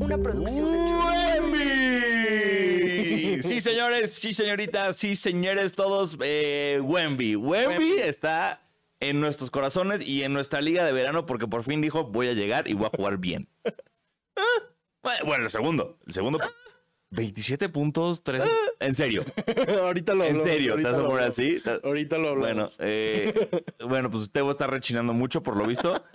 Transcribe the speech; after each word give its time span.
Una 0.00 0.18
producción 0.18 0.72
de 0.72 0.78
¡Wemby! 1.40 3.42
Sí, 3.42 3.60
señores, 3.60 4.12
sí, 4.14 4.32
señoritas, 4.34 4.96
sí, 4.96 5.14
señores, 5.14 5.72
todos. 5.74 6.16
Eh, 6.22 6.80
Wemby. 6.82 7.36
Wemby 7.36 7.98
está 7.98 8.62
en 9.00 9.20
nuestros 9.20 9.50
corazones 9.50 10.02
y 10.02 10.22
en 10.24 10.32
nuestra 10.32 10.60
liga 10.60 10.84
de 10.84 10.92
verano 10.92 11.26
porque 11.26 11.46
por 11.46 11.62
fin 11.62 11.80
dijo: 11.80 12.04
Voy 12.04 12.28
a 12.28 12.32
llegar 12.32 12.68
y 12.68 12.74
voy 12.74 12.86
a 12.86 12.90
jugar 12.96 13.18
bien. 13.18 13.48
Bueno, 15.24 15.44
el 15.44 15.50
segundo. 15.50 15.98
El 16.06 16.12
segundo. 16.12 16.38
27 17.12 17.70
puntos, 17.70 18.22
3. 18.22 18.42
En 18.80 18.94
serio. 18.94 19.24
ahorita 19.82 20.12
lo 20.12 20.24
En 20.24 20.32
hablamos, 20.32 20.52
serio. 20.52 20.76
¿Te 20.76 20.82
vas 20.82 20.94
a 20.94 21.06
poner 21.06 21.24
así? 21.24 21.62
Ahorita 21.82 22.18
lo 22.18 22.36
Bueno, 22.36 22.64
hablamos. 22.66 22.76
eh, 22.80 23.62
bueno, 23.88 24.10
pues 24.10 24.30
Tebo 24.30 24.50
está 24.50 24.66
rechinando 24.66 25.14
mucho 25.14 25.42
por 25.42 25.56
lo 25.56 25.64
visto. 25.66 26.04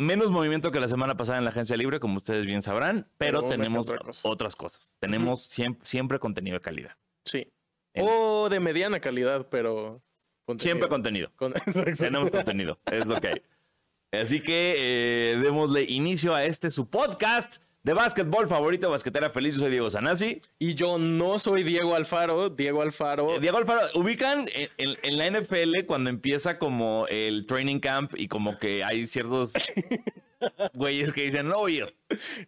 Menos 0.00 0.30
movimiento 0.30 0.70
que 0.70 0.80
la 0.80 0.88
semana 0.88 1.14
pasada 1.14 1.36
en 1.38 1.44
la 1.44 1.50
agencia 1.50 1.76
libre, 1.76 2.00
como 2.00 2.16
ustedes 2.16 2.46
bien 2.46 2.62
sabrán, 2.62 3.06
pero 3.18 3.42
tenemos 3.48 3.86
cosa. 3.86 4.26
otras 4.26 4.56
cosas. 4.56 4.94
Tenemos 4.98 5.42
siempre, 5.42 5.84
siempre 5.84 6.18
contenido 6.18 6.54
de 6.54 6.62
calidad. 6.62 6.96
Sí. 7.26 7.52
En- 7.92 8.06
O 8.08 8.48
de 8.48 8.60
mediana 8.60 8.98
calidad, 9.00 9.48
pero. 9.50 10.00
contenido. 10.46 10.62
Siempre 10.62 10.88
contenido. 10.88 11.30
Con-. 11.36 11.52
Tenemos 11.98 12.30
contenido, 12.30 12.78
es 12.90 13.04
lo 13.06 13.20
que 13.20 13.28
hay. 13.28 13.42
Así 14.18 14.40
que 14.42 14.74
eh, 14.78 15.36
démosle 15.38 15.82
inicio 15.82 16.34
a 16.34 16.44
este 16.44 16.70
su 16.70 16.88
podcast 16.88 17.62
de 17.82 17.94
básquetbol 17.94 18.46
favorito, 18.48 18.90
Basquetera 18.90 19.30
Feliz. 19.30 19.54
Yo 19.54 19.62
soy 19.62 19.70
Diego 19.70 19.88
Sanasi. 19.90 20.42
Y 20.58 20.74
yo 20.74 20.98
no 20.98 21.38
soy 21.38 21.62
Diego 21.62 21.94
Alfaro. 21.94 22.50
Diego 22.50 22.82
Alfaro. 22.82 23.36
Eh, 23.36 23.40
Diego 23.40 23.58
Alfaro, 23.58 23.80
ubican 23.94 24.46
en, 24.54 24.68
en- 24.78 24.96
en 25.02 25.18
la 25.18 25.26
NFL 25.40 25.86
cuando 25.86 26.10
empieza 26.10 26.58
como 26.58 27.06
el 27.08 27.46
training 27.46 27.80
camp 27.80 28.12
y 28.16 28.28
como 28.28 28.58
que 28.58 28.84
hay 28.84 29.06
ciertos 29.06 29.52
güeyes 30.74 31.12
que 31.12 31.22
dicen, 31.22 31.48
no 31.48 31.58
voy 31.58 31.76
a 31.76 31.84
ir. 31.84 31.94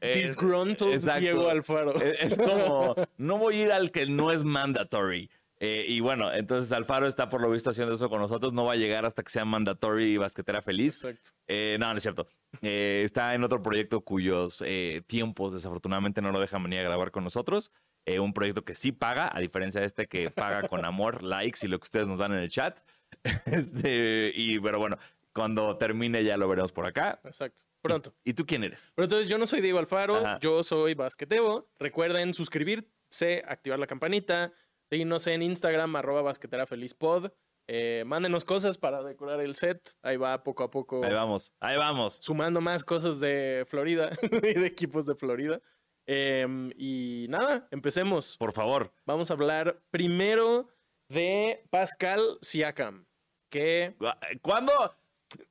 Eh, 0.00 0.18
Disgruntled. 0.18 1.00
Diego 1.20 1.48
Alfaro. 1.48 1.94
Es, 2.00 2.32
es 2.32 2.34
como, 2.38 2.94
no 3.16 3.38
voy 3.38 3.60
a 3.60 3.64
ir 3.66 3.72
al 3.72 3.90
que 3.90 4.06
no 4.06 4.32
es 4.32 4.44
mandatory. 4.44 5.30
Eh, 5.64 5.84
y 5.86 6.00
bueno, 6.00 6.32
entonces 6.34 6.72
Alfaro 6.72 7.06
está 7.06 7.28
por 7.28 7.40
lo 7.40 7.48
visto 7.48 7.70
haciendo 7.70 7.94
eso 7.94 8.10
con 8.10 8.20
nosotros. 8.20 8.52
No 8.52 8.64
va 8.64 8.72
a 8.72 8.76
llegar 8.76 9.06
hasta 9.06 9.22
que 9.22 9.30
sea 9.30 9.44
mandatory 9.44 10.14
y 10.14 10.16
basquetera 10.16 10.60
feliz. 10.60 10.96
Exacto. 11.04 11.30
Eh, 11.46 11.76
no, 11.78 11.88
no 11.92 11.96
es 11.98 12.02
cierto. 12.02 12.26
Eh, 12.62 13.02
está 13.04 13.32
en 13.34 13.44
otro 13.44 13.62
proyecto 13.62 14.00
cuyos 14.00 14.60
eh, 14.66 15.02
tiempos 15.06 15.52
desafortunadamente 15.52 16.20
no 16.20 16.32
lo 16.32 16.40
dejan 16.40 16.64
venir 16.64 16.80
a 16.80 16.82
grabar 16.82 17.12
con 17.12 17.22
nosotros. 17.22 17.70
Eh, 18.06 18.18
un 18.18 18.34
proyecto 18.34 18.64
que 18.64 18.74
sí 18.74 18.90
paga, 18.90 19.30
a 19.32 19.38
diferencia 19.38 19.80
de 19.80 19.86
este 19.86 20.08
que 20.08 20.32
paga 20.32 20.66
con 20.66 20.84
amor, 20.84 21.22
likes 21.22 21.60
y 21.62 21.68
lo 21.68 21.78
que 21.78 21.84
ustedes 21.84 22.08
nos 22.08 22.18
dan 22.18 22.32
en 22.32 22.38
el 22.38 22.50
chat. 22.50 22.80
Este, 23.46 24.32
y 24.34 24.58
pero 24.58 24.80
bueno, 24.80 24.98
cuando 25.32 25.76
termine 25.76 26.24
ya 26.24 26.36
lo 26.36 26.48
veremos 26.48 26.72
por 26.72 26.86
acá. 26.86 27.20
Exacto. 27.22 27.62
Pronto. 27.80 28.12
¿Y 28.24 28.34
tú 28.34 28.46
quién 28.46 28.64
eres? 28.64 28.90
Pero 28.96 29.04
entonces 29.04 29.28
yo 29.28 29.38
no 29.38 29.46
soy 29.46 29.60
Diego 29.60 29.78
Alfaro, 29.78 30.16
Ajá. 30.16 30.38
yo 30.40 30.64
soy 30.64 30.94
Basquetebo. 30.94 31.68
Recuerden 31.78 32.34
suscribirse, 32.34 33.44
activar 33.46 33.78
la 33.78 33.86
campanita, 33.86 34.52
seguirnos 34.92 35.26
en 35.26 35.40
Instagram, 35.40 35.96
arroba 35.96 36.20
basqueterafelizpod. 36.20 37.30
Eh, 37.66 38.04
mándenos 38.04 38.44
cosas 38.44 38.76
para 38.76 39.02
decorar 39.02 39.40
el 39.40 39.56
set. 39.56 39.80
Ahí 40.02 40.18
va 40.18 40.42
poco 40.42 40.64
a 40.64 40.70
poco 40.70 41.02
Ahí 41.02 41.14
vamos, 41.14 41.50
ahí 41.60 41.78
vamos. 41.78 42.18
sumando 42.20 42.60
más 42.60 42.84
cosas 42.84 43.18
de 43.18 43.64
Florida 43.66 44.10
y 44.42 44.52
de 44.52 44.66
equipos 44.66 45.06
de 45.06 45.14
Florida. 45.14 45.62
Em, 46.04 46.72
y 46.76 47.24
nada, 47.30 47.68
empecemos. 47.70 48.36
Por 48.36 48.52
favor. 48.52 48.92
Vamos 49.06 49.30
a 49.30 49.34
hablar 49.34 49.80
primero 49.90 50.68
de 51.08 51.64
Pascal 51.70 52.36
Siakam, 52.42 53.06
que 53.50 53.96
¿Cuándo? 54.42 54.72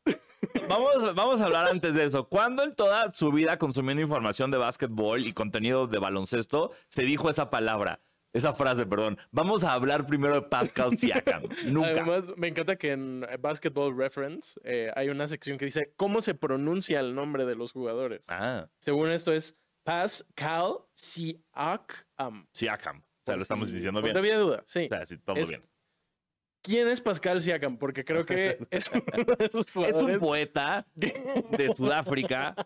Vamos, 0.69 1.15
vamos 1.15 1.41
a 1.41 1.45
hablar 1.45 1.67
antes 1.67 1.95
de 1.95 2.03
eso. 2.03 2.27
¿Cuándo 2.27 2.63
en 2.63 2.75
toda 2.75 3.11
su 3.11 3.31
vida 3.31 3.57
consumiendo 3.57 4.03
información 4.03 4.51
de 4.51 4.57
básquetbol 4.57 5.25
y 5.25 5.33
contenido 5.33 5.87
de 5.87 5.97
baloncesto 5.97 6.71
se 6.87 7.03
dijo 7.03 7.29
esa 7.29 7.49
palabra? 7.49 8.01
Esa 8.33 8.53
frase, 8.53 8.85
perdón. 8.85 9.17
Vamos 9.31 9.63
a 9.63 9.73
hablar 9.73 10.07
primero 10.07 10.35
de 10.35 10.41
Pascal 10.43 10.91
Siakam. 10.97 11.43
Nunca. 11.65 11.89
Además, 11.89 12.23
me 12.37 12.47
encanta 12.47 12.77
que 12.77 12.91
en 12.91 13.25
Basketball 13.39 13.95
Reference 13.97 14.59
eh, 14.63 14.89
hay 14.95 15.09
una 15.09 15.27
sección 15.27 15.57
que 15.57 15.65
dice 15.65 15.93
cómo 15.97 16.21
se 16.21 16.33
pronuncia 16.33 16.99
el 17.01 17.13
nombre 17.13 17.45
de 17.45 17.55
los 17.55 17.71
jugadores. 17.73 18.25
Ah, 18.29 18.69
Según 18.79 19.11
esto 19.11 19.33
es 19.33 19.57
Pascal 19.83 20.75
Siakam. 20.93 22.47
Siakam. 22.53 22.99
O 22.99 23.23
sea, 23.25 23.35
lo 23.35 23.41
estamos 23.43 23.71
diciendo 23.71 23.99
no 23.99 24.05
bien. 24.05 24.17
había 24.17 24.37
duda, 24.37 24.63
sí. 24.65 24.85
O 24.85 24.89
sea, 24.89 25.05
sí, 25.05 25.17
todo 25.17 25.35
Es- 25.35 25.49
bien. 25.49 25.63
¿Quién 26.63 26.87
es 26.89 27.01
Pascal 27.01 27.41
Siakam? 27.41 27.77
Porque 27.79 28.05
creo 28.05 28.23
que 28.25 28.59
es 28.69 28.89
uno 28.93 29.03
de 29.35 29.45
esos 29.45 29.65
Es 29.65 29.73
jugadores. 29.73 30.15
un 30.15 30.19
poeta 30.21 30.85
de 30.95 31.73
Sudáfrica. 31.75 32.55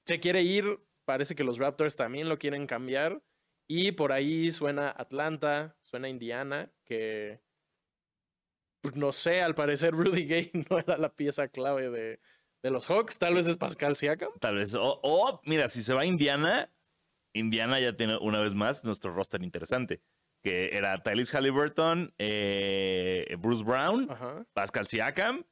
se 0.07 0.19
quiere 0.19 0.41
ir. 0.41 0.79
Parece 1.05 1.35
que 1.35 1.43
los 1.43 1.57
Raptors 1.59 1.95
también 1.95 2.29
lo 2.29 2.39
quieren 2.39 2.65
cambiar. 2.67 3.21
Y 3.69 3.91
por 3.93 4.11
ahí 4.11 4.51
suena 4.51 4.89
Atlanta, 4.89 5.77
suena 5.81 6.09
Indiana, 6.09 6.71
que 6.83 7.41
pues, 8.81 8.95
no 8.97 9.11
sé, 9.11 9.41
al 9.41 9.55
parecer 9.55 9.93
Rudy 9.93 10.25
Gay 10.25 10.51
no 10.69 10.79
era 10.79 10.97
la 10.97 11.13
pieza 11.15 11.47
clave 11.47 11.89
de, 11.89 12.19
de 12.63 12.71
los 12.71 12.87
Hawks. 12.87 13.19
Tal 13.19 13.35
vez 13.35 13.47
es 13.47 13.57
Pascal 13.57 13.95
Siakam. 13.95 14.31
Tal 14.39 14.55
vez. 14.55 14.73
O, 14.75 14.99
o, 15.03 15.41
mira, 15.45 15.69
si 15.69 15.81
se 15.83 15.93
va 15.93 16.01
a 16.01 16.05
Indiana, 16.05 16.73
Indiana 17.33 17.79
ya 17.79 17.95
tiene 17.95 18.17
una 18.17 18.39
vez 18.41 18.53
más 18.55 18.83
nuestro 18.83 19.13
roster 19.13 19.43
interesante. 19.43 20.01
Que 20.43 20.75
era 20.75 21.01
Tyrese 21.03 21.37
Halliburton, 21.37 22.13
eh, 22.17 23.35
Bruce 23.39 23.63
Brown, 23.63 24.07
Ajá. 24.09 24.45
Pascal 24.53 24.87
Siakam. 24.87 25.45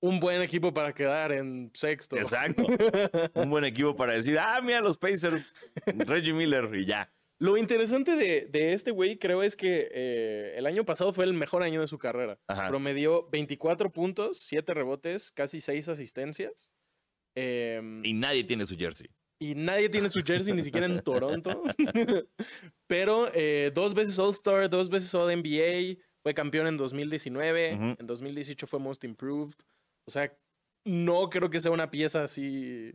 Un 0.00 0.20
buen 0.20 0.40
equipo 0.42 0.72
para 0.72 0.94
quedar 0.94 1.32
en 1.32 1.70
sexto. 1.74 2.16
Exacto. 2.16 2.62
Un 3.34 3.50
buen 3.50 3.64
equipo 3.64 3.96
para 3.96 4.12
decir, 4.12 4.38
ah, 4.38 4.60
mira 4.62 4.80
los 4.80 4.96
Pacers, 4.96 5.54
Reggie 5.86 6.32
Miller 6.32 6.72
y 6.74 6.86
ya. 6.86 7.12
Lo 7.40 7.56
interesante 7.56 8.16
de, 8.16 8.46
de 8.46 8.72
este 8.72 8.90
güey, 8.90 9.18
creo, 9.18 9.42
es 9.42 9.56
que 9.56 9.88
eh, 9.92 10.54
el 10.56 10.66
año 10.66 10.84
pasado 10.84 11.12
fue 11.12 11.24
el 11.24 11.34
mejor 11.34 11.62
año 11.62 11.80
de 11.80 11.88
su 11.88 11.98
carrera. 11.98 12.38
Ajá. 12.48 12.68
Promedió 12.68 13.28
24 13.30 13.92
puntos, 13.92 14.38
7 14.40 14.72
rebotes, 14.74 15.30
casi 15.32 15.60
6 15.60 15.88
asistencias. 15.88 16.70
Em, 17.36 18.04
Y 18.04 18.12
nadie 18.14 18.44
tiene 18.44 18.66
su 18.66 18.76
jersey. 18.76 19.08
Y 19.40 19.54
nadie 19.54 19.88
tiene 19.88 20.10
su 20.10 20.20
jersey, 20.20 20.52
ni 20.54 20.62
siquiera 20.62 20.86
en 20.86 21.00
Toronto. 21.02 21.62
Pero 22.88 23.30
eh, 23.34 23.70
dos 23.72 23.94
veces 23.94 24.18
All-Star, 24.18 24.68
dos 24.68 24.88
veces 24.88 25.14
All-NBA. 25.14 26.02
Fue 26.22 26.34
campeón 26.34 26.66
en 26.66 26.76
2019. 26.76 27.74
Ujú. 27.74 27.96
En 27.98 28.06
2018 28.06 28.66
fue 28.66 28.80
Most 28.80 29.04
Improved. 29.04 29.54
O 30.06 30.10
sea, 30.10 30.36
no 30.84 31.30
creo 31.30 31.50
que 31.50 31.60
sea 31.60 31.70
una 31.70 31.90
pieza 31.90 32.24
así 32.24 32.92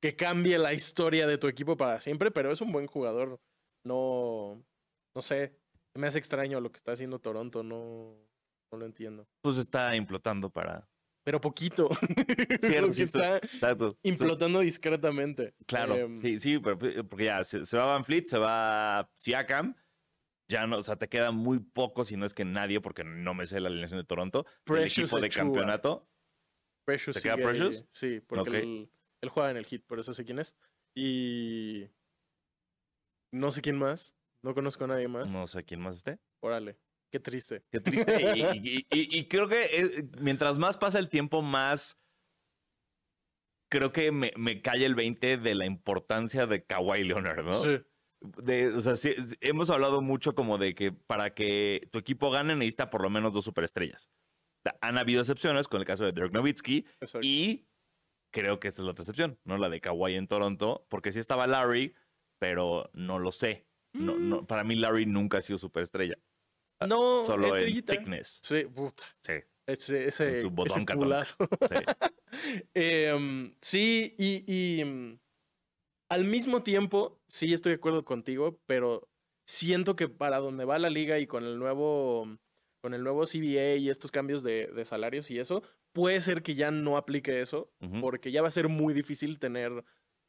que 0.00 0.16
cambie 0.16 0.58
la 0.58 0.72
historia 0.72 1.26
de 1.26 1.38
tu 1.38 1.46
equipo 1.46 1.76
para 1.76 2.00
siempre, 2.00 2.30
pero 2.30 2.50
es 2.50 2.60
un 2.60 2.72
buen 2.72 2.86
jugador. 2.86 3.40
No, 3.84 4.62
no 5.14 5.22
sé. 5.22 5.54
Me 5.96 6.06
hace 6.06 6.18
extraño 6.18 6.60
lo 6.60 6.70
que 6.70 6.76
está 6.76 6.92
haciendo 6.92 7.18
Toronto. 7.18 7.62
No, 7.62 8.16
no 8.72 8.78
lo 8.78 8.86
entiendo. 8.86 9.26
Pues 9.42 9.58
está 9.58 9.94
implotando 9.96 10.50
para. 10.50 10.88
Pero 11.30 11.40
poquito. 11.40 11.88
Cierto, 12.60 12.92
sí, 12.92 13.02
está 13.02 13.36
exacto. 13.36 13.96
implotando 14.02 14.58
discretamente. 14.60 15.54
Claro, 15.64 15.94
Em, 15.94 16.20
sí, 16.20 16.40
sí, 16.40 16.58
pero- 16.58 16.76
porque 17.08 17.26
ya 17.26 17.44
se, 17.44 17.64
se 17.64 17.76
va 17.76 17.84
Van 17.84 18.04
Fleet, 18.04 18.24
se 18.26 18.36
va 18.36 19.08
Siakam 19.14 19.76
ya 20.48 20.66
no, 20.66 20.78
o 20.78 20.82
sea, 20.82 20.96
te 20.96 21.08
queda 21.08 21.30
muy 21.30 21.60
poco, 21.60 22.04
si 22.04 22.16
no 22.16 22.26
es 22.26 22.34
que 22.34 22.44
nadie, 22.44 22.80
porque 22.80 23.04
no 23.04 23.32
me 23.34 23.46
sé 23.46 23.60
la 23.60 23.68
alineación 23.68 24.00
de 24.00 24.04
Toronto, 24.04 24.44
el 24.48 24.54
Precious 24.64 25.12
equipo 25.12 25.20
de 25.20 25.28
campeonato. 25.28 26.08
Precious 26.84 27.14
¿Te 27.14 27.22
queda 27.22 27.34
sigue- 27.36 27.44
Precious? 27.46 27.84
Sí, 27.90 28.20
porque 28.26 28.58
él, 28.58 28.90
él 29.22 29.28
juega 29.28 29.52
en 29.52 29.56
el 29.58 29.64
hit, 29.66 29.86
por 29.86 30.00
eso 30.00 30.12
sé 30.12 30.24
quién 30.24 30.40
es. 30.40 30.56
Y 30.96 31.86
no 33.32 33.52
sé 33.52 33.62
quién 33.62 33.78
más. 33.78 34.16
No 34.42 34.52
conozco 34.52 34.82
a 34.82 34.88
nadie 34.88 35.06
más. 35.06 35.32
No 35.32 35.46
sé 35.46 35.62
quién 35.64 35.80
más 35.80 35.94
esté. 35.94 36.18
Órale, 36.42 36.76
qué 37.10 37.20
triste. 37.20 37.62
Qué 37.70 37.80
triste. 37.80 38.32
y, 38.36 38.68
y- 38.68 38.86
y- 38.90 39.18
y 39.20 39.28
creo 39.28 39.48
que 39.48 39.62
eh, 39.64 40.08
mientras 40.20 40.58
más 40.58 40.76
pasa 40.76 40.98
el 40.98 41.08
tiempo, 41.08 41.42
más 41.42 41.98
creo 43.70 43.92
que 43.92 44.10
me, 44.12 44.32
me 44.36 44.62
cae 44.62 44.84
el 44.84 44.94
20 44.94 45.36
de 45.38 45.54
la 45.54 45.66
importancia 45.66 46.46
de 46.46 46.64
Kawhi 46.64 47.04
Leonard, 47.04 47.44
¿no? 47.44 47.62
Sí. 47.62 47.78
De, 48.42 48.68
o 48.68 48.80
sea, 48.80 48.96
sí, 48.96 49.14
hemos 49.40 49.70
hablado 49.70 50.02
mucho 50.02 50.34
como 50.34 50.58
de 50.58 50.74
que 50.74 50.92
para 50.92 51.32
que 51.34 51.88
tu 51.90 51.98
equipo 51.98 52.30
gane 52.30 52.54
necesita 52.54 52.90
por 52.90 53.02
lo 53.02 53.08
menos 53.10 53.32
dos 53.32 53.44
superestrellas. 53.44 54.10
Han 54.82 54.98
habido 54.98 55.20
excepciones 55.22 55.68
con 55.68 55.80
el 55.80 55.86
caso 55.86 56.04
de 56.04 56.12
Dirk 56.12 56.32
Nowitzki 56.34 56.84
Exacto. 57.00 57.20
y 57.26 57.66
creo 58.30 58.60
que 58.60 58.68
esta 58.68 58.82
es 58.82 58.84
la 58.84 58.90
otra 58.92 59.04
excepción, 59.04 59.38
¿no? 59.44 59.56
La 59.56 59.70
de 59.70 59.80
Kawhi 59.80 60.16
en 60.16 60.28
Toronto, 60.28 60.86
porque 60.90 61.12
sí 61.12 61.18
estaba 61.18 61.46
Larry, 61.46 61.94
pero 62.38 62.90
no 62.92 63.18
lo 63.18 63.32
sé. 63.32 63.66
No, 63.94 64.16
Mm. 64.16 64.28
no, 64.28 64.46
para 64.46 64.64
mí 64.64 64.74
Larry 64.76 65.06
nunca 65.06 65.38
ha 65.38 65.40
sido 65.40 65.58
superestrella. 65.58 66.16
No, 66.86 67.22
Solo 67.24 67.46
en 67.48 67.52
estrellita. 67.54 67.92
thickness. 67.92 68.40
Sí, 68.42 68.64
puta. 68.64 69.04
Sí. 69.22 69.32
Ese, 69.66 70.06
ese, 70.06 70.30
su 70.32 70.46
ese 70.46 70.46
botón 70.48 70.84
catón. 70.84 71.02
culazo. 71.04 71.36
sí. 71.68 71.74
Em, 72.74 73.54
sí, 73.60 74.14
y, 74.18 74.44
y, 74.80 74.84
mm, 74.84 75.18
al 76.10 76.24
mismo 76.24 76.62
tiempo, 76.62 77.20
sí 77.28 77.52
estoy 77.52 77.70
de 77.72 77.76
acuerdo 77.76 78.02
contigo, 78.02 78.60
pero 78.66 79.08
siento 79.46 79.96
que 79.96 80.08
para 80.08 80.38
donde 80.38 80.64
va 80.64 80.78
la 80.78 80.90
liga 80.90 81.18
y 81.18 81.26
con 81.26 81.44
el 81.44 81.58
nuevo, 81.58 82.26
con 82.82 82.94
el 82.94 83.02
nuevo 83.02 83.24
CBA 83.26 83.76
y 83.76 83.90
estos 83.90 84.10
cambios 84.10 84.42
de, 84.42 84.68
de 84.68 84.84
salarios 84.84 85.30
y 85.30 85.38
eso, 85.38 85.62
puede 85.92 86.20
ser 86.20 86.42
que 86.42 86.54
ya 86.54 86.70
no 86.70 86.96
aplique 86.96 87.40
eso, 87.40 87.72
Ujú. 87.80 88.00
porque 88.00 88.32
ya 88.32 88.42
va 88.42 88.48
a 88.48 88.52
ser 88.52 88.68
muy 88.68 88.94
difícil 88.94 89.38
tener 89.38 89.84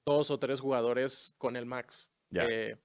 dos 0.06 0.31
o 0.31 0.39
tres 0.39 0.59
jugadores 0.59 1.33
con 1.38 1.56
el 1.56 1.65
max. 1.65 2.12
Ya. 2.31 2.45
Eh, 2.45 2.77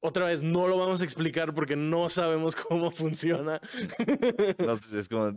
otra 0.00 0.26
vez, 0.26 0.42
no 0.42 0.68
lo 0.68 0.78
vamos 0.78 1.00
a 1.00 1.04
explicar 1.04 1.52
porque 1.54 1.74
no 1.74 2.08
sabemos 2.08 2.54
cómo 2.68 2.90
funciona. 2.90 3.60
No 4.58 4.72
es 4.72 5.08
como. 5.08 5.32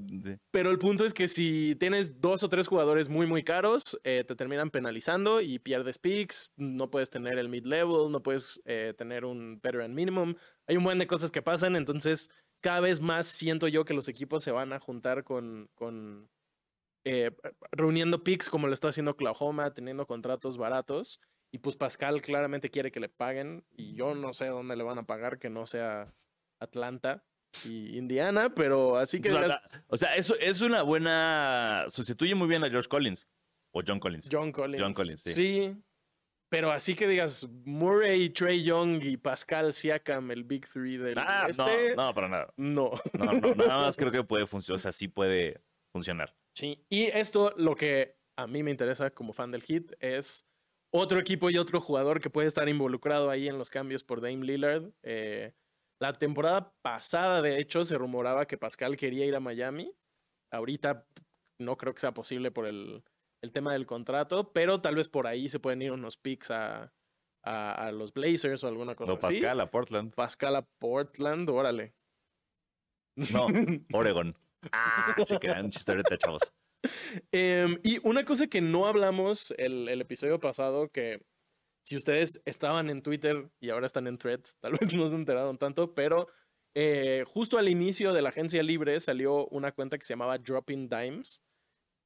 Pero 0.52 0.70
el 0.70 0.78
punto 0.78 1.04
es 1.04 1.14
que 1.14 1.28
si 1.28 1.76
tienes 1.80 2.22
dos 2.22 2.44
o 2.44 2.50
tres 2.50 2.68
jugadores 2.68 3.10
muy, 3.10 3.26
muy 3.26 3.44
caros, 3.44 4.00
eh, 4.04 4.24
te 4.26 4.36
terminan 4.36 4.70
penalizando 4.70 5.42
y 5.42 5.60
pierdes 5.60 5.98
picks. 5.98 6.54
No 6.58 6.92
puedes 6.92 7.10
tener 7.10 7.40
el 7.40 7.50
mid-level, 7.50 8.12
no 8.12 8.22
puedes 8.22 8.62
eh, 8.66 8.94
tener 8.96 9.26
un 9.26 9.60
veteran 9.62 9.96
minimum. 9.96 10.36
Hay 10.68 10.78
un 10.78 10.84
buen 10.84 11.00
de 11.00 11.08
cosas 11.08 11.32
que 11.32 11.42
pasan, 11.42 11.76
entonces 11.76 12.30
cada 12.62 12.82
vez 12.82 13.02
más 13.02 13.26
siento 13.26 13.68
yo 13.68 13.86
que 13.86 13.96
los 13.96 14.08
equipos 14.08 14.44
se 14.44 14.52
van 14.52 14.74
a 14.74 14.80
juntar 14.80 15.24
con. 15.24 15.70
con 15.74 16.30
eh, 17.04 17.32
reuniendo 17.72 18.24
picks 18.24 18.48
como 18.48 18.68
lo 18.68 18.76
está 18.76 18.90
haciendo 18.90 19.14
Oklahoma, 19.14 19.74
teniendo 19.74 20.06
contratos 20.06 20.58
baratos. 20.58 21.20
Y 21.52 21.58
pues 21.60 21.76
Pascal 21.76 22.22
claramente 22.22 22.70
quiere 22.70 22.92
que 22.92 23.00
le 23.00 23.10
paguen. 23.10 23.64
Y 23.76 23.94
yo 23.94 24.16
no 24.16 24.34
sé 24.34 24.48
dónde 24.48 24.76
le 24.76 24.84
van 24.84 24.98
a 25.00 25.04
pagar, 25.04 25.38
que 25.38 25.50
no 25.50 25.66
sea 25.66 26.14
Atlanta 26.60 27.24
y 27.66 27.98
Indiana, 27.98 28.54
pero 28.56 28.96
así 28.98 29.20
que 29.20 29.30
O 29.34 29.38
sea, 29.38 29.62
o 29.88 29.98
sea, 29.98 30.16
eso 30.16 30.36
es 30.40 30.62
una 30.62 30.82
buena. 30.84 31.86
Sustituye 31.90 32.36
muy 32.36 32.48
bien 32.48 32.64
a 32.64 32.70
George 32.70 32.88
Collins. 32.88 33.28
O 33.74 33.82
John 33.86 34.00
Collins. 34.00 34.30
John 34.32 34.52
Collins. 34.52 34.82
John 34.82 34.94
Collins, 34.94 35.22
sí. 35.26 35.76
Pero 36.50 36.72
así 36.72 36.96
que 36.96 37.08
digas 37.08 37.48
Murray, 37.64 38.30
Trey 38.30 38.62
Young 38.64 39.02
y 39.04 39.16
Pascal 39.16 39.74
Siakam, 39.74 40.32
el 40.32 40.44
Big 40.44 40.68
Three 40.68 40.98
del 40.98 41.18
Ah, 41.18 41.46
este. 41.48 41.96
no, 41.96 42.08
no, 42.08 42.14
para 42.14 42.28
nada. 42.28 42.54
No. 42.58 42.92
No, 43.14 43.32
no, 43.32 43.56
nada 43.56 43.78
más 43.78 43.96
creo 43.98 44.12
que 44.12 44.24
puede 44.24 44.46
funcionar. 44.46 44.76
O 44.76 44.80
sea, 44.80 44.92
sí 44.92 45.08
puede 45.08 45.62
funcionar. 45.94 46.36
Sí. 46.54 46.86
Y 46.90 47.04
esto, 47.06 47.54
lo 47.56 47.76
que 47.76 48.18
a 48.36 48.48
mí 48.48 48.64
me 48.64 48.72
interesa 48.72 49.12
como 49.12 49.32
fan 49.32 49.52
del 49.52 49.64
Heat 49.64 49.94
es 50.02 50.46
otro 50.94 51.20
equipo 51.20 51.50
y 51.50 51.58
otro 51.58 51.80
jugador 51.82 52.20
que 52.22 52.30
puede 52.30 52.48
estar 52.48 52.68
involucrado 52.70 53.30
ahí 53.30 53.48
en 53.48 53.58
los 53.58 53.70
cambios 53.70 54.04
por 54.04 54.22
Dame 54.22 54.46
Lillard. 54.46 54.92
Eh, 55.04 55.54
la 56.02 56.14
temporada 56.14 56.74
pasada, 56.82 57.42
de 57.42 57.60
hecho, 57.60 57.84
se 57.84 57.98
rumoraba 57.98 58.46
que 58.48 58.58
Pascal 58.58 58.98
quería 58.98 59.26
ir 59.26 59.36
a 59.36 59.40
Miami. 59.40 59.94
Ahorita 60.52 61.08
no 61.60 61.78
creo 61.78 61.94
que 61.94 62.00
sea 62.02 62.14
posible 62.14 62.52
por 62.52 62.66
el, 62.66 63.04
el 63.44 63.52
tema 63.52 63.74
del 63.74 63.86
contrato, 63.86 64.52
pero 64.52 64.82
tal 64.82 64.96
vez 64.96 65.08
por 65.10 65.28
ahí 65.28 65.48
se 65.48 65.60
pueden 65.60 65.82
ir 65.82 65.92
unos 65.92 66.18
picks 66.18 66.52
a, 66.52 66.92
a- 67.46 67.88
a 67.88 67.92
los 67.92 68.14
Blazers 68.14 68.64
o 68.64 68.68
alguna 68.68 68.96
cosa 68.96 69.12
No, 69.12 69.18
así. 69.22 69.40
Pascal 69.40 69.60
a 69.62 69.72
Portland. 69.72 70.14
Pascal 70.16 70.56
a 70.56 70.68
Portland, 70.80 71.50
órale. 71.50 71.94
No, 73.32 73.46
Oregon. 73.94 74.36
Ah, 74.72 75.16
sí 75.26 75.38
que 75.40 75.48
eran 75.48 75.70
chiste 75.70 75.92
ahorita, 75.92 76.18
chavos. 76.18 76.42
Em, 77.32 77.80
y 77.84 78.00
una 78.08 78.26
cosa 78.26 78.48
que 78.48 78.62
no 78.62 78.88
hablamos 78.88 79.54
el, 79.58 79.88
episodio 80.02 80.40
pasado, 80.40 80.90
que 80.90 81.24
si 81.84 81.96
ustedes 81.96 82.42
estaban 82.46 82.90
en 82.90 83.02
Twitter 83.02 83.50
y 83.60 83.70
ahora 83.70 83.88
están 83.88 84.08
en 84.08 84.18
threads, 84.18 84.58
tal 84.60 84.74
vez 84.82 84.94
no 84.94 85.08
se 85.08 85.16
enteraron 85.16 85.58
tanto, 85.58 85.94
pero 85.94 86.28
eh, 86.76 87.24
justo 87.28 87.58
al 87.58 87.70
inicio 87.70 88.14
de 88.14 88.22
la 88.22 88.30
agencia 88.30 88.64
libre 88.64 89.00
salió 89.00 89.48
una 89.48 89.72
cuenta 89.72 89.98
que 89.98 90.06
se 90.06 90.14
llamaba 90.14 90.38
Dropping 90.38 90.90
Dimes, 90.90 91.42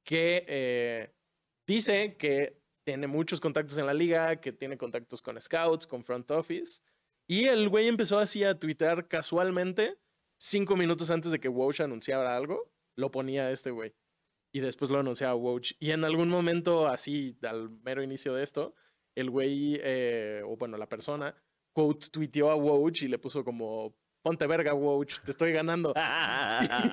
que 0.04 0.44
eh, 0.48 1.12
dice 1.66 2.16
que 2.16 2.60
tiene 2.84 3.06
muchos 3.06 3.40
contactos 3.40 3.78
en 3.78 3.86
la 3.86 3.94
liga, 3.94 4.40
que 4.40 4.52
tiene 4.52 4.76
contactos 4.78 5.22
con 5.22 5.40
scouts, 5.40 5.86
con 5.86 6.04
front 6.04 6.30
office, 6.30 6.80
y 7.28 7.46
el 7.46 7.68
güey 7.68 7.88
empezó 7.88 8.18
así 8.18 8.44
a 8.44 8.58
tuitear 8.58 9.08
casualmente, 9.08 9.98
cinco 10.38 10.76
minutos 10.76 11.10
antes 11.10 11.32
de 11.32 11.40
que 11.40 11.48
Woj 11.48 11.80
anunciara 11.80 12.36
algo, 12.36 12.70
lo 12.94 13.10
ponía 13.10 13.50
este 13.50 13.72
güey 13.72 13.94
y 14.56 14.60
después 14.60 14.90
lo 14.90 14.98
anunciaba 14.98 15.34
Woj. 15.34 15.74
Y 15.78 15.90
en 15.90 16.02
algún 16.02 16.30
momento, 16.30 16.88
así, 16.88 17.36
al 17.42 17.68
mero 17.84 18.02
inicio 18.02 18.32
de 18.32 18.42
esto, 18.42 18.74
el 19.14 19.28
güey, 19.28 19.78
eh, 19.82 20.40
o 20.46 20.56
bueno, 20.56 20.78
la 20.78 20.88
persona, 20.88 21.34
quote, 21.74 22.08
tuiteó 22.08 22.50
a 22.50 22.56
Woj 22.56 23.02
y 23.02 23.08
le 23.08 23.18
puso 23.18 23.44
como, 23.44 23.94
ponte 24.22 24.46
verga, 24.46 24.72
Woj, 24.72 25.08
te 25.22 25.32
estoy 25.32 25.52
ganando. 25.52 25.92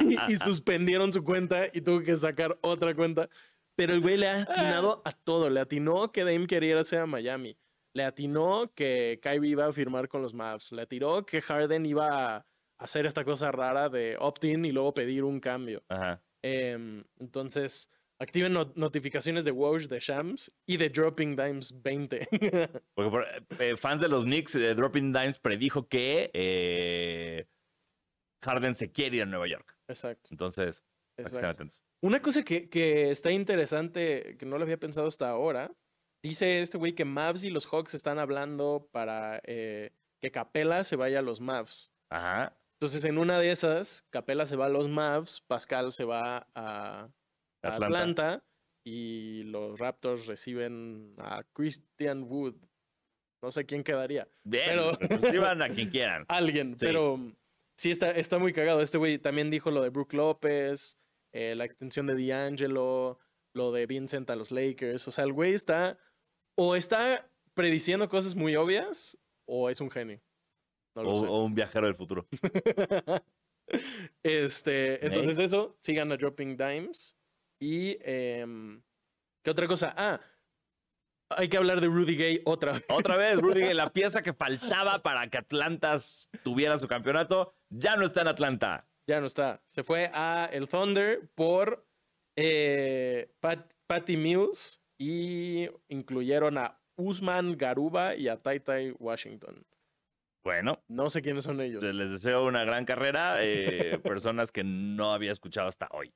y, 0.01 0.17
y 0.33 0.35
suspendieron 0.35 1.13
su 1.13 1.23
cuenta 1.23 1.67
y 1.71 1.79
tuvo 1.79 2.01
que 2.01 2.17
sacar 2.17 2.57
otra 2.59 2.93
cuenta. 2.93 3.29
Pero 3.77 3.93
el 3.93 4.01
güey 4.01 4.17
le 4.17 4.27
ha 4.27 4.41
atinado 4.41 5.01
a 5.05 5.13
todo. 5.13 5.49
Le 5.49 5.61
atinó 5.61 6.11
que 6.11 6.25
Dame 6.25 6.45
quería 6.45 6.79
irse 6.79 6.97
a 6.97 7.05
Miami. 7.05 7.57
Le 7.93 8.03
atinó 8.03 8.65
que 8.75 9.21
Kyrie 9.23 9.51
iba 9.51 9.67
a 9.67 9.71
firmar 9.71 10.09
con 10.09 10.21
los 10.21 10.33
Mavs. 10.33 10.73
Le 10.73 10.81
atinó 10.81 11.25
que 11.25 11.41
Harden 11.41 11.85
iba 11.85 12.35
a 12.35 12.45
hacer 12.77 13.05
esta 13.05 13.23
cosa 13.23 13.53
rara 13.53 13.87
de 13.87 14.17
opt-in 14.19 14.65
y 14.65 14.73
luego 14.73 14.93
pedir 14.93 15.23
un 15.23 15.39
cambio. 15.39 15.81
Ajá. 15.87 16.21
Em, 16.43 17.03
entonces, 17.19 17.89
activen 18.19 18.53
not- 18.53 18.75
notificaciones 18.75 19.45
de 19.45 19.51
Woj, 19.51 19.87
de 19.87 19.99
Shams 19.99 20.51
y 20.67 20.77
de 20.77 20.89
Dropping 20.89 21.35
Dimes 21.35 21.81
20. 21.81 22.27
Porque 22.93 23.09
por- 23.09 23.27
eh, 23.59 23.77
fans 23.77 24.01
de 24.01 24.07
los 24.09 24.25
Knicks, 24.25 24.53
de 24.53 24.75
Dropping 24.75 25.11
Dimes 25.13 25.39
predijo 25.39 25.87
que 25.87 26.29
eh, 26.33 27.47
Harden 28.43 28.75
se 28.75 28.91
quiere 28.91 29.17
ir 29.17 29.21
a 29.23 29.25
Nueva 29.25 29.47
York. 29.47 29.77
Exacto. 29.87 30.29
Entonces, 30.31 30.83
que 31.17 31.23
estén 31.23 31.45
atentos. 31.45 31.83
Una 32.01 32.21
cosa 32.21 32.43
que, 32.43 32.69
que 32.69 33.09
está 33.11 33.31
interesante, 33.31 34.35
que 34.37 34.45
no 34.45 34.57
lo 34.57 34.63
había 34.63 34.77
pensado 34.79 35.07
hasta 35.07 35.29
ahora, 35.29 35.71
dice 36.21 36.59
este 36.61 36.77
güey 36.77 36.93
que 36.93 37.05
Mavs 37.05 37.45
y 37.45 37.49
los 37.49 37.65
Hawks 37.67 37.93
están 37.93 38.19
hablando 38.19 38.89
para 38.91 39.41
eh, 39.45 39.91
que 40.21 40.31
Capela 40.31 40.83
se 40.83 40.97
vaya 40.97 41.19
a 41.19 41.21
los 41.21 41.39
Mavs. 41.39 41.91
Ajá. 42.09 42.57
Entonces, 42.83 43.05
en 43.05 43.17
una 43.17 43.39
de 43.39 43.49
esas, 43.49 44.01
Capela 44.09 44.45
se 44.45 44.57
va 44.57 44.65
a 44.65 44.69
los 44.69 44.89
Mavs, 44.89 45.39
Pascal 45.47 45.93
se 45.93 46.03
va 46.03 46.49
a, 46.53 47.03
a 47.05 47.09
Atlanta. 47.61 47.85
Atlanta. 47.85 48.43
y 48.85 49.43
los 49.43 49.79
Raptors 49.79 50.25
reciben 50.27 51.15
a 51.17 51.43
Christian 51.53 52.23
Wood. 52.23 52.55
No 53.41 53.51
sé 53.51 53.65
quién 53.65 53.85
quedaría. 53.85 54.27
Bien, 54.43 54.65
Pero- 54.67 54.91
reciban 54.99 55.61
a 55.61 55.69
quien 55.69 55.89
quieran. 55.91 56.25
Alguien, 56.27 56.77
Sí. 56.77 56.85
pero 56.87 57.15
mm, 57.15 57.33
sí 57.77 57.89
está, 57.91 58.11
está 58.11 58.37
muy 58.37 58.51
cagado. 58.51 58.81
Este 58.81 58.97
güey 58.97 59.17
también 59.17 59.49
dijo 59.49 59.71
lo 59.71 59.81
de 59.81 59.89
Brook 59.89 60.11
López, 60.13 60.97
eh, 61.33 61.55
la 61.55 61.63
extensión 61.63 62.05
de 62.07 62.15
D'Angelo, 62.27 63.17
lo 63.55 63.71
de 63.71 63.85
Vincent 63.85 64.29
a 64.29 64.35
los 64.35 64.51
Lakers. 64.51 65.07
O 65.07 65.11
sea, 65.11 65.23
el 65.23 65.31
güey 65.31 65.53
está 65.53 65.97
o 66.57 66.75
está 66.75 67.31
prediciendo 67.53 68.09
cosas 68.09 68.35
muy 68.35 68.57
obvias 68.57 69.17
o 69.47 69.69
es 69.69 69.79
un 69.79 69.89
genio. 69.89 70.21
No 70.95 71.01
O, 71.01 71.43
un 71.45 71.55
viajero 71.55 71.87
del 71.87 71.95
futuro. 71.95 72.27
Este, 74.23 75.05
entonces 75.05 75.39
eso, 75.39 75.77
sigan 75.79 76.11
a 76.11 76.17
Dropping 76.17 76.57
Dimes. 76.57 77.17
Y, 77.59 77.97
em, 78.01 78.81
¿qué 79.43 79.51
otra 79.51 79.67
cosa? 79.67 79.93
Ah, 79.97 80.19
hay 81.29 81.47
que 81.47 81.57
hablar 81.57 81.81
de 81.81 81.87
Rudy 81.87 82.15
Gay 82.15 82.41
otra 82.45 82.73
vez. 82.73 82.83
Otra 82.89 83.15
vez, 83.15 83.37
Rudy, 83.39 83.73
la 83.73 83.89
pieza 83.93 84.21
que 84.21 84.33
faltaba 84.33 85.01
para 85.01 85.27
que 85.29 85.37
Atlanta 85.37 85.95
tuviera 86.43 86.77
su 86.77 86.87
campeonato, 86.87 87.55
ya 87.69 87.95
no 87.95 88.05
está 88.05 88.21
en 88.21 88.27
Atlanta. 88.27 88.87
Ya 89.07 89.19
no 89.19 89.27
está. 89.27 89.61
Se 89.65 89.83
fue 89.83 90.11
a 90.13 90.49
el 90.51 90.67
Thunder 90.67 91.29
por 91.33 91.87
eh, 92.37 93.31
Pat- 93.39 93.73
Patty 93.87 94.17
Mills 94.17 94.81
y 94.97 95.67
incluyeron 95.87 96.57
a 96.57 96.79
Usman 96.95 97.57
Garuba 97.57 98.15
y 98.15 98.27
a 98.27 98.41
Tai 98.41 98.59
Tai 98.59 98.91
Washington. 98.99 99.65
Bueno, 100.43 100.83
No 100.87 101.09
sé 101.09 101.21
quiénes 101.21 101.43
son 101.45 101.61
ellos. 101.61 101.81
les 101.83 102.11
deseo 102.11 102.45
una 102.45 102.63
gran 102.65 102.85
carrera. 102.85 103.37
eh, 103.39 103.97
personas 104.03 104.51
que 104.51 104.63
no 104.63 105.13
había 105.13 105.31
escuchado 105.31 105.67
hasta 105.67 105.87
hoy. 105.91 106.13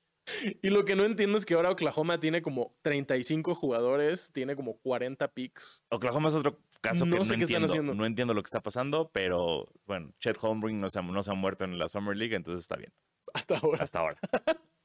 Y 0.62 0.70
lo 0.72 0.84
que 0.84 0.98
no 0.98 1.06
entiendo 1.06 1.38
es 1.38 1.46
que 1.46 1.54
ahora 1.54 1.72
Oklahoma 1.72 2.20
tiene 2.20 2.42
como 2.42 2.76
35 2.82 3.56
jugadores, 3.56 4.32
tiene 4.34 4.58
como 4.58 4.78
40 4.80 5.30
picks. 5.30 5.86
Oklahoma 5.90 6.28
es 6.28 6.36
otro 6.36 6.60
caso 6.82 7.06
que 7.06 7.12
No 7.12 7.18
no, 7.20 7.24
sé 7.26 7.38
qué 7.38 7.44
están 7.44 7.64
entiendo. 7.64 7.68
haciendo. 7.68 7.96
No 7.96 8.06
entiendo 8.06 8.34
lo 8.34 8.44
que 8.44 8.48
está 8.48 8.62
pasando, 8.62 9.10
pero 9.14 9.72
bueno, 9.86 10.14
Chet 10.20 10.38
Holmgren 10.42 10.82
no 10.82 10.90
se, 10.90 11.00
ha, 11.00 11.02
no 11.02 11.24
se 11.24 11.32
ha 11.32 11.34
muerto 11.34 11.64
en 11.64 11.80
la 11.80 11.88
Summer 11.88 12.18
League, 12.18 12.36
entonces 12.36 12.64
está 12.64 12.76
bien. 12.76 12.92
Hasta 13.34 13.56
ahora. 13.58 13.84
Hasta 13.84 14.00
ahora. 14.00 14.20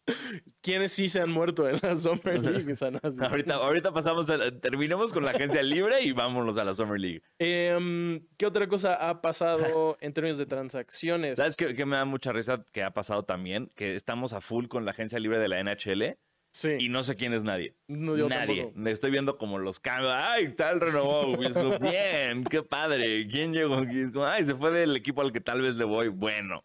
¿Quiénes 0.60 0.92
sí 0.92 1.08
se 1.08 1.20
han 1.20 1.30
muerto 1.30 1.68
en 1.68 1.78
la 1.82 1.96
Summer 1.96 2.38
League? 2.40 2.74
Ahorita, 3.20 3.54
ahorita 3.54 3.92
pasamos, 3.92 4.30
a- 4.30 4.58
terminemos 4.60 5.12
con 5.12 5.24
la 5.24 5.32
agencia 5.32 5.62
libre 5.62 6.02
y 6.02 6.12
vámonos 6.12 6.56
a 6.56 6.64
la 6.64 6.74
Summer 6.74 6.98
League. 7.00 7.22
Em, 7.38 8.26
¿Qué 8.36 8.46
otra 8.46 8.66
cosa 8.68 8.94
ha 9.08 9.20
pasado 9.20 9.96
en 10.00 10.12
términos 10.12 10.38
de 10.38 10.46
transacciones? 10.46 11.36
¿Sabes 11.38 11.56
qué, 11.56 11.74
qué 11.74 11.84
me 11.86 11.96
da 11.96 12.04
mucha 12.04 12.32
risa 12.32 12.64
que 12.72 12.82
ha 12.82 12.92
pasado 12.92 13.24
también? 13.24 13.70
Que 13.74 13.94
estamos 13.94 14.32
a 14.32 14.40
full 14.40 14.66
con 14.68 14.84
la 14.84 14.92
agencia 14.92 15.18
libre 15.18 15.38
de 15.38 15.48
la 15.48 15.62
NHL 15.62 16.16
Sí. 16.54 16.76
y 16.78 16.90
no 16.90 17.02
sé 17.02 17.16
quién 17.16 17.32
es 17.32 17.42
nadie. 17.44 17.76
No, 17.88 18.14
yo 18.14 18.28
nadie. 18.28 18.56
tampoco. 18.58 18.78
Me 18.78 18.90
estoy 18.90 19.10
viendo 19.10 19.38
como 19.38 19.58
los 19.58 19.80
cambios. 19.80 20.12
¡Ay, 20.14 20.52
tal 20.54 20.80
renovó! 20.80 21.34
Bien, 21.80 22.44
qué 22.44 22.62
padre. 22.62 23.26
¿Quién 23.26 23.54
llegó 23.54 23.82
¡Ay, 24.26 24.44
se 24.44 24.54
fue 24.54 24.70
del 24.70 24.94
equipo 24.94 25.22
al 25.22 25.32
que 25.32 25.40
tal 25.40 25.62
vez 25.62 25.76
le 25.76 25.84
voy! 25.84 26.08
Bueno, 26.08 26.62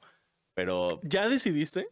pero 0.54 1.00
¿Ya 1.04 1.30
decidiste? 1.30 1.88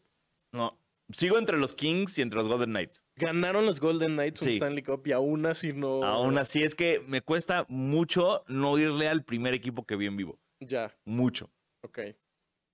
no. 0.52 0.78
Sigo 1.12 1.38
entre 1.38 1.58
los 1.60 1.76
Kings 1.76 2.18
y 2.18 2.22
entre 2.24 2.40
los 2.40 2.48
Golden 2.48 2.72
Knights. 2.72 3.04
Ganaron 3.16 3.66
los 3.66 3.80
Golden 3.80 4.14
Knights 4.14 4.42
un 4.42 4.48
Sí. 4.48 4.54
Stanley 4.56 4.84
Cup 4.84 5.06
y 5.06 5.12
aún 5.12 5.46
así 5.46 5.72
no. 5.72 6.04
Aún 6.04 6.38
así 6.38 6.64
es 6.64 6.74
que 6.74 7.00
me 7.08 7.22
cuesta 7.22 7.66
mucho 7.70 8.44
no 8.48 8.78
irle 8.80 9.08
al 9.08 9.24
primer 9.24 9.54
equipo 9.54 9.86
que 9.86 9.96
vi 9.96 10.08
en 10.08 10.18
vivo. 10.18 10.40
Ya, 10.60 10.96
Mucho. 11.06 11.52
ok. 11.84 12.00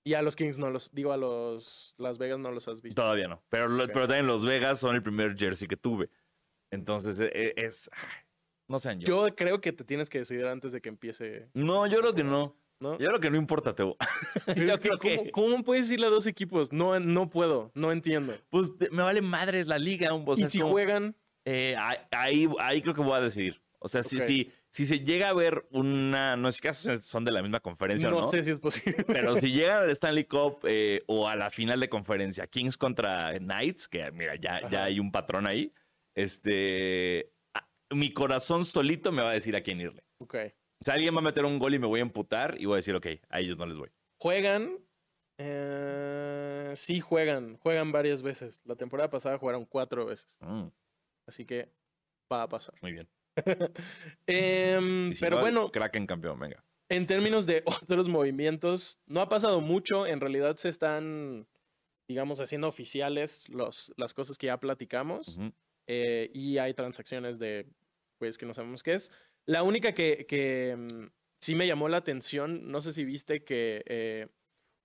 Y 0.03 0.13
a 0.13 0.21
los 0.21 0.35
Kings 0.35 0.57
no 0.57 0.69
los. 0.71 0.91
Digo, 0.93 1.11
a 1.11 1.17
los 1.17 1.93
Las 1.97 2.17
Vegas 2.17 2.39
no 2.39 2.51
los 2.51 2.67
has 2.67 2.81
visto. 2.81 3.01
Todavía 3.01 3.27
no. 3.27 3.43
Pero, 3.49 3.67
pero 3.87 4.07
también 4.07 4.25
los 4.27 4.45
Vegas 4.45 4.79
son 4.79 4.95
el 4.95 5.03
primer 5.03 5.37
jersey 5.37 5.67
que 5.67 5.77
tuve. 5.77 6.09
Entonces 6.71 7.19
e- 7.19 7.31
e- 7.33 7.53
es. 7.57 7.89
no 8.67 8.79
sean 8.79 8.99
yo. 8.99 9.07
Yo 9.27 9.35
creo 9.35 9.59
que 9.61 9.73
te 9.73 9.83
tienes 9.83 10.09
que 10.09 10.19
decidir 10.19 10.45
antes 10.45 10.71
de 10.71 10.81
que 10.81 10.89
empiece. 10.89 11.49
No, 11.53 11.85
yo 11.85 11.99
creo 11.99 12.15
que 12.15 12.23
no. 12.23 12.55
¿No? 12.81 12.97
Yo 12.97 13.07
creo 13.09 13.19
que 13.19 13.29
no 13.29 13.37
importa, 13.37 13.75
Tebo. 13.75 13.95
Yo 14.57 14.77
creo 14.79 14.97
que. 14.97 15.29
¿cómo, 15.31 15.51
cómo 15.51 15.63
puedes 15.63 15.89
irle 15.91 16.07
a 16.07 16.09
dos 16.09 16.25
equipos? 16.25 16.73
No, 16.73 16.99
no 16.99 17.29
puedo, 17.29 17.71
no 17.75 17.91
entiendo. 17.91 18.33
Pues 18.49 18.71
me 18.91 19.03
vale 19.03 19.21
madres 19.21 19.67
la 19.67 19.77
liga. 19.77 20.11
Un, 20.13 20.25
sea, 20.35 20.47
y 20.47 20.49
si 20.49 20.59
como- 20.59 20.71
juegan, 20.71 21.15
eh, 21.45 21.75
ahí, 22.09 22.49
ahí, 22.59 22.81
creo 22.81 22.95
que 22.95 23.01
voy 23.01 23.13
a 23.13 23.21
decidir. 23.21 23.61
O 23.77 23.87
sea, 23.87 24.01
si, 24.01 24.19
si, 24.19 24.51
si 24.69 24.87
se 24.87 24.99
llega 25.01 25.29
a 25.29 25.33
ver 25.33 25.67
una. 25.69 26.35
No 26.37 26.51
sé 26.51 26.55
si 26.55 26.61
caso 26.63 26.95
son 26.95 27.23
de 27.23 27.31
la 27.31 27.43
misma 27.43 27.59
conferencia 27.59 28.09
no, 28.09 28.17
o 28.17 28.21
no. 28.21 28.31
sé 28.31 28.41
si 28.41 28.49
es 28.49 28.57
posible. 28.57 29.03
Pero 29.05 29.35
si 29.35 29.51
llegan 29.53 29.83
al 29.83 29.89
Stanley 29.91 30.25
Cup 30.25 30.61
eh, 30.63 31.03
o 31.05 31.29
a 31.29 31.35
la 31.35 31.51
final 31.51 31.79
de 31.79 31.87
conferencia, 31.87 32.47
Kings 32.47 32.77
contra 32.77 33.37
Knights, 33.37 33.87
que 33.87 34.11
mira, 34.11 34.35
ya, 34.37 34.67
ya 34.69 34.85
hay 34.85 34.99
un 34.99 35.11
patrón 35.11 35.45
ahí, 35.45 35.71
este, 36.15 37.31
mi 37.91 38.11
corazón 38.11 38.65
solito 38.65 39.11
me 39.11 39.21
va 39.21 39.29
a 39.29 39.33
decir 39.33 39.55
a 39.55 39.61
quién 39.61 39.81
irle. 39.81 40.03
ok. 40.17 40.35
O 40.81 40.83
sea, 40.83 40.95
alguien 40.95 41.13
va 41.15 41.19
a 41.19 41.23
meter 41.23 41.45
un 41.45 41.59
gol 41.59 41.73
y 41.75 41.79
me 41.79 41.85
voy 41.87 41.99
a 41.99 42.03
emputar 42.03 42.55
y 42.59 42.65
voy 42.65 42.73
a 42.73 42.77
decir, 42.77 42.95
ok, 42.95 43.05
a 43.29 43.39
ellos 43.39 43.57
no 43.57 43.65
les 43.67 43.77
voy. 43.77 43.89
Juegan. 44.17 44.77
eh, 45.37 46.73
sí, 46.75 46.99
juegan. 46.99 47.57
Juegan 47.57 47.91
varias 47.91 48.21
veces. 48.21 48.61
La 48.65 48.75
temporada 48.75 49.09
pasada 49.09 49.37
jugaron 49.37 49.65
cuatro 49.65 50.05
veces. 50.05 50.37
Mm, 50.41 50.67
Así 51.27 51.45
que 51.45 51.69
va 52.31 52.43
a 52.43 52.49
pasar. 52.49 52.75
muy 52.81 52.93
bien. 52.93 53.07
Em, 54.27 55.13
si 55.13 55.19
pero 55.21 55.37
no, 55.37 55.41
bueno, 55.41 55.71
Kraken 55.71 56.05
campeón, 56.07 56.39
venga. 56.39 56.63
en 56.89 57.05
términos 57.05 57.45
de 57.45 57.63
otros 57.65 58.07
movimientos, 58.07 58.99
no 59.05 59.21
ha 59.21 59.29
pasado 59.29 59.61
mucho. 59.61 60.05
En 60.05 60.19
realidad 60.19 60.57
se 60.57 60.69
están, 60.69 61.47
digamos, 62.07 62.39
haciendo 62.39 62.67
oficiales 62.67 63.47
los, 63.49 63.93
las 63.97 64.13
cosas 64.13 64.37
que 64.37 64.47
ya 64.47 64.57
platicamos. 64.57 65.37
Eh, 65.87 66.29
y 66.33 66.57
hay 66.57 66.73
transacciones 66.73 67.39
de, 67.39 67.67
pues, 68.17 68.37
que 68.37 68.45
no 68.45 68.53
sabemos 68.53 68.83
qué 68.83 68.93
es. 68.93 69.11
La 69.47 69.63
única 69.63 69.93
que, 69.93 70.25
que, 70.27 70.75
mm, 70.77 71.07
sí 71.41 71.55
me 71.55 71.67
llamó 71.67 71.89
la 71.89 71.97
atención, 71.97 72.71
no 72.71 72.81
sé 72.81 72.93
si 72.93 73.03
viste 73.05 73.43
que 73.43 73.83
eh, 73.87 74.27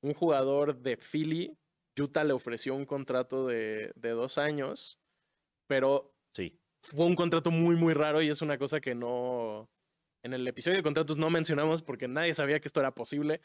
un 0.02 0.14
jugador 0.14 0.78
de 0.80 0.96
Philly, 0.96 1.56
Utah 1.98 2.24
le 2.24 2.32
ofreció 2.34 2.74
un 2.74 2.84
contrato 2.86 3.46
de, 3.46 3.92
de 3.96 4.10
dos 4.10 4.38
años, 4.38 4.98
pero 5.68 6.14
Sí. 6.34 6.60
fue 6.82 7.06
un 7.06 7.16
contrato 7.16 7.50
muy, 7.50 7.76
muy 7.76 7.94
raro 7.94 8.20
y 8.22 8.28
es 8.28 8.42
una 8.42 8.58
cosa 8.58 8.80
que 8.80 8.94
no. 8.94 9.70
En 10.22 10.34
el 10.34 10.46
episodio 10.46 10.76
de 10.78 10.82
contratos 10.82 11.16
no 11.18 11.30
mencionamos 11.30 11.82
porque 11.82 12.08
nadie 12.08 12.34
sabía 12.34 12.60
que 12.60 12.68
esto 12.68 12.80
era 12.80 12.92
posible. 12.94 13.40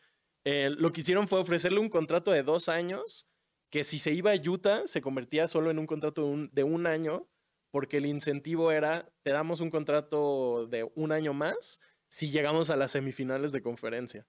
Eh, 0.46 0.70
lo 0.72 0.92
que 0.92 1.02
hicieron 1.02 1.28
fue 1.28 1.40
ofrecerle 1.40 1.80
un 1.80 1.90
contrato 1.90 2.32
de 2.32 2.44
dos 2.44 2.70
años 2.70 3.28
que 3.72 3.84
si 3.86 4.00
se 4.00 4.12
iba 4.14 4.32
a 4.32 4.36
Utah 4.36 4.88
se 4.88 5.02
convertía 5.02 5.48
solo 5.48 5.72
en 5.72 5.80
un 5.80 5.88
contrato 5.88 6.24
de 6.24 6.28
un, 6.30 6.50
de 6.52 6.64
un 6.64 6.88
año 6.88 7.30
porque 7.72 7.98
el 7.98 8.06
incentivo 8.06 8.72
era 8.72 9.12
te 9.24 9.32
damos 9.32 9.62
un 9.62 9.70
contrato 9.70 10.68
de 10.68 10.90
un 10.96 11.12
año 11.12 11.34
más 11.34 11.80
si 12.10 12.30
llegamos 12.30 12.70
a 12.70 12.76
las 12.76 12.92
semifinales 12.92 13.52
de 13.52 13.62
conferencia. 13.62 14.28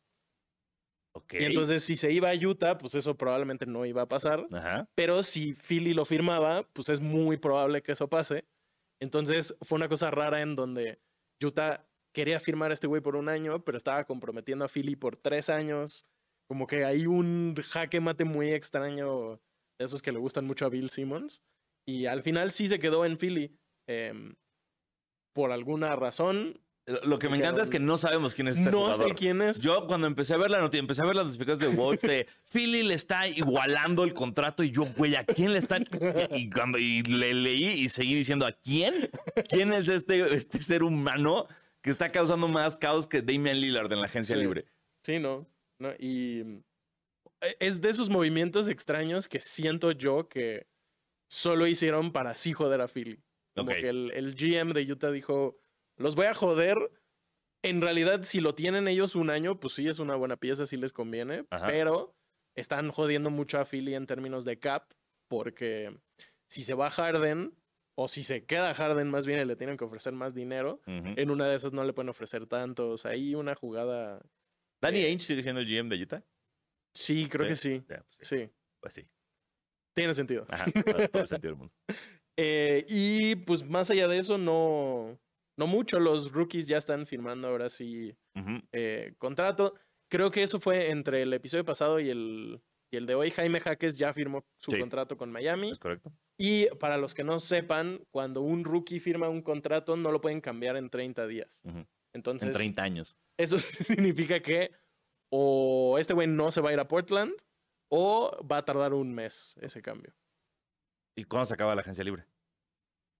Ok. 1.15 1.35
Y 1.35 1.45
entonces 1.45 1.85
si 1.85 1.97
se 1.97 2.11
iba 2.11 2.31
a 2.31 2.35
Utah, 2.35 2.79
pues 2.79 2.95
eso 2.95 3.17
probablemente 3.17 3.67
no 3.67 3.85
iba 3.85 4.03
a 4.03 4.09
pasar. 4.09 4.47
Ajá. 4.53 4.89
Pero 4.95 5.23
si 5.23 5.53
Philly 5.53 5.93
lo 5.93 6.05
firmaba, 6.05 6.63
pues 6.73 6.89
es 6.89 7.01
muy 7.01 7.37
probable 7.37 7.83
que 7.83 7.93
eso 7.93 8.09
pase. 8.09 8.47
Entonces 9.01 9.55
fue 9.61 9.77
una 9.77 9.89
cosa 9.89 10.11
rara 10.11 10.41
en 10.41 10.55
donde 10.55 11.01
Utah 11.43 11.87
quería 12.15 12.39
firmar 12.41 12.71
a 12.71 12.75
este 12.75 12.87
güey 12.87 13.03
por 13.03 13.17
un 13.17 13.29
año, 13.29 13.65
pero 13.65 13.77
estaba 13.77 14.05
comprometiendo 14.05 14.65
a 14.65 14.69
Philly 14.69 14.97
por 14.97 15.17
tres 15.17 15.51
años. 15.51 16.07
Como 16.49 16.67
que 16.67 16.85
hay 16.85 17.07
un 17.07 17.57
jaque 17.57 18.01
mate 18.01 18.25
muy 18.25 18.53
extraño 18.53 19.41
de 19.79 19.85
esos 19.85 20.03
que 20.03 20.13
le 20.13 20.19
gustan 20.19 20.47
mucho 20.47 20.67
a 20.67 20.69
Bill 20.69 20.91
Simmons. 20.91 21.43
Y 21.87 22.07
al 22.07 22.23
final 22.23 22.51
sí 22.53 22.67
se 22.67 22.79
quedó 22.79 23.05
en 23.05 23.17
Philly. 23.19 23.57
em, 23.89 24.35
por 25.35 25.51
alguna 25.51 25.97
razón. 25.97 26.61
Lo 27.05 27.19
que 27.19 27.29
me 27.29 27.37
encanta 27.37 27.63
es 27.63 27.71
que 27.71 27.79
no 27.79 27.97
sabemos 27.97 28.35
quién 28.35 28.49
es 28.49 28.59
este 28.59 28.71
no 28.71 28.81
jugador. 28.83 29.09
sé 29.09 29.15
quién 29.15 29.41
es. 29.41 29.63
Yo 29.63 29.87
cuando 29.87 30.07
empecé 30.09 30.35
a 30.35 30.37
ver 30.37 30.51
la 30.51 30.61
noticia, 30.61 30.81
empecé 30.81 31.03
a 31.03 31.07
ver 31.07 31.15
las 31.17 31.27
notificaciones 31.27 31.61
de 31.77 31.81
Wolves 31.81 32.03
de 32.03 32.27
Philly 32.53 32.83
le 32.83 32.95
está 32.95 33.29
igualando 33.29 34.03
el 34.05 34.15
contrato 34.15 34.63
y 34.63 34.71
yo, 34.73 34.85
güey, 34.97 35.15
¿a 35.15 35.25
quién 35.25 35.53
le 35.53 35.59
están? 35.59 35.87
Y, 36.31 36.51
cuando, 36.51 36.79
y 36.79 37.03
le 37.03 37.35
leí 37.35 37.65
y 37.67 37.89
seguí 37.89 38.15
diciendo, 38.15 38.47
¿a 38.47 38.53
quién? 38.53 39.11
¿Quién 39.49 39.73
es 39.73 39.89
este, 39.89 40.35
este 40.35 40.61
ser 40.61 40.83
humano 40.83 41.47
que 41.83 41.91
está 41.91 42.11
causando 42.13 42.47
más 42.49 42.77
caos 42.79 43.07
que 43.07 43.23
Damian 43.23 43.61
Lillard 43.61 43.93
en 43.93 44.01
la 44.01 44.07
agencia 44.07 44.35
Sí. 44.37 44.43
libre? 44.43 44.67
Sí, 45.03 45.19
no. 45.19 45.47
no 45.79 45.93
y 45.99 46.43
mm, 46.45 46.63
e- 47.43 47.57
es 47.61 47.81
de 47.81 47.91
esos 47.91 48.09
movimientos 48.11 48.67
extraños 48.69 49.29
que 49.29 49.41
siento 49.41 49.93
yo 49.93 50.29
que 50.29 50.67
solo 51.33 51.67
hicieron 51.67 52.13
para 52.13 52.35
sí 52.35 52.53
joder 52.53 52.83
a 52.83 52.89
Philly. 52.89 53.19
Como 53.57 53.71
que 53.71 53.89
el, 53.89 54.13
el 54.15 54.35
GM 54.35 54.75
de 54.75 54.93
Utah 54.93 55.11
dijo, 55.11 55.57
los 55.97 56.15
voy 56.15 56.27
a 56.27 56.35
joder. 56.35 56.91
En 57.63 57.81
realidad, 57.81 58.23
si 58.25 58.41
lo 58.41 58.55
tienen 58.55 58.87
ellos 58.87 59.15
un 59.15 59.31
año, 59.31 59.59
pues 59.59 59.73
sí 59.73 59.89
es 59.89 59.99
una 59.99 60.15
buena 60.15 60.37
pieza, 60.37 60.67
sí 60.67 60.77
les 60.77 60.93
conviene. 60.93 61.47
Ajá. 61.49 61.69
Pero 61.69 62.15
están 62.55 62.91
jodiendo 62.91 63.31
mucho 63.31 63.59
a 63.59 63.65
Philly 63.65 63.95
en 63.95 64.07
términos 64.07 64.45
de 64.45 64.59
cap, 64.59 64.93
porque 65.27 65.97
si 66.49 66.65
se 66.65 66.75
va 66.75 66.91
Harden, 66.91 67.57
o 67.95 68.09
si 68.09 68.25
se 68.25 68.45
queda 68.45 68.75
Harden 68.75 69.09
más 69.09 69.27
bien 69.27 69.41
y 69.41 69.47
le 69.47 69.57
tienen 69.57 69.79
que 69.79 69.85
ofrecer 69.85 70.13
más 70.13 70.35
dinero, 70.35 70.83
en 70.87 71.31
una 71.31 71.47
de 71.47 71.55
esas 71.55 71.73
no 71.73 71.83
le 71.83 71.95
pueden 71.95 72.11
ofrecer 72.11 72.47
tanto. 72.47 72.91
O 72.91 72.99
sea, 72.99 73.13
hay 73.13 73.35
una 73.35 73.55
jugada... 73.55 74.21
¿Danny 74.83 75.01
eh, 75.01 75.07
Ainge 75.07 75.25
sigue 75.25 75.43
siendo 75.43 75.63
el 75.63 75.67
GM 75.67 75.89
de 75.89 76.03
Utah? 76.03 76.25
Sí, 76.93 77.27
creo 77.27 77.49
que 77.49 77.57
sí. 77.57 77.83
Pues 77.87 78.03
sí. 78.11 78.37
Sí, 78.37 78.51
Pues 78.81 78.95
sí. 78.95 79.09
Tiene 79.95 80.15
sentido. 80.15 80.47
Ajá, 80.49 80.67
todo 81.11 81.23
el 81.23 81.29
sentido 81.29 81.53
del 81.53 81.59
mundo. 81.59 81.75
Eh, 82.39 82.87
y 82.89 83.37
pues 83.37 83.63
más 83.63 83.91
allá 83.91 84.09
de 84.09 84.17
eso, 84.17 84.39
no, 84.39 85.19
no 85.59 85.67
mucho. 85.67 86.01
Los 86.01 86.33
rookies 86.33 86.67
ya 86.67 86.79
están 86.79 87.07
firmando 87.07 87.47
ahora 87.49 87.69
sí 87.69 88.17
eh, 88.73 89.13
contrato. 89.19 89.75
Creo 90.11 90.31
que 90.31 90.43
eso 90.43 90.59
fue 90.59 90.89
entre 90.89 91.21
el 91.23 91.33
episodio 91.35 91.63
pasado 91.67 92.01
y 92.01 92.09
el, 92.09 92.63
y 92.91 92.97
el 92.97 93.05
de 93.05 93.15
hoy. 93.17 93.31
Jaime 93.31 93.61
Jaques 93.61 93.97
ya 93.97 94.15
firmó 94.15 94.47
su 94.57 94.71
Sí. 94.71 94.79
contrato 94.81 95.19
con 95.19 95.31
Miami. 95.31 95.73
¿Es 95.73 95.79
correcto? 95.79 96.11
Y 96.39 96.69
para 96.81 96.97
los 96.97 97.13
que 97.13 97.23
no 97.23 97.39
sepan, 97.39 98.01
cuando 98.11 98.41
un 98.41 98.65
rookie 98.65 98.99
firma 98.99 99.29
un 99.29 99.43
contrato, 99.43 99.95
no 99.99 100.11
lo 100.11 100.23
pueden 100.23 100.41
cambiar 100.41 100.79
en 100.79 100.89
30 100.89 101.27
días. 101.27 101.63
Entonces, 102.15 102.47
En 102.49 102.55
30 102.55 102.83
años. 102.83 103.19
eso 103.37 103.59
significa 104.17 104.41
que 104.41 104.71
o 105.31 105.99
este 105.99 106.15
güey 106.15 106.29
no 106.29 106.51
se 106.51 106.63
va 106.63 106.71
a 106.71 106.73
ir 106.73 106.81
a 106.81 106.89
Portland 106.89 107.35
o 107.93 108.31
va 108.51 108.59
a 108.59 108.65
tardar 108.65 108.95
un 108.95 109.13
mes 109.13 109.57
ese 109.61 109.83
cambio. 109.83 110.15
¿Y 111.17 111.25
cuándo 111.25 111.45
se 111.45 111.55
acaba 111.55 111.75
la 111.75 111.83
agencia 111.83 112.03
libre? 112.03 112.27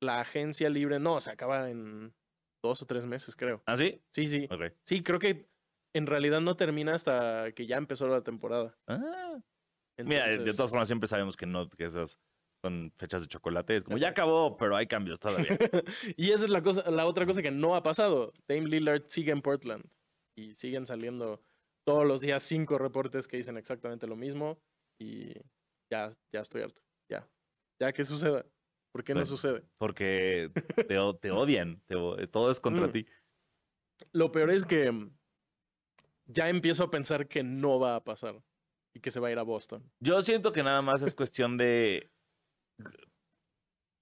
La 0.01 0.21
agencia 0.21 0.71
libre, 0.71 0.99
no, 0.99 1.21
se 1.21 1.31
acaba 1.31 1.69
en 1.69 2.15
dos 2.65 2.81
o 2.81 2.87
tres 2.87 3.05
meses, 3.05 3.37
creo. 3.37 3.63
¿Ah, 3.67 3.77
sí? 3.77 4.03
Sí, 4.13 4.27
sí. 4.27 4.49
Sí, 4.85 5.03
creo 5.03 5.19
que 5.19 5.51
en 5.95 6.07
realidad 6.07 6.41
no 6.41 6.57
termina 6.57 6.95
hasta 6.95 7.53
que 7.53 7.67
ya 7.67 7.77
empezó 7.77 8.09
la 8.09 8.23
temporada. 8.23 8.79
Ah. 8.87 9.39
Mira, 9.99 10.27
de 10.27 10.53
todas 10.55 10.71
formas 10.71 10.89
siempre 10.89 11.07
sabemos 11.07 11.37
que 11.37 11.45
no, 11.45 11.69
que 11.69 11.85
esas 11.85 12.19
son 12.65 12.95
fechas 12.97 13.23
de 13.23 13.29
chocolate. 13.29 13.77
Es 13.77 13.85
como, 13.85 13.99
ya 13.99 14.09
acabó, 14.09 14.57
pero 14.57 14.75
hay 14.75 14.87
cambios 14.87 15.21
todavía. 15.21 15.49
y 16.17 16.31
esa 16.31 16.45
es 16.45 16.51
la, 16.51 16.63
cosa, 16.63 16.91
la 16.91 17.05
otra 17.05 17.27
cosa 17.27 17.43
que 17.43 17.51
no 17.51 17.75
ha 17.75 17.83
pasado. 17.83 18.33
Dame 18.49 18.69
Lillard 18.69 19.05
sigue 19.09 19.33
en 19.33 19.43
Portland 19.43 19.85
y 20.35 20.55
siguen 20.55 20.87
saliendo 20.87 21.43
todos 21.85 22.07
los 22.07 22.21
días 22.21 22.43
cinco 22.43 22.79
reportes 22.79 23.27
que 23.29 23.37
dicen 23.37 23.57
exactamente 23.57 24.07
lo 24.07 24.17
mismo 24.17 24.59
y 25.01 25.33
ya, 25.91 26.17
ya 26.33 26.41
estoy 26.41 26.63
harto. 26.63 26.83
Ya. 27.11 27.29
Ya 27.81 27.93
que 27.93 28.05
suceda. 28.05 28.47
¿Por 28.93 29.05
qué 29.05 29.15
no 29.15 29.21
Pues, 29.21 29.29
sucede? 29.31 29.65
Porque 29.79 30.51
te, 30.89 30.97
te 31.21 31.31
odian. 31.31 31.81
te 31.87 31.95
todo 32.29 32.51
es 32.51 32.61
contra 32.61 32.87
Mm. 32.89 32.93
ti. 32.93 33.07
Lo 34.13 34.31
peor 34.33 34.51
es 34.51 34.65
que 34.67 34.91
mm, 34.91 35.17
ya 36.27 36.49
empiezo 36.49 36.85
a 36.85 36.91
pensar 36.91 37.27
que 37.29 37.43
no 37.43 37.79
va 37.81 37.97
a 37.97 38.05
pasar 38.05 38.43
y 38.95 39.01
que 39.01 39.11
se 39.11 39.21
va 39.21 39.29
a 39.29 39.33
ir 39.33 39.39
a 39.39 39.43
Boston. 39.43 39.91
Yo 40.01 40.21
siento 40.23 40.53
que 40.53 40.63
nada 40.63 40.83
más 40.83 41.03
es 41.03 41.15
cuestión 41.15 41.57
de. 41.57 42.11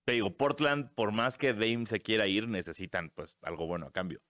Te 0.07 0.13
digo, 0.15 0.37
Portland, 0.37 0.93
por 0.95 1.13
más 1.13 1.37
que 1.39 1.53
Dame 1.53 1.87
se 1.87 2.01
quiera 2.01 2.27
ir, 2.27 2.49
necesitan 2.49 3.11
pues 3.11 3.39
algo 3.43 3.67
bueno 3.67 3.87
a 3.87 3.93
cambio. 3.93 4.21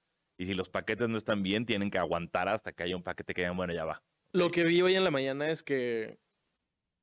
Y 0.40 0.46
si 0.46 0.54
los 0.54 0.70
paquetes 0.70 1.10
no 1.10 1.18
están 1.18 1.42
bien, 1.42 1.66
tienen 1.66 1.90
que 1.90 1.98
aguantar 1.98 2.48
hasta 2.48 2.72
que 2.72 2.82
haya 2.82 2.96
un 2.96 3.02
paquete 3.02 3.34
que 3.34 3.42
digan, 3.42 3.58
bueno, 3.58 3.74
ya 3.74 3.84
va. 3.84 4.02
Lo 4.32 4.50
que 4.50 4.64
vi 4.64 4.80
hoy 4.80 4.94
en 4.96 5.04
la 5.04 5.10
mañana 5.10 5.50
es 5.50 5.62
que 5.62 6.18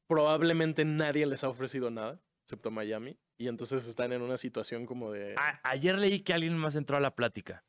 probablemente 0.07 0.85
nadie 0.85 1.25
les 1.27 1.43
ha 1.43 1.49
ofrecido 1.49 1.91
nada, 1.91 2.19
excepto 2.45 2.71
Miami. 2.71 3.19
Y 3.37 3.47
entonces 3.47 3.87
están 3.87 4.11
en 4.13 4.23
una 4.23 4.37
situación 4.37 4.87
como 4.87 5.11
de... 5.11 5.35
A- 5.37 5.59
ayer 5.69 5.99
leí 5.99 6.21
que 6.21 6.33
alguien 6.33 6.57
más 6.57 6.75
entró 6.75 6.97
a 6.97 6.99
la 6.99 7.13
plática. 7.15 7.63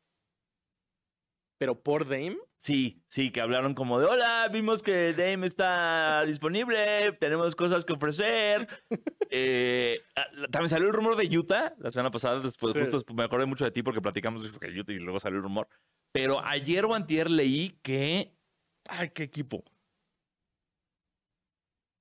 Pero 1.59 1.83
por 1.83 2.05
Dame, 2.09 2.39
Sí, 2.57 3.03
sí, 3.07 3.31
que 3.31 3.41
hablaron 3.41 3.75
como 3.75 4.01
de, 4.01 4.07
hola, 4.07 4.49
vimos 4.53 4.83
que 4.83 5.13
Dame 5.13 5.47
está 5.47 6.25
disponible, 6.25 7.13
tenemos 7.21 7.55
cosas 7.55 7.85
que 7.85 7.93
ofrecer. 7.93 8.67
Eh, 9.31 10.01
ah, 10.17 10.25
también 10.51 10.71
salió 10.71 10.87
el 10.89 10.95
rumor 10.95 11.15
de 11.15 11.37
Utah 11.37 11.75
la 11.79 11.91
semana 11.91 12.11
pasada, 12.11 12.41
después 12.41 12.73
Sí. 12.73 12.81
justo 12.91 13.13
me 13.13 13.25
acordé 13.25 13.45
mucho 13.45 13.67
de 13.67 13.71
ti 13.71 13.83
porque 13.83 14.01
platicamos 14.01 14.59
que 14.59 14.69
Utah 14.69 14.95
y 14.95 14.99
luego 14.99 15.21
salió 15.21 15.37
el 15.37 15.43
rumor. 15.43 15.69
Pero 16.13 16.43
ayer 16.43 16.87
o 16.87 16.95
antier 16.95 17.29
leí 17.31 17.79
que... 17.83 18.35
¡Ay, 18.87 19.11
qué 19.11 19.25
equipo! 19.25 19.65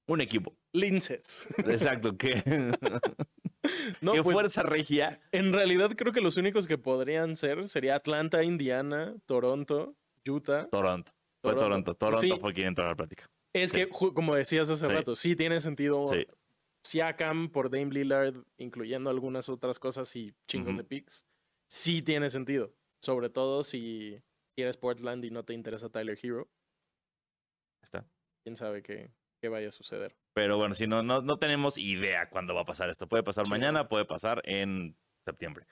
Un 0.08 0.22
equipo, 0.22 0.56
linces. 0.72 1.48
exacto, 1.58 2.18
que, 2.18 2.32
No, 4.02 4.14
que 4.14 4.24
pues, 4.24 4.34
fuerza 4.34 4.64
regia. 4.64 5.20
en 5.32 5.54
realidad 5.54 5.92
creo 5.96 6.14
que 6.14 6.22
los 6.22 6.38
únicos 6.38 6.68
que 6.68 6.78
podrían 6.78 7.36
ser 7.36 7.68
sería 7.70 7.96
Atlanta, 7.96 8.44
Indiana, 8.44 9.16
Toronto, 9.26 9.96
Utah. 10.28 10.68
Toronto. 10.70 11.12
Fue 11.42 11.54
Toronto. 11.54 11.94
Toronto. 11.94 11.96
Toronto 11.96 12.36
Sí. 12.36 12.42
fue 12.42 12.54
quien 12.54 12.68
entró 12.68 12.86
a 12.86 12.90
la 12.90 12.96
plática. 12.96 13.30
Es 13.54 13.70
Sí. 13.72 13.78
que, 13.78 13.90
como 13.90 14.36
decías 14.36 14.70
hace 14.70 14.86
Sí. 14.86 14.92
rato, 14.92 15.16
sí 15.16 15.36
tiene 15.36 15.60
sentido 15.60 16.06
Sí. 16.06 16.26
Siakam 16.84 17.50
por 17.50 17.70
Dame 17.70 17.92
Lillard, 17.92 18.36
incluyendo 18.58 19.10
algunas 19.10 19.50
otras 19.50 19.78
cosas 19.80 20.16
y 20.16 20.34
chingos 20.48 20.78
de 20.78 20.84
picks. 20.84 21.26
Sí 21.70 22.02
tiene 22.02 22.30
sentido. 22.30 22.74
Sobre 23.02 23.30
todo 23.30 23.64
si 23.64 24.22
eres 24.58 24.78
Portland 24.78 25.24
y 25.26 25.32
no 25.32 25.44
te 25.44 25.54
interesa 25.54 25.90
Tyler 25.90 26.18
Hero. 26.22 26.48
Está. 27.84 28.06
Quién 28.44 28.56
sabe 28.56 28.82
qué, 28.82 29.12
qué 29.42 29.50
vaya 29.50 29.70
a 29.70 29.72
suceder. 29.72 30.16
Pero 30.34 30.58
bueno, 30.58 30.74
si 30.74 30.88
no, 30.88 31.04
no, 31.04 31.22
no 31.22 31.38
tenemos 31.38 31.78
idea 31.78 32.30
cuándo 32.30 32.54
va 32.56 32.62
a 32.62 32.66
pasar 32.66 32.90
esto. 32.90 33.08
Puede 33.08 33.24
pasar 33.24 33.46
Sí. 33.46 33.52
mañana, 33.52 33.88
puede 33.88 34.06
pasar 34.06 34.42
en 34.46 34.96
septiembre. 35.26 35.66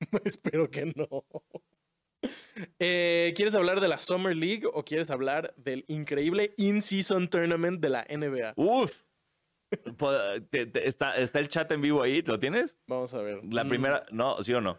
Espero 0.24 0.68
que 0.68 0.86
no. 0.86 1.06
Eh, 2.78 3.32
¿Quieres 3.36 3.54
hablar 3.54 3.80
de 3.80 3.88
la 3.88 3.96
Summer 3.98 4.36
League 4.36 4.64
o 4.70 4.84
quieres 4.84 5.10
hablar 5.10 5.54
del 5.56 5.86
increíble 5.88 6.52
In-Season 6.58 7.28
Tournament 7.28 7.80
de 7.80 7.88
la 7.88 8.04
NBA? 8.10 8.52
Uf. 8.56 9.02
Está, 10.74 11.16
está 11.16 11.38
el 11.38 11.48
chat 11.48 11.70
en 11.72 11.80
vivo 11.80 12.02
ahí, 12.02 12.20
¿lo 12.20 12.38
tienes? 12.38 12.76
Vamos 12.86 13.14
a 13.14 13.22
ver. 13.22 13.40
La 13.50 13.64
Mm, 13.64 13.68
primera, 13.68 14.04
no, 14.10 14.42
sí 14.42 14.52
o 14.52 14.60
no. 14.60 14.78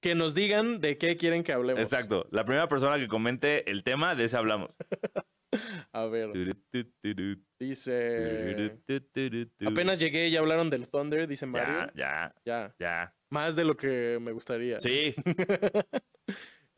Que 0.00 0.14
nos 0.14 0.36
digan 0.36 0.80
de 0.80 0.98
qué 0.98 1.16
quieren 1.16 1.42
que 1.42 1.52
hablemos. 1.52 1.82
Exacto. 1.82 2.28
La 2.30 2.44
primera 2.44 2.68
persona 2.68 2.96
que 2.98 3.08
comente 3.08 3.68
el 3.68 3.82
tema, 3.82 4.14
de 4.14 4.24
ese 4.24 4.36
hablamos. 4.36 4.76
A 5.92 6.04
ver, 6.06 6.30
dice... 7.58 8.78
Apenas 9.66 9.98
llegué 9.98 10.28
y 10.28 10.30
ya 10.32 10.40
hablaron 10.40 10.68
del 10.70 10.88
Thunder, 10.88 11.26
dice 11.26 11.46
Mario. 11.46 11.90
Ya, 11.94 11.94
ya, 11.94 12.34
Ya, 12.44 12.74
ya. 12.78 13.14
más 13.30 13.56
de 13.56 13.64
lo 13.64 13.76
que 13.76 14.18
me 14.20 14.32
gustaría. 14.32 14.80
Sí. 14.80 15.14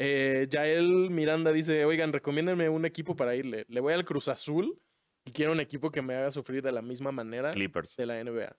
Eh, 0.03 0.47
Yael 0.49 1.11
Miranda 1.11 1.53
dice, 1.53 1.85
oigan, 1.85 2.11
recomiéndenme 2.11 2.71
un 2.71 2.87
equipo 2.87 3.15
para 3.15 3.37
irle. 3.37 3.67
Le 3.69 3.81
voy 3.81 3.93
al 3.93 4.07
Cruz 4.07 4.29
Azul 4.29 4.81
y 5.27 5.31
quiero 5.31 5.53
un 5.53 5.61
equipo 5.61 5.91
que 5.91 6.01
me 6.01 6.15
haga 6.15 6.31
sufrir 6.31 6.63
de 6.63 6.73
la 6.73 6.81
misma 6.81 7.13
manera 7.13 7.51
Clippers. 7.51 7.95
de 7.97 8.07
la 8.07 8.25
NBA. 8.25 8.57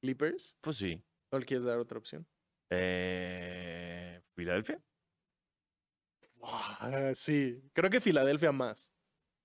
¿Clippers? 0.00 0.56
Pues 0.62 0.78
sí. 0.78 1.04
¿No 1.30 1.38
le 1.38 1.44
quieres 1.44 1.64
dar 1.66 1.78
otra 1.78 1.98
opción? 1.98 2.26
Eh, 2.70 4.22
¿Filadelfia? 4.34 4.80
Ah, 6.42 7.12
sí, 7.14 7.62
creo 7.74 7.90
que 7.90 8.00
Filadelfia 8.00 8.50
más. 8.50 8.90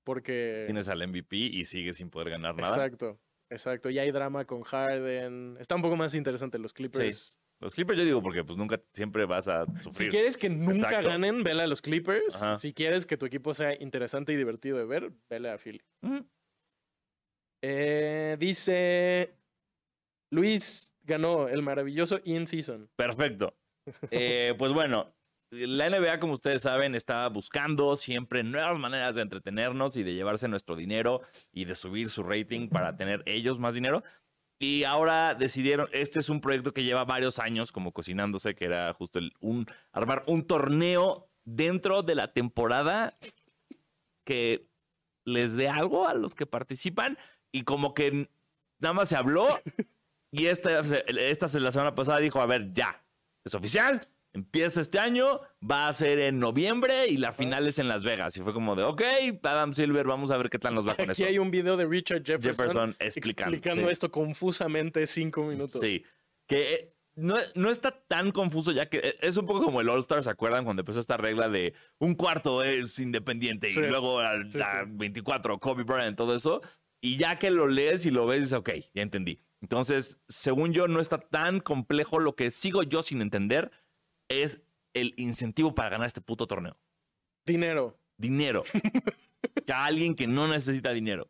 Porque... 0.09 0.63
Tienes 0.65 0.87
al 0.87 1.07
MVP 1.07 1.35
y 1.37 1.65
sigue 1.65 1.93
sin 1.93 2.09
poder 2.09 2.31
ganar 2.31 2.55
nada. 2.55 2.73
Exacto, 2.73 3.19
exacto. 3.47 3.91
Ya 3.91 4.01
hay 4.01 4.09
drama 4.09 4.43
con 4.45 4.63
Harden. 4.63 5.55
Está 5.59 5.75
un 5.75 5.83
poco 5.83 5.95
más 5.95 6.15
interesante 6.15 6.57
los 6.57 6.73
Clippers. 6.73 7.37
Los 7.59 7.75
Clippers 7.75 7.99
yo 7.99 8.05
digo 8.05 8.19
porque 8.23 8.43
pues 8.43 8.57
nunca 8.57 8.81
siempre 8.91 9.25
vas 9.25 9.47
a 9.47 9.67
Si 9.67 9.83
sufrir. 9.83 10.09
quieres 10.09 10.35
que 10.35 10.49
nunca 10.49 10.87
Exacto. 10.87 11.09
ganen, 11.09 11.43
vele 11.43 11.61
a 11.61 11.67
los 11.67 11.83
Clippers. 11.83 12.41
Ajá. 12.41 12.55
Si 12.55 12.73
quieres 12.73 13.05
que 13.05 13.17
tu 13.17 13.27
equipo 13.27 13.53
sea 13.53 13.79
interesante 13.79 14.33
y 14.33 14.35
divertido 14.35 14.79
de 14.79 14.85
ver, 14.85 15.11
vele 15.29 15.51
a 15.51 15.59
Philly. 15.59 15.83
Mm. 16.01 16.21
Eh, 17.61 18.35
dice 18.39 19.35
Luis 20.31 20.95
ganó 21.03 21.47
el 21.49 21.61
maravilloso 21.61 22.19
In 22.23 22.47
Season. 22.47 22.89
Perfecto. 22.95 23.55
Eh, 24.09 24.55
pues 24.57 24.73
bueno, 24.73 25.13
la 25.51 25.89
NBA, 25.89 26.19
como 26.19 26.33
ustedes 26.33 26.61
saben, 26.61 26.95
está 26.95 27.27
buscando 27.29 27.95
siempre 27.95 28.43
nuevas 28.43 28.77
maneras 28.77 29.15
de 29.15 29.21
entretenernos 29.21 29.95
y 29.97 30.03
de 30.03 30.13
llevarse 30.13 30.47
nuestro 30.47 30.75
dinero 30.75 31.21
y 31.51 31.65
de 31.65 31.75
subir 31.75 32.09
su 32.09 32.23
rating 32.23 32.69
para 32.69 32.95
tener 32.95 33.23
ellos 33.25 33.59
más 33.59 33.73
dinero. 33.73 34.03
Y 34.59 34.83
ahora 34.83 35.35
decidieron, 35.35 35.87
este 35.91 36.19
es 36.19 36.29
un 36.29 36.41
proyecto 36.41 36.73
que 36.73 36.83
lleva 36.83 37.05
varios 37.05 37.39
años 37.39 37.71
como 37.71 37.93
cocinándose, 37.93 38.55
que 38.55 38.65
era 38.65 38.93
justo 38.93 39.19
un, 39.39 39.65
armar 39.91 40.23
un 40.27 40.45
torneo 40.45 41.29
dentro 41.45 42.03
de 42.03 42.15
la 42.15 42.33
temporada 42.33 43.17
que 44.25 44.67
les 45.25 45.55
dé 45.55 45.69
algo 45.69 46.07
a 46.07 46.13
los 46.13 46.35
que 46.35 46.45
participan 46.45 47.17
y 47.51 47.63
como 47.63 47.93
que 47.93 48.29
nada 48.79 48.93
más 48.93 49.09
se 49.09 49.15
habló 49.15 49.47
y 50.31 50.47
esta, 50.47 50.79
esta 50.79 51.59
la 51.59 51.71
semana 51.71 51.95
pasada 51.95 52.19
dijo, 52.19 52.41
a 52.41 52.45
ver, 52.45 52.73
ya, 52.73 53.03
es 53.45 53.55
oficial, 53.55 54.07
empieza 54.33 54.81
este 54.81 54.99
año, 54.99 55.41
va 55.69 55.87
a 55.87 55.93
ser 55.93 56.19
en 56.19 56.39
noviembre 56.39 57.07
y 57.07 57.17
la 57.17 57.33
final 57.33 57.67
es 57.67 57.79
en 57.79 57.87
Las 57.87 58.03
Vegas. 58.03 58.37
Y 58.37 58.41
fue 58.41 58.53
como 58.53 58.75
de, 58.75 58.83
ok, 58.83 59.01
Adam 59.43 59.73
Silver, 59.73 60.05
vamos 60.05 60.31
a 60.31 60.37
ver 60.37 60.49
qué 60.49 60.59
tal 60.59 60.75
nos 60.75 60.87
va 60.87 60.95
con 60.95 61.09
Aquí 61.09 61.21
esto. 61.23 61.25
hay 61.31 61.39
un 61.39 61.51
video 61.51 61.77
de 61.77 61.85
Richard 61.85 62.23
Jefferson, 62.23 62.67
Jefferson 62.67 62.95
explicando, 62.99 63.85
sí. 63.85 63.91
esto 63.91 64.11
confusamente 64.11 65.05
cinco 65.07 65.43
minutos. 65.43 65.81
Sí, 65.81 66.03
que 66.47 66.73
eh, 66.73 66.93
no, 67.15 67.35
no 67.55 67.69
está 67.69 67.91
tan 68.07 68.31
confuso 68.31 68.71
ya 68.71 68.87
que 68.87 68.97
eh, 68.99 69.15
es 69.21 69.35
un 69.37 69.45
poco 69.45 69.63
como 69.65 69.81
el 69.81 69.89
All-Star, 69.89 70.23
¿se 70.23 70.29
acuerdan? 70.29 70.63
Cuando 70.63 70.81
empezó 70.81 70.99
esta 70.99 71.17
regla 71.17 71.49
de 71.49 71.73
un 71.97 72.15
cuarto 72.15 72.63
es 72.63 72.97
independiente 72.99 73.69
Sí. 73.69 73.81
y 73.81 73.87
luego 73.87 74.19
al 74.19 74.51
Sí, 74.51 74.61
a 74.61 74.83
sí. 74.85 74.89
24 74.91 75.59
Kobe 75.59 75.83
Bryant, 75.83 76.15
todo 76.17 76.35
eso. 76.35 76.61
Y 77.01 77.17
ya 77.17 77.39
que 77.39 77.49
lo 77.49 77.67
lees 77.67 78.05
y 78.05 78.11
lo 78.11 78.25
ves, 78.25 78.39
dices, 78.39 78.53
ok, 78.53 78.69
ya 78.93 79.01
entendí. 79.01 79.41
Entonces, 79.61 80.21
según 80.29 80.71
yo, 80.73 80.87
no 80.87 81.01
está 81.01 81.17
tan 81.17 81.59
complejo. 81.61 82.19
Lo 82.19 82.35
que 82.35 82.49
sigo 82.51 82.83
yo 82.83 83.03
sin 83.03 83.21
entender 83.21 83.71
es 84.29 84.61
el 84.93 85.13
incentivo 85.17 85.75
para 85.75 85.89
ganar 85.89 86.07
este 86.07 86.21
puto 86.21 86.47
torneo. 86.47 86.77
Dinero. 87.45 87.99
Dinero. 88.17 88.63
que 89.65 89.73
a 89.73 89.85
alguien 89.85 90.15
que 90.15 90.27
no 90.27 90.47
necesita 90.47 90.91
dinero. 90.91 91.29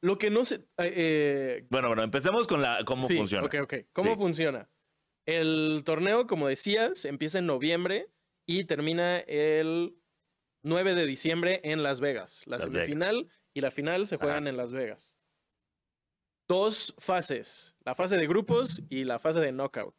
Lo 0.00 0.18
que 0.18 0.30
no 0.30 0.44
sé. 0.44 0.56
eh, 0.78 0.92
eh, 0.96 1.66
Bueno, 1.70 1.88
bueno, 1.88 2.02
empecemos 2.02 2.46
con 2.46 2.62
la 2.62 2.84
cómo 2.84 3.06
sí, 3.06 3.16
funciona. 3.16 3.46
Ok, 3.46 3.54
ok. 3.62 3.74
¿Cómo 3.92 4.12
Sí. 4.12 4.16
funciona? 4.18 4.70
El 5.26 5.82
torneo, 5.84 6.26
como 6.26 6.48
decías, 6.48 7.04
empieza 7.04 7.38
en 7.38 7.46
noviembre 7.46 8.08
y 8.46 8.64
termina 8.64 9.18
el 9.20 9.94
9 10.64 10.94
de 10.94 11.06
diciembre 11.06 11.60
en 11.64 11.82
Las 11.82 12.00
Vegas. 12.00 12.42
La 12.46 12.56
Las 12.56 12.64
semifinal 12.64 13.28
y 13.54 13.60
la 13.60 13.70
final 13.70 14.06
se 14.06 14.16
juegan 14.16 14.46
en 14.46 14.56
Las 14.56 14.72
Vegas. 14.72 15.16
Dos 16.48 16.94
fases, 16.98 17.76
la 17.84 17.94
fase 17.94 18.16
de 18.16 18.26
grupos 18.26 18.82
y 18.88 19.04
la 19.04 19.18
fase 19.18 19.40
de 19.40 19.52
knockout. 19.52 19.94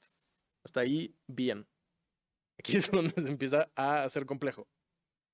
Hasta 0.66 0.82
ahí, 0.82 1.16
bien. 1.28 1.66
Aquí 2.62 2.78
es 2.78 2.91
donde 2.91 3.13
se 3.19 3.28
empieza 3.28 3.69
a 3.76 4.04
hacer 4.04 4.26
complejo. 4.26 4.67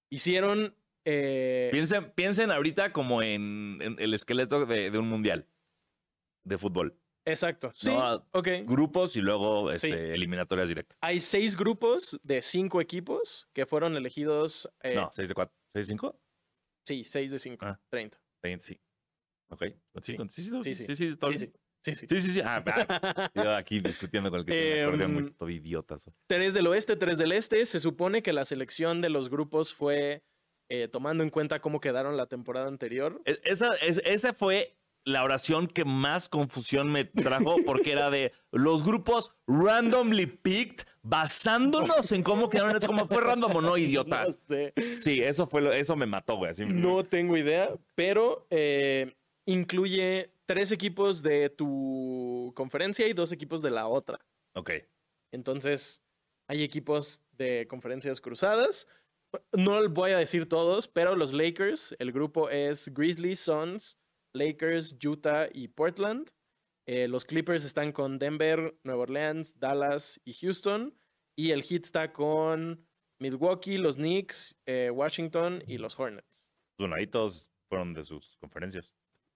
Hicieron... 0.09 0.75
eh, 1.05 1.69
Piensen, 1.71 2.11
piensen 2.11 2.51
ahorita 2.51 2.91
como 2.93 3.21
en, 3.21 3.79
en 3.81 3.99
el 3.99 4.13
esqueleto 4.13 4.65
de, 4.65 4.89
de 4.91 4.97
un 4.97 5.07
mundial 5.09 5.45
de 6.45 6.57
fútbol. 6.57 6.97
exacto. 7.25 7.73
Sí, 7.75 7.89
No, 7.89 8.25
ok. 8.31 8.47
Grupos 8.65 9.15
y 9.17 9.21
luego 9.21 9.69
Sí. 9.75 9.87
este, 9.87 10.13
eliminatorias 10.13 10.69
directas. 10.69 10.97
Hay 11.01 11.19
seis 11.19 11.57
grupos 11.57 12.17
de 12.23 12.41
cinco 12.41 12.79
equipos 12.79 13.49
que 13.53 13.65
fueron 13.65 13.95
elegidos... 13.97 14.69
eh, 14.81 14.95
no, 14.95 15.09
6 15.11 15.27
de 15.29 15.35
4. 15.35 15.53
¿6 15.73 15.73
de 15.73 15.83
5? 15.85 16.19
Sí, 16.85 17.03
6 17.03 17.31
de 17.31 17.39
5, 17.39 17.65
Ah. 17.65 17.79
30. 17.89 18.17
20, 18.43 18.65
sí. 18.65 18.79
Ok. 19.49 19.63
Sí, 19.63 19.73
Sí. 20.01 20.17
sí, 20.29 20.43
sí, 20.43 20.43
sí, 20.63 20.95
Sí, 20.95 20.95
sí, 20.95 21.37
sí. 21.37 21.53
Sí, 21.81 22.07
todo 22.07 22.19
Sí, 22.19 22.31
sí. 22.31 22.41
Ah, 22.43 22.63
ah, 22.65 23.29
yo 23.35 23.55
aquí 23.55 23.79
discutiendo 23.79 24.29
con 24.29 24.39
el 24.41 24.45
que 24.45 24.51
tiene 24.51 24.79
Em, 24.81 24.87
acordeón 24.87 25.13
muy 25.13 25.31
todo 25.31 25.49
idiotas. 25.49 26.09
Tres 26.27 26.53
del 26.53 26.67
oeste, 26.67 26.95
tres 26.95 27.17
del 27.17 27.31
este. 27.31 27.65
Se 27.65 27.79
supone 27.79 28.21
que 28.21 28.33
la 28.33 28.45
selección 28.45 29.01
de 29.01 29.09
los 29.09 29.29
grupos 29.29 29.73
fue 29.73 30.23
eh, 30.69 30.87
tomando 30.89 31.23
en 31.23 31.29
cuenta 31.29 31.59
cómo 31.61 31.79
quedaron 31.79 32.17
la 32.17 32.25
temporada 32.27 32.67
anterior. 32.67 33.21
E- 33.25 33.39
Esa, 33.43 33.73
es- 33.81 34.01
esa 34.05 34.33
fue 34.33 34.75
la 35.05 35.23
oración 35.23 35.67
que 35.67 35.85
más 35.85 36.27
confusión 36.27 36.91
me 36.91 37.05
trajo 37.05 37.55
porque 37.65 37.93
era 37.93 38.09
de 38.09 38.33
los 38.51 38.83
grupos 38.85 39.31
randomly 39.47 40.25
picked 40.25 40.85
basándonos 41.01 42.11
en 42.11 42.23
cómo 42.23 42.49
quedaron. 42.49 42.75
Es 42.75 42.85
como 42.85 43.07
fue 43.07 43.21
random 43.21 43.55
o 43.55 43.61
no, 43.61 43.67
No 43.71 43.77
idiotas. 43.77 44.43
sé. 44.45 44.73
Sí, 44.99 45.21
eso 45.21 45.47
fue 45.47 45.61
lo, 45.61 45.71
eso 45.71 45.95
me 45.95 46.05
mató, 46.05 46.35
güey. 46.35 46.51
así. 46.51 46.65
No 46.65 47.03
tengo 47.05 47.37
idea, 47.37 47.69
pero 47.95 48.45
eh, 48.49 49.15
incluye 49.45 50.31
tres 50.47 50.71
equipos 50.71 51.21
de 51.21 51.49
tu 51.49 52.51
conferencia 52.55 53.07
y 53.07 53.13
dos 53.13 53.31
equipos 53.31 53.61
de 53.61 53.69
la 53.69 53.87
otra. 53.87 54.19
Ok. 54.55 54.71
Entonces, 55.31 56.01
hay 56.47 56.63
equipos 56.63 57.21
de 57.31 57.67
conferencias 57.67 58.19
cruzadas. 58.21 58.87
No 59.51 59.87
voy 59.89 60.11
a 60.11 60.17
decir 60.17 60.47
todos, 60.47 60.87
pero 60.87 61.15
los 61.15 61.33
Lakers, 61.33 61.95
el 61.99 62.11
grupo 62.11 62.49
es 62.49 62.87
Grizzlies, 62.93 63.41
Suns, 63.41 63.99
Lakers, 64.33 64.95
Utah 65.05 65.49
y 65.51 65.67
Portland. 65.67 66.31
Eh, 66.87 67.09
los 67.09 67.25
Clippers 67.25 67.65
están 67.65 67.91
con 67.91 68.17
Denver, 68.17 68.79
Nueva 68.83 69.03
Orleans, 69.03 69.59
Dallas 69.59 70.21
y 70.23 70.33
Houston. 70.33 70.97
Y 71.37 71.51
el 71.51 71.61
Heat 71.61 71.83
está 71.85 72.13
con 72.13 72.87
Milwaukee, 73.19 73.77
los 73.77 73.97
Knicks, 73.97 74.57
eh, 74.65 74.89
Washington 74.89 75.61
y 75.67 75.77
los 75.77 75.99
Hornets. 75.99 76.47
Bueno, 76.79 76.95
ahí 76.95 77.05
todos 77.05 77.51
fueron 77.69 77.93
de 77.93 78.03
sus 78.03 78.37
conferencias. 78.37 78.93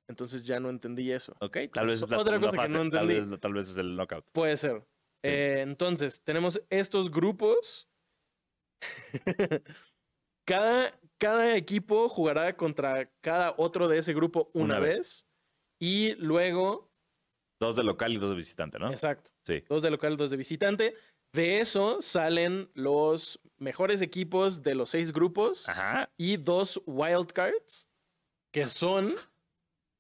Entonces 0.10 0.46
ya 0.46 0.60
no 0.60 0.70
entendí 0.70 1.12
eso. 1.12 1.36
Ok, 1.40 1.58
tal 1.74 1.88
vez 1.88 2.02
es 2.02 2.10
la 2.10 2.20
Otra 2.20 2.40
cosa 2.40 2.52
que 2.52 2.68
no 2.70 2.90
tal, 2.90 3.10
entendí. 3.10 3.30
vez, 3.32 3.40
tal 3.40 3.54
vez 3.54 3.70
es 3.70 3.78
el 3.78 3.96
knockout. 3.96 4.26
Puede 4.34 4.58
ser. 4.58 4.86
Eh, 5.24 5.60
entonces, 5.62 6.22
tenemos 6.24 6.62
estos 6.70 7.10
grupos. 7.12 7.88
cada, 10.48 11.00
cada 11.20 11.56
equipo 11.56 12.10
jugará 12.10 12.54
contra 12.54 13.10
cada 13.22 13.54
otro 13.58 13.88
de 13.88 13.98
ese 14.00 14.14
grupo 14.14 14.50
una, 14.54 14.66
Una 14.66 14.80
vez. 14.80 14.98
vez. 14.98 15.28
Y 15.80 16.16
luego, 16.16 16.92
Dos 17.60 17.76
de 17.76 17.84
local 17.84 18.12
y 18.14 18.18
dos 18.18 18.32
de 18.32 18.36
visitante, 18.36 18.80
¿no? 18.80 18.90
exacto, 18.92 19.30
Sí. 19.46 19.64
dos 19.70 19.84
de 19.84 19.92
local, 19.92 20.18
dos 20.18 20.32
de 20.32 20.38
visitante. 20.38 20.96
De 21.34 21.60
eso 21.60 22.02
salen 22.02 22.70
los 22.74 23.40
mejores 23.58 24.02
equipos 24.02 24.64
de 24.64 24.76
los 24.76 24.90
seis 24.90 25.14
grupos 25.14 25.70
Ajá. 25.70 26.12
y 26.18 26.38
dos 26.38 26.82
wildcards, 26.88 27.88
que 28.52 28.68
son 28.68 29.14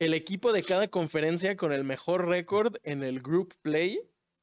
el 0.02 0.16
equipo 0.16 0.52
de 0.52 0.64
cada 0.64 0.88
conferencia 0.88 1.56
con 1.56 1.72
el 1.72 1.84
mejor 1.84 2.28
récord 2.28 2.78
en 2.82 3.04
el 3.04 3.22
group 3.22 3.54
play, 3.62 4.02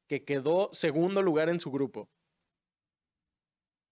que 0.08 0.24
quedó 0.24 0.70
segundo 0.72 1.20
lugar 1.20 1.48
en 1.48 1.58
su 1.58 1.72
grupo. 1.72 2.08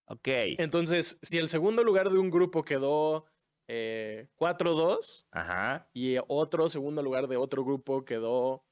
Ok. 0.06 0.28
Entonces, 0.58 1.18
si 1.22 1.38
el 1.38 1.48
segundo 1.48 1.82
lugar 1.82 2.08
de 2.10 2.18
un 2.18 2.30
grupo 2.30 2.62
quedó 2.62 3.26
eh, 3.68 4.28
4-2 4.36 5.26
Ajá. 5.32 5.90
y 5.92 6.18
otro 6.28 6.68
segundo 6.68 7.02
lugar 7.02 7.26
de 7.26 7.36
otro 7.36 7.64
grupo 7.64 8.04
quedó 8.04 8.64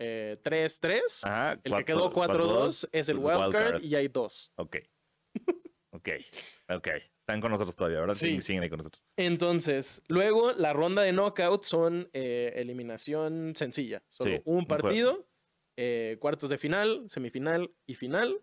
eh, 0.00 0.36
3-3, 0.42 1.00
Ajá. 1.28 1.60
el 1.62 1.74
que 1.76 1.84
quedó 1.84 2.12
4-2 2.12 2.28
4-2 2.28 2.88
es 2.90 3.08
el 3.08 3.18
wildcard 3.18 3.44
wildcard. 3.44 3.84
y 3.84 3.94
hay 3.94 4.08
dos. 4.08 4.50
Ok. 4.56 4.78
Ok. 5.92 6.08
Ok. 6.70 6.88
Están 7.28 7.42
con 7.42 7.50
nosotros 7.50 7.76
todavía, 7.76 8.00
¿verdad? 8.00 8.14
Sí. 8.14 8.40
Siguen, 8.40 8.62
ahí 8.62 8.70
con 8.70 8.78
nosotros. 8.78 9.04
Entonces, 9.18 10.02
luego 10.08 10.54
la 10.54 10.72
ronda 10.72 11.02
de 11.02 11.12
knockout 11.12 11.62
son 11.62 12.08
eh, 12.14 12.54
eliminación 12.56 13.52
sencilla. 13.54 14.02
Solo 14.08 14.36
Sí, 14.36 14.42
un 14.46 14.64
partido, 14.64 15.28
eh, 15.76 16.16
cuartos 16.20 16.48
de 16.48 16.56
final, 16.56 17.04
semifinal 17.06 17.70
y 17.86 17.96
final. 17.96 18.40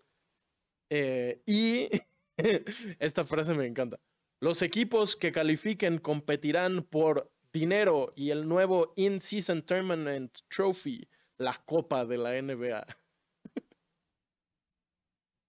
Eh, 0.91 1.41
y 1.47 1.89
esta 2.99 3.23
frase 3.23 3.55
me 3.55 3.65
encanta. 3.65 3.99
Los 4.39 4.61
equipos 4.61 5.15
que 5.15 5.31
califiquen 5.31 5.97
competirán 5.97 6.83
por 6.83 7.33
dinero 7.51 8.13
y 8.15 8.29
el 8.29 8.47
nuevo 8.47 8.93
In-Season 8.97 9.63
Tournament 9.63 10.37
Trophy, 10.47 11.09
la 11.39 11.59
copa 11.65 12.05
de 12.05 12.19
la 12.19 12.39
NBA. 12.39 12.85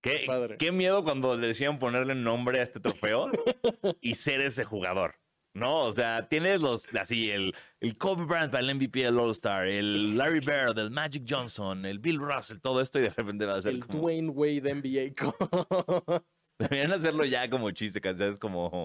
¿Qué, 0.07 0.25
Padre. 0.27 0.57
qué 0.59 0.73
miedo 0.73 1.05
cuando 1.05 1.37
le 1.37 1.49
decían 1.49 1.79
ponerle 1.79 2.14
nombre 2.14 2.61
a 2.61 2.62
este 2.62 2.81
trofeo 2.81 3.31
y 4.01 4.14
ser 4.14 4.40
ese 4.40 4.64
jugador. 4.64 5.16
No, 5.57 5.85
o 5.85 5.92
sea, 5.92 6.29
tienes 6.29 6.61
los, 6.61 6.95
así, 6.97 7.31
el, 7.31 7.55
el 7.81 7.97
Kobe 7.97 8.27
Bryant 8.27 8.53
para 8.53 8.62
el 8.62 8.75
MVP 8.75 9.05
del 9.05 9.19
All-Star, 9.19 9.66
el 9.66 10.14
Larry 10.14 10.40
Bird, 10.40 10.79
el 10.79 10.90
Magic 10.90 11.25
Johnson, 11.27 11.87
el 11.87 11.99
Bill 11.99 12.19
Russell, 12.19 12.59
todo 12.59 12.83
esto 12.83 12.99
y 12.99 13.03
de 13.05 13.11
repente 13.11 13.47
va 13.47 13.57
a 13.57 13.62
ser 13.62 13.73
El 13.73 13.87
como... 13.87 14.01
Dwayne 14.01 14.29
Wade 14.29 14.75
NBA. 14.75 15.14
Deberían 16.59 16.92
hacerlo 16.92 17.25
ya 17.25 17.49
como 17.49 17.71
chiste, 17.71 18.03
que 18.03 18.11
es 18.11 18.38
como 18.38 18.85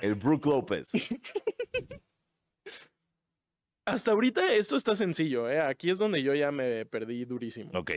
el 0.00 0.14
Brook 0.14 0.46
López. 0.46 0.92
Hasta 3.84 4.12
ahorita 4.12 4.54
esto 4.54 4.76
está 4.76 4.94
sencillo, 4.94 5.50
¿eh? 5.50 5.60
Aquí 5.60 5.90
es 5.90 5.98
donde 5.98 6.22
yo 6.22 6.34
ya 6.34 6.52
me 6.52 6.86
perdí 6.86 7.24
durísimo. 7.24 7.72
Ok, 7.74 7.90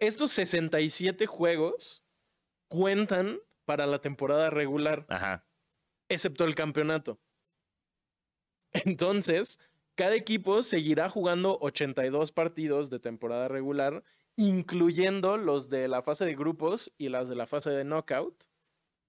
Estos 0.00 0.32
67 0.32 1.26
juegos 1.26 2.02
cuentan 2.68 3.40
para 3.64 3.86
la 3.86 4.00
temporada 4.00 4.50
regular, 4.50 5.06
ajá, 5.08 5.46
excepto 6.08 6.44
el 6.44 6.54
campeonato. 6.54 7.20
Entonces, 8.72 9.58
cada 9.94 10.14
equipo 10.14 10.62
seguirá 10.62 11.08
jugando 11.08 11.58
82 11.60 12.32
partidos 12.32 12.90
de 12.90 12.98
temporada 12.98 13.48
regular, 13.48 14.02
incluyendo 14.36 15.36
los 15.36 15.68
de 15.68 15.88
la 15.88 16.02
fase 16.02 16.24
de 16.24 16.34
grupos 16.34 16.92
y 16.98 17.08
las 17.08 17.28
de 17.28 17.36
la 17.36 17.46
fase 17.46 17.70
de 17.70 17.84
knockout, 17.84 18.44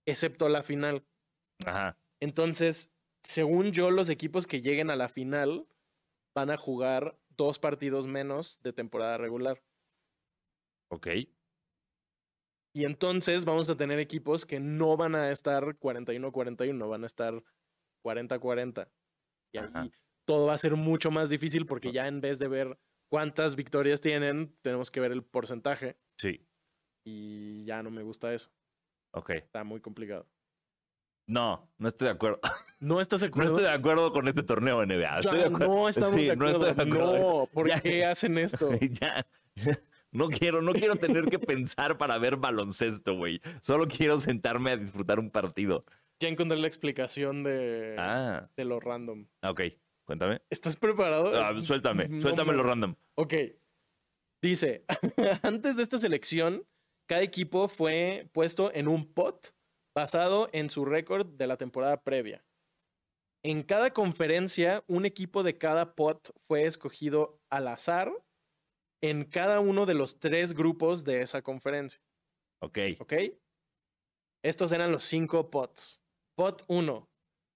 excepto 0.05 0.49
la 0.49 0.63
final. 0.63 1.03
ajá. 1.65 1.97
Entonces, 2.19 2.91
según 3.23 3.71
yo, 3.71 3.91
los 3.91 4.09
equipos 4.09 4.47
que 4.47 4.61
lleguen 4.61 4.89
a 4.89 4.95
la 4.95 5.09
final 5.09 5.67
van 6.35 6.51
a 6.51 6.57
jugar 6.57 7.17
dos 7.29 7.59
partidos 7.59 8.07
menos 8.07 8.61
de 8.61 8.73
temporada 8.73 9.17
regular. 9.17 9.61
Ok, 10.91 11.07
Y 12.73 12.85
entonces 12.85 13.45
vamos 13.45 13.69
a 13.69 13.77
tener 13.77 13.99
equipos 13.99 14.45
que 14.45 14.59
no 14.59 14.95
van 14.95 15.15
a 15.15 15.31
estar 15.31 15.63
41-41, 15.79 16.87
van 16.89 17.03
a 17.03 17.07
estar 17.07 17.43
40-40. 18.03 18.89
Y 19.53 19.57
ahí 19.57 19.65
Ajá. 19.65 19.89
todo 20.25 20.47
va 20.47 20.53
a 20.53 20.57
ser 20.57 20.75
mucho 20.75 21.09
más 21.11 21.29
difícil 21.29 21.65
porque 21.65 21.91
ya 21.91 22.07
en 22.07 22.21
vez 22.21 22.37
de 22.39 22.47
ver 22.47 22.79
cuántas 23.09 23.55
victorias 23.55 24.01
tienen, 24.01 24.55
tenemos 24.61 24.91
que 24.91 24.99
ver 24.99 25.11
el 25.11 25.23
porcentaje. 25.23 25.97
sí, 26.17 26.47
Y 27.05 27.65
ya 27.65 27.81
no 27.81 27.89
me 27.91 28.03
gusta 28.03 28.33
eso. 28.33 28.51
ok. 29.13 29.31
Está 29.31 29.63
muy 29.63 29.81
complicado. 29.81 30.27
No, 31.27 31.71
no 31.77 31.87
estoy 31.87 32.07
de 32.07 32.13
acuerdo. 32.13 32.39
¿No 32.79 33.01
estás 33.01 33.21
de 33.21 33.27
No 33.27 33.31
acuerdo? 33.31 33.49
estoy 33.57 33.63
de 33.63 33.71
acuerdo 33.77 34.11
con 34.11 34.27
este 34.27 34.43
torneo 34.43 34.83
NBA. 34.85 35.19
Estoy 35.19 35.37
de 35.39 35.43
Ya, 35.43 35.47
acuerdo. 35.47 35.67
no 35.75 35.89
estamos 35.89 36.15
Sí, 36.15 36.27
de 36.27 36.35
no 36.35 36.47
acuerdo. 36.47 36.67
estoy 36.67 36.85
de 36.85 36.91
acuerdo. 36.91 37.19
No, 37.41 37.47
¿por 37.47 37.67
Ya. 37.69 37.81
qué 37.81 38.05
hacen 38.05 38.37
esto? 38.37 38.69
ya, 39.01 39.25
ya. 39.55 39.79
No 40.11 40.27
quiero, 40.29 40.61
no 40.61 40.73
quiero 40.73 40.95
tener 40.95 41.25
que 41.25 41.37
pensar 41.39 41.97
para 41.97 42.17
ver 42.17 42.37
baloncesto, 42.37 43.15
güey. 43.15 43.41
Solo 43.61 43.87
quiero 43.87 44.17
sentarme 44.19 44.71
a 44.71 44.77
disfrutar 44.77 45.19
un 45.19 45.29
partido. 45.29 45.85
Ya 46.19 46.27
encontré 46.29 46.57
la 46.57 46.67
explicación 46.67 47.43
de, 47.43 47.95
Ah, 47.97 48.49
de 48.57 48.65
lo 48.65 48.79
random. 48.79 49.27
ok. 49.43 49.61
Cuéntame. 50.05 50.41
¿Estás 50.49 50.75
preparado? 50.75 51.31
Ah, 51.39 51.53
suéltame, 51.61 52.07
No 52.07 52.19
suéltame 52.19 52.51
me- 52.51 52.57
lo 52.57 52.63
random. 52.63 52.95
Ok. 53.15 53.33
Dice, 54.41 54.83
antes 55.43 55.75
de 55.75 55.83
esta 55.83 55.97
selección, 55.99 56.65
cada 57.07 57.21
equipo 57.21 57.67
fue 57.67 58.27
puesto 58.33 58.73
en 58.73 58.87
un 58.87 59.13
pot 59.13 59.53
basado 59.95 60.49
en 60.53 60.69
su 60.71 60.85
récord 60.85 61.27
de 61.27 61.45
la 61.47 61.57
temporada 61.57 62.01
previa. 62.03 62.43
En 63.43 63.61
cada 63.63 63.91
conferencia, 63.93 64.83
un 64.87 65.05
equipo 65.05 65.43
de 65.43 65.57
cada 65.57 65.93
pot 65.93 66.31
fue 66.47 66.65
escogido 66.65 67.39
al 67.51 67.67
azar 67.67 68.11
en 69.01 69.25
cada 69.25 69.59
uno 69.59 69.85
de 69.85 69.93
los 69.93 70.19
tres 70.19 70.53
grupos 70.53 71.03
de 71.03 71.21
esa 71.21 71.41
conferencia. 71.41 72.01
Ok. 72.61 72.77
¿Ok? 72.99 73.13
Estos 74.43 74.71
eran 74.71 74.91
los 74.91 75.03
cinco 75.03 75.49
pots. 75.49 76.01
Pot 76.35 76.63
1. 76.67 77.09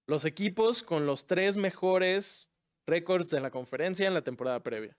Los 0.06 0.24
equipos 0.24 0.82
con 0.82 1.06
los 1.06 1.26
tres 1.26 1.56
mejores 1.56 2.50
récords 2.86 3.30
de 3.30 3.40
la 3.40 3.50
conferencia 3.50 4.06
en 4.06 4.14
la 4.14 4.22
temporada 4.22 4.62
previa. 4.62 4.98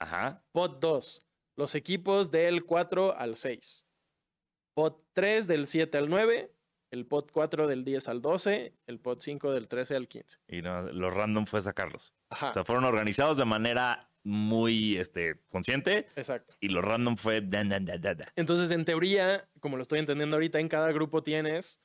Ajá. 0.00 0.42
Pot 0.52 0.80
2. 0.80 1.22
Los 1.58 1.74
equipos 1.74 2.30
del 2.30 2.64
4 2.64 3.14
al 3.16 3.36
6. 3.36 3.86
Pot 4.74 5.04
3 5.12 5.46
del 5.46 5.66
7 5.66 5.98
al 5.98 6.08
9. 6.08 6.54
El 6.90 7.06
pot 7.06 7.30
4 7.30 7.66
del 7.66 7.84
10 7.84 8.08
al 8.08 8.22
12. 8.22 8.74
El 8.86 9.00
pot 9.00 9.20
5 9.20 9.52
del 9.52 9.68
13 9.68 9.96
al 9.96 10.08
15. 10.08 10.38
Y 10.48 10.62
no, 10.62 10.82
lo 10.82 11.10
random 11.10 11.44
fue 11.44 11.60
sacarlos. 11.60 12.14
Ajá. 12.30 12.48
O 12.48 12.52
sea, 12.52 12.64
fueron 12.64 12.84
organizados 12.84 13.36
de 13.36 13.44
manera 13.44 14.09
muy 14.22 14.96
este, 14.96 15.36
consciente 15.48 16.06
exacto. 16.16 16.54
y 16.60 16.68
lo 16.68 16.82
random 16.82 17.16
fue. 17.16 17.40
da, 17.40 17.64
da, 17.64 17.80
da, 17.80 17.98
da, 17.98 18.14
da. 18.14 18.32
Entonces, 18.36 18.70
en 18.70 18.84
teoría, 18.84 19.48
como 19.60 19.76
lo 19.76 19.82
estoy 19.82 19.98
entendiendo 19.98 20.36
ahorita, 20.36 20.60
en 20.60 20.68
cada 20.68 20.92
grupo 20.92 21.22
tienes 21.22 21.80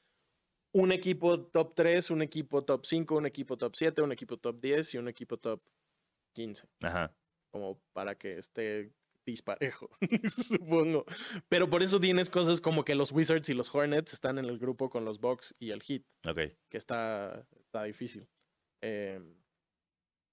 un 0.73 0.91
equipo 0.91 1.39
top 1.39 1.73
3, 1.73 2.11
un 2.11 2.21
equipo 2.21 2.63
top 2.63 2.85
5, 2.85 3.15
un 3.15 3.25
equipo 3.25 3.57
top 3.57 3.75
7, 3.75 4.01
un 4.01 4.11
equipo 4.11 4.37
top 4.37 4.59
10 4.59 4.93
y 4.95 4.97
un 4.97 5.07
equipo 5.07 5.37
top 5.37 5.61
15. 6.33 6.67
Ajá. 6.81 7.15
Como 7.49 7.79
para 7.93 8.15
que 8.15 8.37
esté 8.37 8.91
disparejo, 9.25 9.89
supongo. 10.27 11.05
Pero 11.49 11.69
por 11.69 11.81
eso 11.81 11.99
tienes 11.99 12.29
cosas 12.29 12.61
como 12.61 12.83
que 12.83 12.93
los 12.93 13.11
Wizards 13.11 13.49
y 13.49 13.53
los 13.53 13.73
Hornets 13.73 14.13
están 14.13 14.37
en 14.37 14.45
el 14.45 14.59
grupo 14.59 14.89
con 14.89 15.05
los 15.05 15.19
Bucks 15.19 15.55
y 15.59 15.71
el 15.71 15.81
Heat, 15.81 16.03
Ok, 16.27 16.39
que 16.69 16.77
está, 16.77 17.47
está 17.57 17.83
difícil. 17.83 18.27
Eh, 18.81 19.19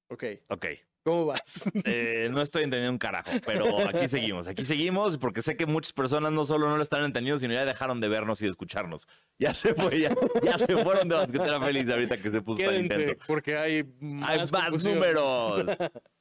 ok, 0.08 0.24
ok. 0.48 0.66
¿Cómo 1.04 1.26
vas? 1.26 1.70
Eh, 1.84 2.28
no 2.30 2.40
estoy 2.42 2.64
entendiendo 2.64 2.92
un 2.92 2.98
carajo, 2.98 3.30
pero 3.44 3.86
aquí 3.88 4.08
seguimos, 4.08 4.46
aquí 4.46 4.64
seguimos, 4.64 5.18
porque 5.18 5.42
sé 5.42 5.56
que 5.56 5.66
muchas 5.66 5.92
personas 5.92 6.32
no 6.32 6.44
solo 6.44 6.68
no 6.68 6.76
lo 6.76 6.82
están 6.82 7.04
entendiendo, 7.04 7.38
sino 7.38 7.54
ya 7.54 7.64
dejaron 7.64 8.00
de 8.00 8.08
vernos 8.08 8.40
y 8.40 8.44
de 8.44 8.50
escucharnos. 8.50 9.08
Ya 9.38 9.52
se 9.54 9.74
fue, 9.74 10.00
ya, 10.00 10.14
ya 10.42 10.58
se 10.58 10.76
fueron 10.82 11.08
de 11.08 11.14
basquetera 11.16 11.60
feliz 11.60 11.88
ahorita 11.88 12.16
que 12.18 12.30
se 12.30 12.40
puso 12.42 12.58
tan 12.58 12.68
Quédense, 12.68 13.00
intenso. 13.00 13.24
porque 13.26 13.56
hay 13.56 13.78
Hay 13.78 14.38
más 14.38 14.52
más 14.52 14.62
confusión. 14.70 14.94
números. 14.94 15.66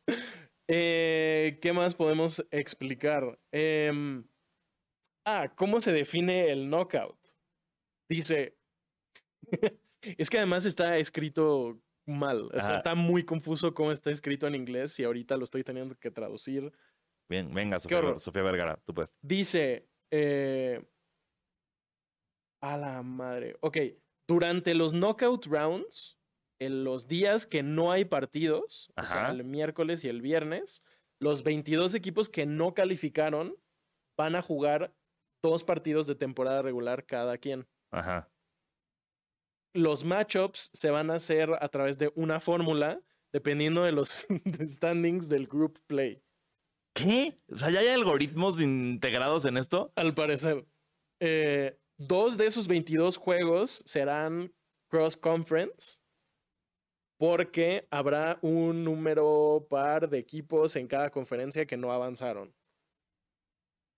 Eh, 0.74 1.60
¿Qué 1.62 1.74
más 1.74 1.96
podemos 1.96 2.46
explicar? 2.50 3.38
Em, 3.52 4.24
ah, 5.26 5.52
¿cómo 5.54 5.82
se 5.82 5.92
define 5.92 6.50
el 6.50 6.70
knockout? 6.70 7.18
Dice. 8.10 8.56
es 10.02 10.30
que 10.30 10.38
además 10.38 10.64
está 10.64 10.98
escrito 10.98 11.78
mal. 12.06 12.46
O 12.48 12.52
sea, 12.60 12.62
Ajá. 12.70 12.78
está 12.78 12.96
muy 12.96 13.24
confuso 13.24 13.74
cómo 13.74 13.92
está 13.92 14.12
escrito 14.12 14.48
en 14.48 14.56
inglés 14.56 15.00
y 15.00 15.04
ahorita 15.04 15.38
lo 15.38 15.44
estoy 15.44 15.64
teniendo 15.64 15.96
que 15.96 16.12
traducir. 16.12 16.72
Bien, 17.30 17.54
venga, 17.54 17.80
Sofía, 17.80 18.42
Vergara, 18.42 18.82
tú 18.86 18.94
puedes. 18.94 19.14
Dice. 19.22 19.88
eh, 20.12 20.84
a 22.62 22.78
la 22.78 23.02
madre. 23.02 23.58
Ok. 23.62 23.78
Durante 24.28 24.74
los 24.76 24.94
knockout 24.94 25.46
rounds, 25.46 26.20
en 26.60 26.84
los 26.84 27.08
días 27.08 27.48
que 27.48 27.64
no 27.64 27.92
hay 27.92 28.06
partidos, 28.06 28.92
o 28.96 29.04
sea, 29.04 29.32
el 29.32 29.44
miércoles 29.44 30.04
y 30.04 30.10
el 30.10 30.22
viernes, 30.22 30.84
los 31.20 31.44
22 31.44 31.96
equipos 31.96 32.30
que 32.30 32.46
no 32.46 32.74
calificaron 32.74 33.56
van 34.18 34.36
a 34.36 34.42
jugar 34.42 34.94
dos 35.44 35.64
partidos 35.64 36.06
de 36.06 36.16
temporada 36.16 36.62
regular 36.62 37.06
cada 37.06 37.38
quien. 37.40 37.68
Ajá. 37.92 38.31
Los 39.74 40.04
matchups 40.04 40.72
se 40.74 40.90
van 40.90 41.10
a 41.12 41.16
hacer 41.16 41.50
a 41.60 41.70
través 41.70 41.98
de 41.98 42.12
una 42.16 42.40
fórmula 42.40 43.02
dependiendo 43.32 43.84
de 43.84 43.92
los 43.92 44.28
standings 44.62 45.30
del 45.30 45.48
group 45.48 45.80
play. 45.88 46.22
¿Qué? 46.94 47.40
O 47.50 47.58
sea, 47.58 47.72
¿ya 47.72 47.80
hay 47.80 47.88
algoritmos 47.88 48.60
integrados 48.60 49.46
en 49.46 49.58
esto? 49.58 49.94
Al 49.96 50.14
parecer. 50.14 50.66
Eh, 51.20 51.80
dos 51.98 52.38
de 52.38 52.48
esos 52.48 52.68
22 52.68 53.18
juegos 53.18 53.84
serán 53.86 54.54
cross 54.90 55.16
conference 55.16 56.02
porque 57.18 57.88
habrá 57.92 58.40
un 58.42 58.84
número 58.84 59.68
par 59.70 60.10
de 60.10 60.18
equipos 60.18 60.76
en 60.76 60.88
cada 60.88 61.12
conferencia 61.12 61.68
que 61.68 61.78
no 61.78 61.92
avanzaron. 61.92 62.54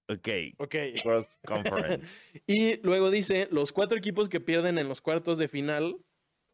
Ok. 0.09 0.27
Ok. 0.59 0.75
Cross 1.01 1.39
Conference. 1.45 2.41
Y 2.47 2.77
luego 2.81 3.09
dice, 3.11 3.47
los 3.51 3.71
cuatro 3.71 3.97
equipos 3.97 4.29
que 4.29 4.39
pierden 4.41 4.77
en 4.77 4.87
los 4.89 5.01
cuartos 5.01 5.37
de 5.37 5.47
final 5.47 5.97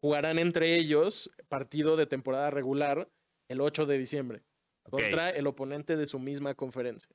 jugarán 0.02 0.38
entre 0.38 0.76
ellos 0.76 1.30
partido 1.48 1.96
de 1.96 2.06
temporada 2.06 2.50
regular 2.50 3.10
el 3.50 3.60
8 3.60 3.86
de 3.86 3.98
diciembre 3.98 4.42
contra 4.88 5.30
el 5.30 5.46
oponente 5.46 5.96
de 5.96 6.06
su 6.06 6.18
misma 6.18 6.54
conferencia. 6.54 7.14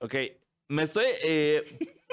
Ok. 0.00 0.14
Me 0.70 0.82
estoy. 0.84 1.06
eh, 1.24 1.64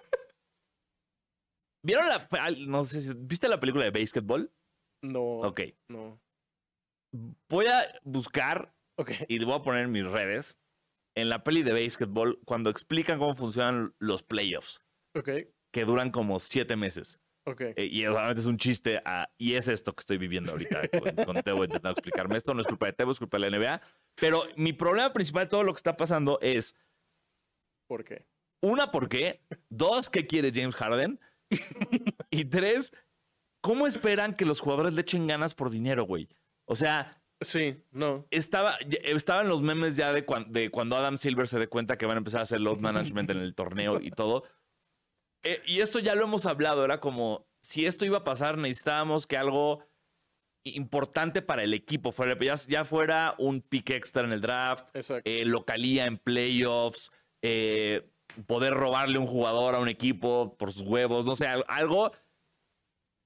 ¿Vieron 1.86 2.08
la. 2.10 2.27
No 2.65 2.84
sé 2.84 3.01
si. 3.01 3.12
¿Viste 3.15 3.47
la 3.47 3.60
película 3.60 3.86
de 3.89 3.91
Basketball? 3.91 4.51
No. 5.03 5.21
Ok. 5.41 5.62
No. 5.89 6.19
Voy 7.49 7.67
a 7.67 7.84
buscar 8.03 8.73
Ok. 8.97 9.12
y 9.27 9.39
le 9.39 9.45
voy 9.45 9.53
a 9.55 9.62
poner 9.62 9.84
en 9.86 9.91
mis 9.91 10.05
redes. 10.05 10.58
En 11.15 11.30
la 11.30 11.43
peli 11.43 11.63
de 11.63 11.73
Basketball, 11.73 12.39
cuando 12.45 12.69
explican 12.69 13.19
cómo 13.19 13.34
funcionan 13.36 13.95
los 13.99 14.21
playoffs, 14.23 14.82
Ok. 15.15 15.30
que 15.71 15.86
duran 15.86 16.12
como 16.12 16.39
siete 16.39 16.75
meses. 16.75 17.21
Ok. 17.47 17.62
Eh, 17.62 17.86
y 17.91 18.06
obviamente 18.06 18.39
es 18.41 18.45
un 18.47 18.58
chiste. 18.58 19.01
y 19.38 19.54
es 19.54 19.67
esto 19.67 19.93
que 19.95 20.01
estoy 20.01 20.17
viviendo 20.17 20.51
ahorita 20.51 20.82
con, 21.15 21.25
con 21.25 21.43
Tebo 21.43 21.63
intentando 21.63 21.91
explicarme 21.91 22.38
esto. 22.38 22.54
No 22.54 22.62
es 22.62 22.67
culpa 22.67 22.88
de 22.88 22.93
Tebo, 22.93 23.12
es 23.12 23.19
culpa 23.19 23.38
de 23.39 23.49
la 23.49 23.58
NBA. 23.58 23.82
Pero 24.15 24.43
mi 24.58 24.73
problema 24.73 25.13
principal 25.13 25.45
de 25.45 25.49
todo 25.51 25.63
lo 25.63 25.73
que 25.73 25.78
está 25.78 25.95
pasando 25.95 26.39
es 26.41 26.75
¿Por 27.88 28.04
qué? 28.04 28.25
Una, 28.62 28.89
¿por 28.91 29.08
qué? 29.10 29.41
Dos, 29.69 30.10
¿qué 30.10 30.25
quiere 30.25 30.51
James 30.54 30.75
Harden? 30.75 31.19
Y 32.32 32.45
tres, 32.45 32.93
¿cómo 33.62 33.86
esperan 33.86 34.36
que 34.36 34.43
los 34.45 34.60
jugadores 34.60 34.93
le 34.93 35.01
echen 35.01 35.28
ganas 35.28 35.54
por 35.54 35.69
dinero, 35.69 36.04
güey? 36.06 36.28
O 36.65 36.75
sea, 36.75 37.21
Sí, 37.47 37.77
no. 37.91 38.25
estaba, 38.31 38.77
estaban 39.03 39.47
los 39.47 39.62
memes 39.62 39.95
ya 39.95 40.12
de, 40.13 40.25
cuan- 40.25 40.51
de 40.51 40.69
cuando 40.69 40.95
Adam 40.95 41.17
Silver 41.17 41.47
se 41.47 41.60
dé 41.60 41.67
cuenta 41.67 41.97
que 41.97 42.05
van 42.05 42.17
a 42.17 42.19
empezar 42.19 42.39
a 42.41 42.43
hacer 42.43 42.62
load 42.62 42.77
management 42.79 43.29
en 43.31 43.38
el 43.38 43.55
torneo 43.55 43.99
y 44.01 44.12
todo. 44.12 44.43
Eh, 45.43 45.62
y 45.65 45.79
esto 45.81 45.99
ya 45.99 46.15
lo 46.15 46.23
hemos 46.23 46.45
hablado, 46.45 46.84
era 46.84 46.99
como, 46.99 47.47
si 47.62 47.86
esto 47.86 48.03
iba 48.05 48.19
a 48.19 48.23
pasar, 48.23 48.58
necesitábamos 48.58 49.27
que 49.27 49.38
algo 49.38 49.84
importante 50.63 51.41
para 51.43 51.63
el 51.63 51.73
equipo 51.73 52.12
fuera, 52.12 52.36
ya, 52.39 52.55
ya 52.67 52.86
fuera 52.86 53.36
un 53.38 53.62
pick 53.62 53.91
extra 53.91 54.23
en 54.23 54.31
el 54.31 54.41
draft, 54.41 54.89
eh, 55.23 55.45
localía 55.45 56.05
en 56.05 56.17
playoffs, 56.17 57.12
eh, 57.43 58.10
poder 58.47 58.73
robarle 58.73 59.19
un 59.19 59.27
jugador 59.27 59.75
a 59.75 59.79
un 59.79 59.88
equipo 59.88 60.55
por 60.58 60.71
sus 60.73 60.81
huevos, 60.81 61.25
no 61.25 61.36
sé, 61.36 61.45
al- 61.47 61.65
algo 61.67 62.12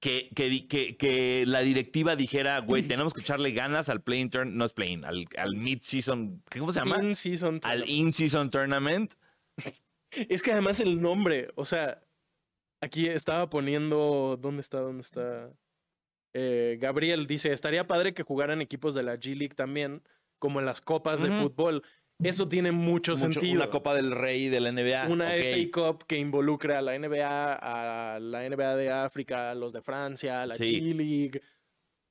que, 0.00 0.30
que, 0.34 0.66
que- 0.66 0.96
que 0.96 1.44
la 1.46 1.60
directiva 1.60 2.16
dijera, 2.16 2.58
güey, 2.60 2.82
tenemos 2.82 3.12
que 3.14 3.20
echarle 3.20 3.52
ganas 3.52 3.88
al 3.88 4.02
play 4.02 4.28
turn, 4.28 4.56
no 4.56 4.64
es 4.64 4.72
play 4.72 5.00
al, 5.04 5.26
al 5.36 5.54
mid-season, 5.56 6.42
¿cómo 6.58 6.72
se 6.72 6.80
llama? 6.80 7.02
In-season 7.02 7.60
al 7.62 7.88
in-season 7.88 8.50
tournament. 8.50 9.14
Es 10.12 10.42
que 10.42 10.50
además 10.50 10.80
el 10.80 11.00
nombre, 11.00 11.50
o 11.54 11.64
sea, 11.64 12.02
aquí 12.82 13.06
estaba 13.06 13.48
poniendo. 13.48 14.36
¿Dónde 14.40 14.60
está? 14.60 14.80
¿Dónde 14.80 15.02
está? 15.02 15.52
Eh, 16.34 16.78
Gabriel 16.80 17.28
dice: 17.28 17.52
estaría 17.52 17.86
padre 17.86 18.12
que 18.12 18.24
jugaran 18.24 18.60
equipos 18.60 18.94
de 18.94 19.04
la 19.04 19.14
G 19.14 19.36
League 19.36 19.54
también, 19.54 20.02
como 20.40 20.58
en 20.58 20.66
las 20.66 20.80
copas 20.80 21.22
de 21.22 21.30
fútbol. 21.30 21.84
Eso 22.22 22.48
tiene 22.48 22.70
mucho, 22.72 23.12
Mucho- 23.12 23.22
sentido. 23.32 23.54
Una 23.54 23.70
Copa 23.70 23.94
del 23.94 24.10
Rey 24.12 24.48
de 24.48 24.60
la 24.60 24.70
NBA. 24.72 25.08
Una 25.08 25.28
ok. 25.28 25.34
FA 25.34 25.70
Cup 25.72 26.04
que 26.06 26.18
involucre 26.18 26.74
a 26.74 26.82
la 26.82 26.94
NBA, 26.98 27.54
a 27.54 28.18
la 28.20 28.44
NBA 28.48 28.76
de 28.76 28.90
África, 28.90 29.50
a 29.50 29.54
los 29.54 29.72
de 29.72 29.80
Francia, 29.80 30.42
a 30.42 30.46
la 30.46 30.54
Sí. 30.54 30.64
G 30.80 30.94
League. 30.94 31.42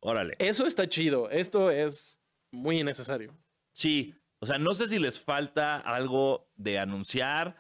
Órale. 0.02 0.36
Eso 0.40 0.66
está 0.66 0.88
chido. 0.88 1.30
Esto 1.30 1.70
es 1.72 2.22
muy 2.52 2.80
innecesario. 2.80 3.38
Sí, 3.76 4.16
o 4.42 4.46
sea, 4.46 4.58
no 4.58 4.74
sé 4.74 4.88
si 4.88 4.98
les 5.00 5.20
falta 5.24 5.78
algo 5.78 6.50
de 6.56 6.80
anunciar. 6.80 7.56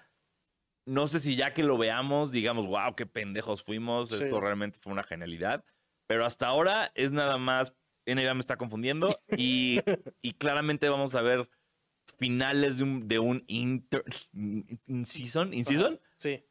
No 0.87 1.07
sé 1.07 1.19
si 1.19 1.35
ya 1.35 1.53
que 1.53 1.63
lo 1.63 1.77
veamos, 1.77 2.31
digamos, 2.31 2.65
wow, 2.65 2.95
qué 2.95 3.05
pendejos 3.05 3.63
fuimos. 3.63 4.09
Sí. 4.09 4.15
Esto 4.23 4.39
realmente 4.41 4.79
fue 4.81 4.91
una 4.93 5.03
genialidad. 5.03 5.63
Pero 6.07 6.25
hasta 6.25 6.47
ahora 6.47 6.91
es 6.95 7.11
nada 7.11 7.37
más. 7.37 7.75
NBA 8.07 8.33
me 8.33 8.39
está 8.39 8.57
confundiendo. 8.57 9.09
Y, 9.37 9.81
y 10.23 10.31
claramente 10.31 10.89
vamos 10.89 11.13
a 11.13 11.21
ver 11.21 11.47
finales 12.19 12.77
de 12.77 12.83
un, 12.83 13.07
de 13.07 13.19
un 13.19 13.43
inter, 13.47 14.03
in 14.33 15.05
season, 15.05 15.53
in 15.53 15.65
season, 15.65 15.99
Sí. 16.17 16.43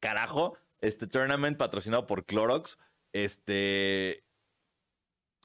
carajo, 0.00 0.56
este 0.80 1.06
tournament 1.06 1.56
patrocinado 1.58 2.06
por 2.06 2.24
Clorox. 2.26 2.78
Este. 3.12 4.24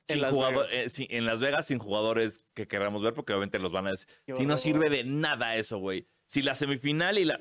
En 0.08 0.14
sin 0.18 0.22
Las 0.22 0.34
jugador- 0.34 0.68
Vegas. 0.68 0.74
eh, 0.74 0.90
sí, 0.90 1.08
en 1.10 1.26
Las 1.26 1.42
Vegas 1.42 1.66
sin 1.68 1.80
jugadores 1.80 2.46
que 2.54 2.68
queramos 2.68 3.02
ver, 3.02 3.14
porque 3.16 3.34
obviamente 3.34 3.58
los 3.58 3.72
van 3.72 3.88
a 3.88 3.92
decir. 3.92 4.08
Si 4.36 4.46
no 4.46 4.58
sirve 4.58 4.90
de 4.92 5.04
nada 5.04 5.56
eso, 5.56 5.80
güey. 5.80 6.08
Si 6.28 6.42
la 6.44 6.54
semifinal 6.54 7.18
y 7.18 7.26
la. 7.26 7.40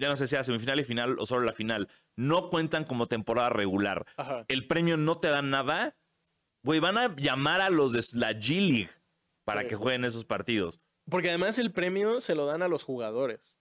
ya 0.00 0.08
no 0.08 0.16
sé 0.16 0.26
si 0.26 0.34
la 0.34 0.42
semifinal 0.42 0.80
y 0.80 0.84
final 0.84 1.16
o 1.18 1.26
solo 1.26 1.42
la 1.44 1.52
final 1.52 1.88
no 2.16 2.48
cuentan 2.50 2.84
como 2.84 3.06
temporada 3.08 3.50
regular, 3.50 4.06
Ajá. 4.16 4.44
el 4.48 4.66
premio 4.66 4.96
no 4.96 5.18
te 5.20 5.28
da 5.28 5.42
nada, 5.42 5.96
güey, 6.64 6.80
van 6.80 6.96
a 6.98 7.14
llamar 7.16 7.60
a 7.60 7.70
los 7.70 7.92
de 7.92 8.02
la 8.18 8.32
G 8.32 8.60
League 8.60 8.90
para 9.44 9.62
Sí. 9.62 9.68
que 9.68 9.76
jueguen 9.76 10.04
esos 10.04 10.24
partidos. 10.24 10.80
Porque 11.10 11.28
además 11.28 11.58
el 11.58 11.72
premio 11.72 12.20
se 12.20 12.34
lo 12.34 12.46
dan 12.46 12.62
a 12.62 12.68
los 12.68 12.84
jugadores. 12.84 13.58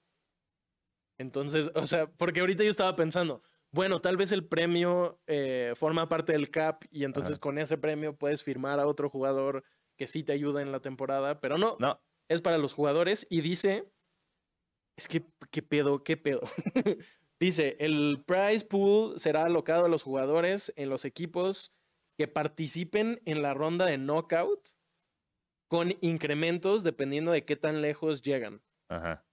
Entonces, 1.18 1.70
o 1.76 1.86
sea, 1.86 2.08
porque 2.08 2.40
ahorita 2.40 2.64
yo 2.64 2.70
estaba 2.70 2.96
pensando, 2.96 3.44
bueno, 3.72 4.02
tal 4.02 4.18
vez 4.18 4.32
el 4.32 4.46
premio 4.46 5.22
eh, 5.28 5.74
forma 5.76 6.10
parte 6.10 6.34
del 6.34 6.50
CAP 6.50 6.86
y 6.92 7.04
entonces 7.04 7.40
con 7.40 7.58
ese 7.58 7.78
premio 7.78 8.16
puedes 8.16 8.44
firmar 8.44 8.80
a 8.80 8.88
otro 8.88 9.10
jugador 9.10 9.64
que 9.98 10.08
sí 10.08 10.24
te 10.24 10.34
ayuda 10.34 10.62
en 10.62 10.72
la 10.72 10.80
temporada, 10.80 11.40
pero 11.40 11.58
no, 11.58 11.78
No, 11.80 12.02
es 12.28 12.42
para 12.42 12.58
los 12.58 12.74
jugadores 12.74 13.28
y 13.30 13.42
dice, 13.42 13.86
es 14.98 15.08
que, 15.08 15.26
¿qué 15.52 15.62
pedo? 15.62 16.04
¿Qué 16.04 16.18
pedo? 16.18 16.42
dice, 17.40 17.78
el 17.80 18.24
prize 18.26 18.66
pool 18.66 19.18
será 19.20 19.46
alocado 19.46 19.86
a 19.86 19.90
los 19.90 20.04
jugadores 20.04 20.74
en 20.76 20.90
los 20.90 21.06
equipos 21.06 21.74
que 22.18 22.28
participen 22.28 23.22
en 23.26 23.42
la 23.42 23.54
ronda 23.54 23.86
de 23.86 23.98
knockout 23.98 24.70
con 25.72 25.94
incrementos 26.02 26.84
dependiendo 26.84 27.32
de 27.32 27.46
qué 27.46 27.56
tan 27.56 27.82
lejos 27.82 28.22
llegan. 28.22 28.62
ajá. 28.90 29.26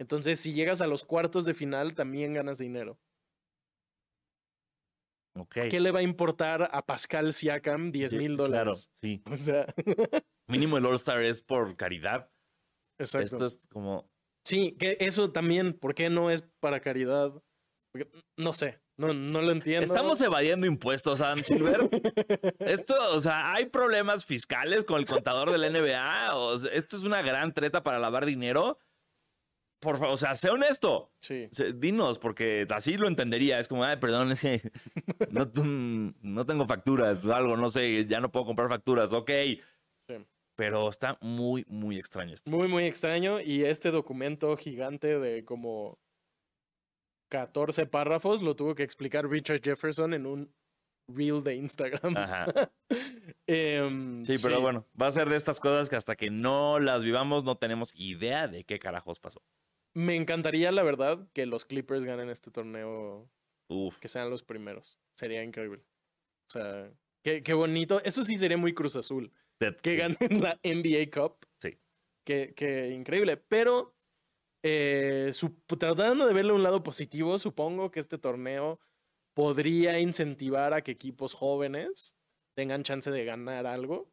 Entonces, 0.00 0.38
si 0.38 0.52
llegas 0.52 0.80
a 0.80 0.86
los 0.86 1.04
cuartos 1.04 1.44
de 1.44 1.54
final, 1.54 1.94
también 1.96 2.32
ganas 2.34 2.58
dinero. 2.58 3.00
Ok. 5.36 5.54
¿Qué 5.70 5.80
le 5.80 5.90
va 5.90 6.00
a 6.00 6.02
importar 6.02 6.68
a 6.72 6.82
Pascal 6.86 7.32
Siakam 7.32 7.90
10 7.90 8.10
Sí, 8.10 8.16
mil 8.18 8.36
Claro, 8.36 8.48
dólares? 8.50 8.92
sí. 9.02 9.22
O 9.32 9.36
sea, 9.36 9.66
Mínimo 10.48 10.78
el 10.78 10.86
All-Star 10.86 11.20
es 11.22 11.42
por 11.42 11.76
caridad. 11.76 12.30
exacto. 13.00 13.24
Esto 13.36 13.46
es 13.46 13.66
como. 13.68 14.08
Sí, 14.46 14.76
que 14.78 14.96
eso 15.00 15.32
también, 15.32 15.72
¿por 15.78 15.94
qué 15.94 16.10
no 16.10 16.30
es 16.30 16.42
para 16.60 16.80
caridad? 16.80 17.32
Porque, 17.92 18.10
no 18.38 18.52
sé, 18.52 18.81
no, 18.96 19.14
no 19.14 19.42
lo 19.42 19.52
entiendo. 19.52 19.84
Estamos 19.84 20.20
evadiendo 20.20 20.66
impuestos, 20.66 21.20
Adam 21.20 21.42
Silver. 21.42 21.88
esto, 22.60 22.94
o 23.12 23.20
sea, 23.20 23.52
hay 23.52 23.66
problemas 23.66 24.24
fiscales 24.24 24.84
con 24.84 24.98
el 24.98 25.06
contador 25.06 25.50
del 25.50 25.72
NBA. 25.72 26.36
O 26.36 26.58
sea, 26.58 26.72
esto 26.72 26.96
es 26.96 27.04
una 27.04 27.22
gran 27.22 27.52
treta 27.52 27.82
para 27.82 27.98
lavar 27.98 28.26
dinero. 28.26 28.78
Por 29.80 29.98
favor, 29.98 30.14
o 30.14 30.16
sea, 30.16 30.36
sé 30.36 30.50
honesto. 30.50 31.10
Sí. 31.20 31.48
Dinos, 31.74 32.18
porque 32.18 32.66
así 32.70 32.96
lo 32.96 33.08
entendería. 33.08 33.58
Es 33.58 33.66
como, 33.66 33.82
ay, 33.82 33.96
perdón, 33.96 34.30
es 34.30 34.40
que 34.40 34.62
no, 35.30 35.50
no 36.20 36.46
tengo 36.46 36.66
facturas 36.66 37.24
o 37.24 37.34
algo, 37.34 37.56
no 37.56 37.68
sé, 37.68 38.06
ya 38.06 38.20
no 38.20 38.30
puedo 38.30 38.46
comprar 38.46 38.68
facturas. 38.68 39.12
Ok. 39.12 39.30
Sí. 40.08 40.16
Pero 40.54 40.88
está 40.88 41.18
muy, 41.20 41.64
muy 41.66 41.98
extraño 41.98 42.34
esto. 42.34 42.50
Muy, 42.50 42.68
muy 42.68 42.84
extraño. 42.84 43.40
Y 43.40 43.64
este 43.64 43.90
documento 43.90 44.56
gigante 44.56 45.18
de 45.18 45.44
como 45.44 45.98
14 47.32 47.86
párrafos 47.86 48.42
lo 48.42 48.56
tuvo 48.56 48.74
que 48.74 48.82
explicar 48.82 49.26
Richard 49.26 49.62
Jefferson 49.62 50.12
en 50.12 50.26
un 50.26 50.54
reel 51.08 51.42
de 51.42 51.54
Instagram. 51.54 52.14
Ajá. 52.14 52.46
Em, 53.46 54.22
Sí, 54.24 54.36
pero 54.42 54.60
bueno, 54.60 54.86
va 55.00 55.06
a 55.06 55.10
ser 55.10 55.28
de 55.30 55.36
estas 55.36 55.58
cosas 55.58 55.88
que 55.88 55.96
hasta 55.96 56.14
que 56.14 56.30
no 56.30 56.78
las 56.78 57.02
vivamos 57.02 57.42
no 57.42 57.56
tenemos 57.56 57.90
idea 57.94 58.48
de 58.48 58.64
qué 58.64 58.78
carajos 58.78 59.18
pasó. 59.18 59.42
Me 59.94 60.14
encantaría, 60.14 60.70
la 60.72 60.82
verdad, 60.82 61.26
que 61.32 61.46
los 61.46 61.64
Clippers 61.64 62.04
ganen 62.04 62.28
este 62.28 62.50
torneo, 62.50 63.30
Uf. 63.68 63.98
que 63.98 64.08
sean 64.08 64.28
los 64.28 64.42
primeros. 64.42 64.98
Sería 65.18 65.42
increíble. 65.42 65.82
O 66.48 66.52
sea, 66.52 66.92
qué, 67.24 67.42
qué 67.42 67.54
bonito. 67.54 68.02
Eso 68.04 68.24
sí 68.24 68.36
sería 68.36 68.58
muy 68.58 68.74
Cruz 68.74 68.94
Azul. 68.96 69.32
Que 69.58 69.74
sí, 69.82 69.96
ganen 69.96 70.40
la 70.42 70.60
NBA 70.62 71.10
Cup. 71.10 71.46
Sí. 71.60 71.78
Qué, 72.26 72.52
qué 72.54 72.90
increíble. 72.90 73.38
Pero 73.38 73.96
eh, 74.62 75.30
su- 75.32 75.56
tratando 75.66 76.26
de 76.26 76.32
verle 76.34 76.52
un 76.52 76.62
lado 76.62 76.82
positivo, 76.82 77.38
supongo 77.38 77.90
que 77.90 78.00
este 78.00 78.18
torneo 78.18 78.78
podría 79.34 79.98
incentivar 79.98 80.74
a 80.74 80.82
que 80.82 80.92
equipos 80.92 81.34
jóvenes 81.34 82.14
tengan 82.56 82.82
chance 82.82 83.10
de 83.10 83.24
ganar 83.24 83.66
algo. 83.66 84.10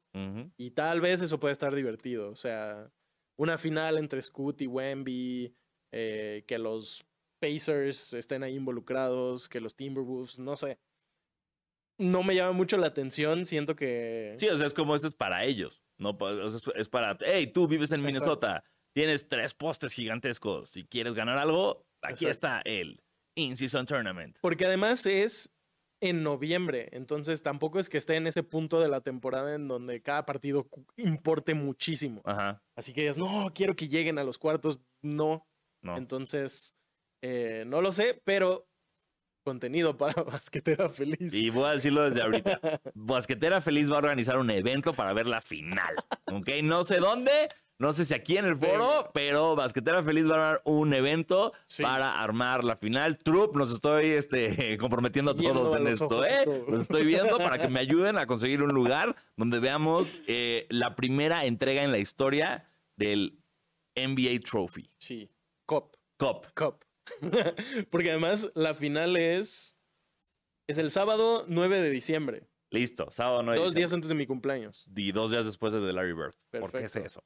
Y 0.58 0.72
tal 0.72 1.02
vez 1.02 1.22
eso 1.22 1.40
puede 1.40 1.52
estar 1.52 1.74
divertido. 1.76 2.30
O 2.32 2.36
sea, 2.36 2.92
una 3.38 3.58
final 3.58 3.98
entre 3.98 4.22
Scoot 4.22 4.62
y 4.62 4.68
Wemby, 4.68 5.54
eh, 5.94 6.44
que 6.48 6.58
los 6.58 7.06
Pacers 7.42 8.14
estén 8.14 8.44
ahí 8.44 8.56
involucrados, 8.56 9.48
que 9.48 9.60
los 9.62 9.76
Timberwolves, 9.76 10.40
no 10.40 10.56
sé. 10.56 10.80
No 12.00 12.24
me 12.24 12.34
llama 12.34 12.54
mucho 12.54 12.78
la 12.78 12.88
atención, 12.88 13.46
siento 13.46 13.76
que... 13.76 14.34
Sí, 14.38 14.48
o 14.48 14.56
sea, 14.56 14.66
es 14.68 14.74
como 14.74 14.96
esto 14.96 15.08
es 15.08 15.16
para 15.16 15.44
ellos. 15.44 15.84
No, 15.98 16.18
Pa- 16.18 16.32
o 16.32 16.50
sea, 16.50 16.74
es- 16.76 16.88
para, 16.90 17.18
hey, 17.22 17.48
tú 17.48 17.68
vives 17.68 17.92
en 17.92 18.00
Exacto. 18.20 18.40
Tienes 18.96 19.28
tres 19.28 19.54
postes 19.54 19.94
gigantescos. 19.94 20.70
Si 20.70 20.86
quieres 20.86 21.14
ganar 21.14 21.38
algo, 21.38 21.86
aquí 22.02 22.26
Exacto. 22.26 22.30
está 22.30 22.62
el 22.66 23.02
In-Season 23.36 23.86
Tournament. 23.86 24.38
Porque 24.42 24.66
además 24.66 25.06
es 25.06 25.52
en 26.02 26.24
noviembre, 26.24 26.88
entonces 26.94 27.44
tampoco 27.44 27.78
es 27.78 27.90
que 27.90 27.98
esté 27.98 28.16
en 28.16 28.26
ese 28.26 28.42
punto 28.42 28.80
de 28.80 28.88
la 28.88 29.02
temporada 29.02 29.54
en 29.56 29.68
donde 29.68 30.02
cada 30.02 30.26
partido 30.26 30.70
importe 30.96 31.54
muchísimo. 31.54 32.22
Ajá. 32.24 32.64
Así 32.78 32.94
que 32.94 33.02
digas, 33.02 33.18
no, 33.18 33.52
quiero 33.54 33.76
que 33.76 33.90
lleguen 33.90 34.18
a 34.18 34.24
los 34.24 34.38
cuartos. 34.38 34.80
No, 35.02 35.46
No. 35.82 35.98
Entonces, 35.98 36.74
eh, 37.22 37.64
no 37.68 37.82
lo 37.82 37.92
sé, 37.92 38.22
pero 38.24 38.70
contenido 39.46 39.98
para 39.98 40.24
basquetera 40.24 40.88
feliz. 40.90 41.34
Y 41.34 41.50
voy 41.50 41.66
a 41.66 41.72
decirlo 41.72 42.04
desde 42.10 42.22
ahorita. 42.22 42.60
Basquetera 42.94 43.62
Feliz 43.62 43.90
va 43.90 43.96
a 43.96 44.00
organizar 44.00 44.38
un 44.38 44.50
evento 44.52 44.94
para 44.94 45.12
ver 45.14 45.26
la 45.26 45.42
final. 45.42 45.96
¿Ok? 46.32 46.50
No 46.64 46.84
sé 46.84 46.98
dónde, 46.98 47.50
no 47.80 47.94
sé 47.94 48.04
si 48.06 48.14
aquí 48.14 48.38
en 48.38 48.46
el 48.46 48.58
foro, 48.58 49.10
pero 49.14 49.56
Basquetera 49.56 50.04
Feliz 50.04 50.30
va 50.30 50.36
a 50.36 50.40
dar 50.52 50.62
un 50.66 50.94
evento 50.94 51.54
Sí. 51.66 51.82
para 51.82 52.22
armar 52.22 52.64
la 52.64 52.76
final. 52.76 53.18
Trup, 53.18 53.56
nos 53.56 53.72
estoy 53.72 54.08
este, 54.12 54.78
comprometiendo 54.78 55.32
a 55.32 55.36
todos 55.36 55.76
en 55.76 55.88
esto, 55.88 56.24
¿eh? 56.26 56.46
Los 56.68 56.82
estoy 56.82 57.06
viendo 57.06 57.38
para 57.38 57.58
que 57.58 57.70
me 57.70 57.80
ayuden 57.80 58.18
a 58.18 58.28
conseguir 58.28 58.62
un 58.62 58.74
lugar 58.74 59.16
donde 59.38 59.60
veamos 59.60 60.20
eh, 60.28 60.68
la 60.70 60.96
primera 60.96 61.46
entrega 61.46 61.82
en 61.84 61.92
la 61.92 62.00
historia 62.00 62.70
del 62.98 63.40
NBA 63.96 64.40
Trophy. 64.42 64.90
Sí, 64.98 65.32
Cup, 65.66 65.96
Cup. 66.18 66.48
Cup. 66.54 66.84
Porque 67.90 68.12
además 68.12 68.52
la 68.56 68.74
final 68.76 69.16
es, 69.16 69.78
es 70.68 70.78
el 70.78 70.92
sábado 70.92 71.46
9 71.48 71.82
de 71.82 71.90
diciembre, 71.90 72.44
Listo, 72.72 73.10
sábado 73.10 73.42
9 73.42 73.58
de 73.58 73.66
dos 73.66 73.74
días 73.74 73.92
antes 73.94 74.10
de 74.10 74.16
mi 74.16 74.28
cumpleaños. 74.28 74.86
Y 74.96 75.12
dos 75.12 75.32
días 75.32 75.46
después 75.46 75.74
de 75.74 75.80
Larry 75.92 76.14
Bird. 76.14 76.36
¿Por 76.52 76.72
qué 76.72 76.84
es 76.84 76.92
Perfecto. 76.94 77.06
eso? 77.08 77.24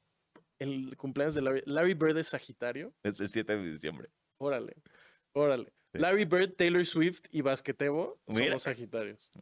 El 0.58 0.96
cumpleaños 0.96 1.34
de 1.34 1.42
Larry, 1.42 1.62
Larry 1.66 1.94
Bird 1.94 2.16
es 2.18 2.28
Sagitario. 2.28 2.92
Es 3.02 3.18
el 3.20 3.28
7 3.28 3.56
de 3.56 3.70
diciembre. 3.70 4.08
Órale, 4.38 4.74
órale. 5.32 5.72
Sí. 5.92 5.98
Larry 5.98 6.24
Bird, 6.24 6.54
Taylor 6.54 6.84
Swift 6.84 7.22
y 7.30 7.40
Basquetebo 7.42 8.18
Mira. 8.26 8.46
somos 8.46 8.62
Sagitarios. 8.62 9.32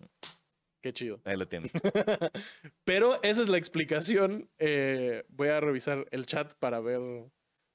Qué 0.83 0.93
chido. 0.93 1.21
Ahí 1.25 1.37
lo 1.37 1.47
tienes. 1.47 1.73
Pero 2.85 3.23
esa 3.23 3.43
es 3.43 3.49
la 3.49 3.57
explicación. 3.57 4.51
Eh, 4.59 5.25
voy 5.29 5.49
a 5.49 5.61
revisar 5.61 6.07
el 6.11 6.27
chat 6.27 6.55
para 6.55 6.81
ver, 6.81 7.01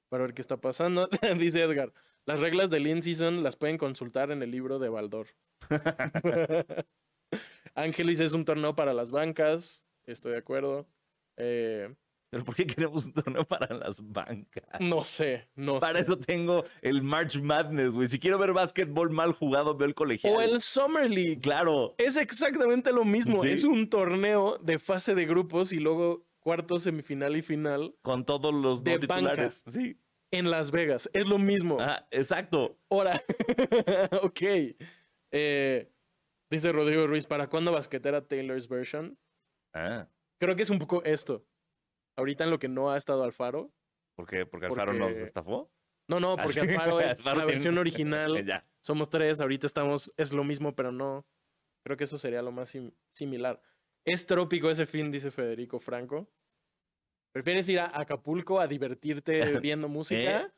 para 0.09 0.23
ver 0.25 0.33
qué 0.33 0.41
está 0.41 0.57
pasando. 0.57 1.07
Dice 1.39 1.63
Edgar, 1.63 1.93
las 2.25 2.39
reglas 2.39 2.69
del 2.69 2.85
in-season 2.85 3.43
las 3.43 3.55
pueden 3.55 3.77
consultar 3.77 4.31
en 4.31 4.43
el 4.43 4.51
libro 4.51 4.77
de 4.77 4.89
Baldor. 4.89 5.27
Ángelis 7.75 8.19
es 8.19 8.33
un 8.33 8.43
torneo 8.43 8.75
para 8.75 8.93
las 8.93 9.11
bancas. 9.11 9.85
Estoy 10.05 10.33
de 10.33 10.39
acuerdo. 10.39 10.87
Eh, 11.37 11.95
Pero 12.29 12.43
¿por 12.43 12.55
qué 12.55 12.65
queremos 12.67 13.05
un 13.07 13.13
torneo 13.13 13.45
para 13.45 13.73
las 13.75 13.99
bancas? 14.01 14.63
no 14.81 15.03
sé, 15.03 15.47
no 15.55 15.79
Para 15.79 15.99
sé. 15.99 16.03
eso 16.03 16.17
tengo 16.19 16.65
el 16.81 17.01
March 17.01 17.41
Madness, 17.41 17.93
güey. 17.93 18.07
Si 18.07 18.19
quiero 18.19 18.37
ver 18.37 18.53
básquetbol 18.53 19.09
mal 19.11 19.31
jugado, 19.31 19.75
veo 19.77 19.87
el 19.87 19.95
colegial. 19.95 20.35
O 20.35 20.41
el 20.41 20.59
Summer 20.61 21.09
League. 21.09 21.39
Claro. 21.39 21.95
Es 21.97 22.17
exactamente 22.17 22.91
lo 22.91 23.05
mismo. 23.05 23.43
Sí. 23.43 23.49
Es 23.51 23.63
un 23.63 23.89
torneo 23.89 24.57
de 24.57 24.77
fase 24.79 25.15
de 25.15 25.25
grupos 25.25 25.71
y 25.71 25.79
luego 25.79 26.25
cuarto, 26.39 26.77
semifinal 26.77 27.35
y 27.35 27.41
final 27.41 27.95
Con 28.01 28.25
todos 28.25 28.53
los 28.53 28.83
De 28.83 28.93
no 28.93 28.99
titulares. 28.99 29.63
Sí. 29.67 29.97
en 30.31 30.49
Las 30.51 30.71
Vegas. 30.71 31.09
Es 31.13 31.25
lo 31.27 31.37
mismo. 31.37 31.79
Ajá, 31.79 32.07
exacto. 32.11 32.77
Ahora, 32.89 33.21
ok. 34.21 34.41
Eh, 35.31 35.91
dice 36.49 36.71
Rodrigo 36.71 37.07
Ruiz, 37.07 37.25
¿para 37.25 37.47
cuándo 37.49 37.71
basquetera 37.71 38.27
Taylor's 38.27 38.67
version? 38.67 39.17
Ah, 39.73 40.07
Creo 40.39 40.55
que 40.55 40.61
es 40.63 40.69
un 40.69 40.79
poco 40.79 41.03
esto. 41.03 41.45
Ahorita 42.17 42.43
en 42.43 42.49
lo 42.49 42.59
que 42.59 42.67
no 42.67 42.91
ha 42.91 42.97
estado 42.97 43.23
Alfaro. 43.23 43.71
¿por 44.15 44.27
qué? 44.27 44.45
¿Porque 44.45 44.65
Alfaro 44.65 44.93
nos 44.93 45.09
Porque- 45.09 45.23
estafó? 45.23 45.71
No, 46.09 46.19
no, 46.19 46.35
porque 46.37 46.61
Ah, 46.61 46.63
sí. 46.63 46.69
Alfaro 46.71 46.99
es 47.01 47.19
Alfaro 47.19 47.35
la 47.37 47.41
tiene- 47.43 47.51
versión 47.51 47.77
original. 47.77 48.45
ya. 48.45 48.65
Somos 48.81 49.09
tres, 49.09 49.39
ahorita 49.41 49.67
estamos, 49.67 50.13
es 50.17 50.33
lo 50.33 50.43
mismo, 50.43 50.75
pero 50.75 50.91
no. 50.91 51.25
Creo 51.85 51.97
que 51.97 52.05
eso 52.05 52.17
sería 52.17 52.41
lo 52.41 52.51
más 52.51 52.69
sim- 52.69 52.91
similar. 53.13 53.61
Es 54.05 54.25
trópico 54.25 54.69
ese 54.69 54.85
fin, 54.85 55.11
dice 55.11 55.31
Federico 55.31 55.79
Franco. 55.79 56.29
¿Prefieres 57.33 57.67
ir 57.69 57.79
a 57.79 57.91
Acapulco 57.99 58.59
a 58.59 58.67
divertirte 58.67 59.39
viendo 59.61 59.87
música? 59.89 60.51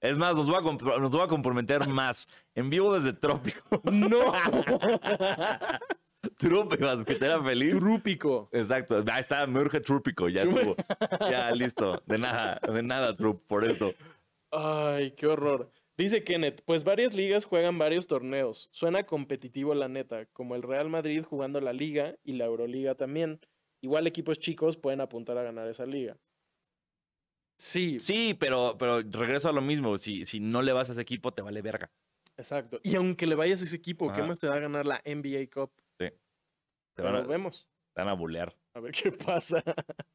Es 0.00 0.16
más, 0.16 0.34
nos 0.34 0.48
voy, 0.48 0.56
a 0.56 0.98
nos 0.98 1.10
voy 1.10 1.20
a 1.20 1.26
comprometer 1.28 1.86
más. 1.88 2.26
En 2.54 2.70
vivo 2.70 2.94
desde 2.94 3.12
Trópico. 3.12 3.80
No. 3.84 4.32
Trupe, 6.42 6.76
basquetera 6.78 7.42
feliz. 7.42 7.76
Trúpico. 7.76 8.48
Exacto. 8.52 9.04
Ahí 9.10 9.20
está, 9.20 9.46
me 9.46 9.60
urge 9.60 9.80
Trúpico. 9.80 10.28
Ya 10.28 10.42
estuvo. 10.42 10.76
Ya, 11.30 11.50
listo. 11.52 12.02
De 12.06 12.18
nada, 12.18 12.58
de 12.72 12.82
nada, 12.82 13.14
Trup, 13.14 13.46
por 13.46 13.64
esto. 13.64 13.94
Ay, 14.50 15.12
qué 15.12 15.26
horror. 15.26 15.72
Dice 15.96 16.24
Kenneth, 16.24 16.62
pues 16.64 16.84
varias 16.84 17.14
ligas 17.14 17.44
juegan 17.44 17.78
varios 17.78 18.06
torneos. 18.06 18.68
Suena 18.72 19.04
competitivo 19.04 19.74
la 19.74 19.88
neta, 19.88 20.26
como 20.26 20.54
el 20.54 20.62
Real 20.62 20.88
Madrid 20.88 21.22
jugando 21.24 21.60
la 21.60 21.72
liga 21.72 22.16
y 22.24 22.32
la 22.32 22.46
Euroliga 22.46 22.94
también. 22.94 23.40
Igual 23.82 24.06
equipos 24.06 24.38
chicos 24.38 24.76
pueden 24.76 25.00
apuntar 25.00 25.38
a 25.38 25.42
ganar 25.42 25.68
esa 25.68 25.86
liga. 25.86 26.18
Sí, 27.56 27.98
Sí, 27.98 28.34
pero, 28.34 28.76
pero 28.78 29.00
regreso 29.02 29.48
a 29.48 29.52
lo 29.52 29.60
mismo. 29.62 29.96
Si, 29.98 30.24
si 30.24 30.40
no 30.40 30.62
le 30.62 30.72
vas 30.72 30.88
a 30.88 30.92
ese 30.92 31.02
equipo, 31.02 31.32
te 31.32 31.42
vale 31.42 31.62
verga. 31.62 31.92
exacto. 32.36 32.80
Y 32.82 32.96
aunque 32.96 33.26
le 33.26 33.34
vayas 33.34 33.60
a 33.62 33.64
ese 33.64 33.76
equipo, 33.76 34.12
¿qué 34.12 34.22
más 34.22 34.38
te 34.38 34.48
va 34.48 34.56
a 34.56 34.60
ganar 34.60 34.86
la 34.86 35.00
NBA 35.04 35.48
Cup? 35.52 35.72
Te 36.94 37.02
van 37.02 37.16
a, 37.16 37.20
vemos. 37.22 37.68
te 37.94 38.02
van 38.02 38.08
a 38.08 38.14
bulear. 38.14 38.56
A 38.74 38.80
ver 38.80 38.92
qué 38.92 39.12
pasa. 39.12 39.62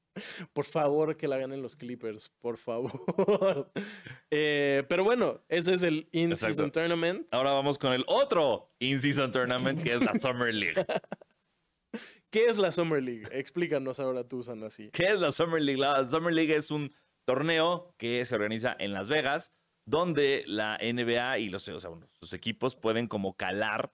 Por 0.53 0.65
favor, 0.65 1.15
que 1.15 1.27
la 1.27 1.37
ganen 1.37 1.61
los 1.61 1.75
Clippers. 1.75 2.29
Por 2.39 2.57
favor. 2.57 3.71
Eh, 4.29 4.83
pero 4.89 5.05
bueno, 5.05 5.45
ese 5.47 5.73
es 5.73 5.83
el 5.83 6.09
In-Season. 6.11 6.69
Tournament. 6.69 7.25
Ahora 7.31 7.53
vamos 7.53 7.77
con 7.77 7.93
el 7.93 8.03
otro 8.07 8.73
In-Season 8.79 9.31
Tournament, 9.31 9.81
que 9.81 9.93
es 9.93 10.01
la 10.01 10.13
Summer 10.15 10.53
League. 10.53 10.85
¿Qué 12.29 12.45
es 12.47 12.57
la 12.57 12.73
Summer 12.73 13.01
League? 13.01 13.23
Explícanos 13.31 14.01
ahora 14.01 14.27
tú, 14.27 14.43
Sanasi. 14.43 14.89
¿Qué 14.91 15.05
es 15.05 15.19
la 15.19 15.31
Summer 15.31 15.61
League? 15.61 15.79
La 15.79 16.03
Summer 16.03 16.33
League 16.33 16.53
es 16.53 16.71
un 16.71 16.93
torneo 17.25 17.95
que 17.97 18.25
se 18.25 18.35
organiza 18.35 18.75
en 18.79 18.91
Las 18.91 19.07
Vegas, 19.07 19.53
donde 19.85 20.43
la 20.45 20.77
NBA 20.81 21.39
y 21.39 21.49
los 21.49 21.67
o 21.69 21.79
sea, 21.79 21.89
bueno, 21.89 22.09
sus 22.11 22.33
equipos 22.33 22.75
pueden 22.75 23.07
como 23.07 23.37
calar 23.37 23.93